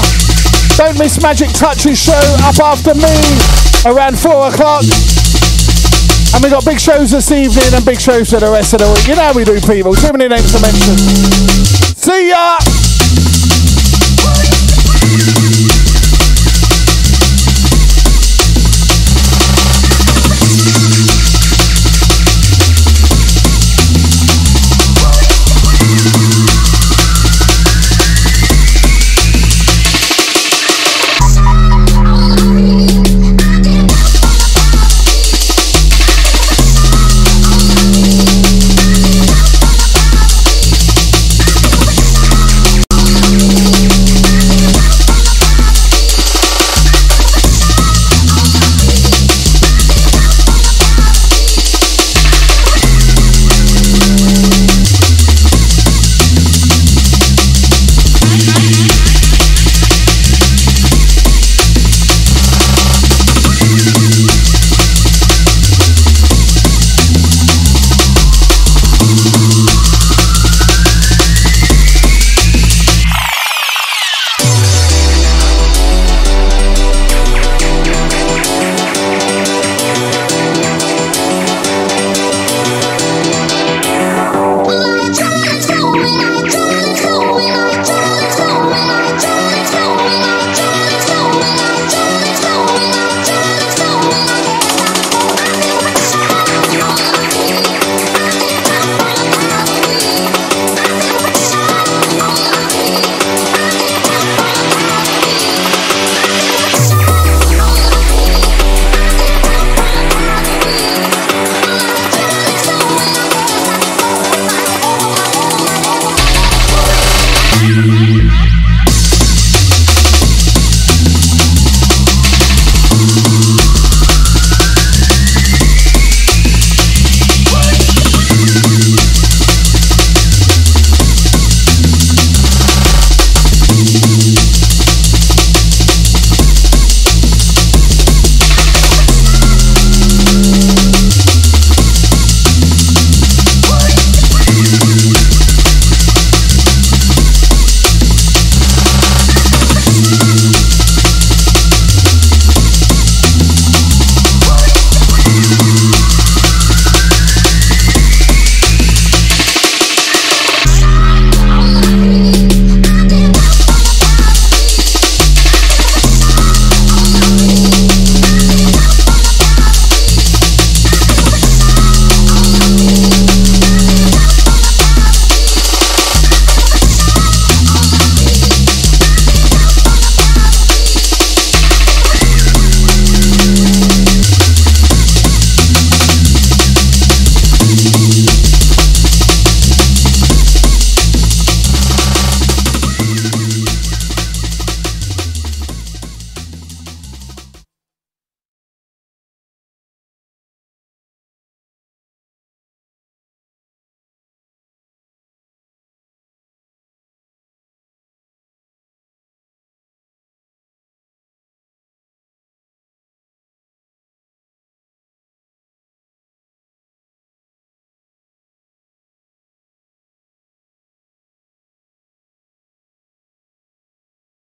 Don't 0.77 0.99
miss 0.99 1.21
Magic 1.21 1.51
Touch's 1.53 2.01
show 2.01 2.25
up 2.41 2.59
after 2.59 2.95
me 2.95 3.13
around 3.85 4.19
4 4.19 4.49
o'clock. 4.49 4.85
And 6.35 6.45
we 6.45 6.49
got 6.51 6.65
big 6.65 6.81
shows 6.81 7.11
this 7.11 7.31
evening 7.33 7.75
and 7.75 7.85
big 7.85 8.01
shows 8.01 8.31
for 8.31 8.41
the 8.41 8.51
rest 8.51 8.73
of 8.73 8.81
the 8.81 8.89
week. 8.89 9.07
You 9.09 9.17
know 9.17 9.23
how 9.23 9.35
we 9.35 9.45
do, 9.45 9.61
people. 9.61 9.95
Too 9.95 10.13
many 10.13 10.29
names 10.29 10.53
to 10.53 10.61
mention. 10.63 10.97
See 11.97 12.31
ya! 12.31 12.59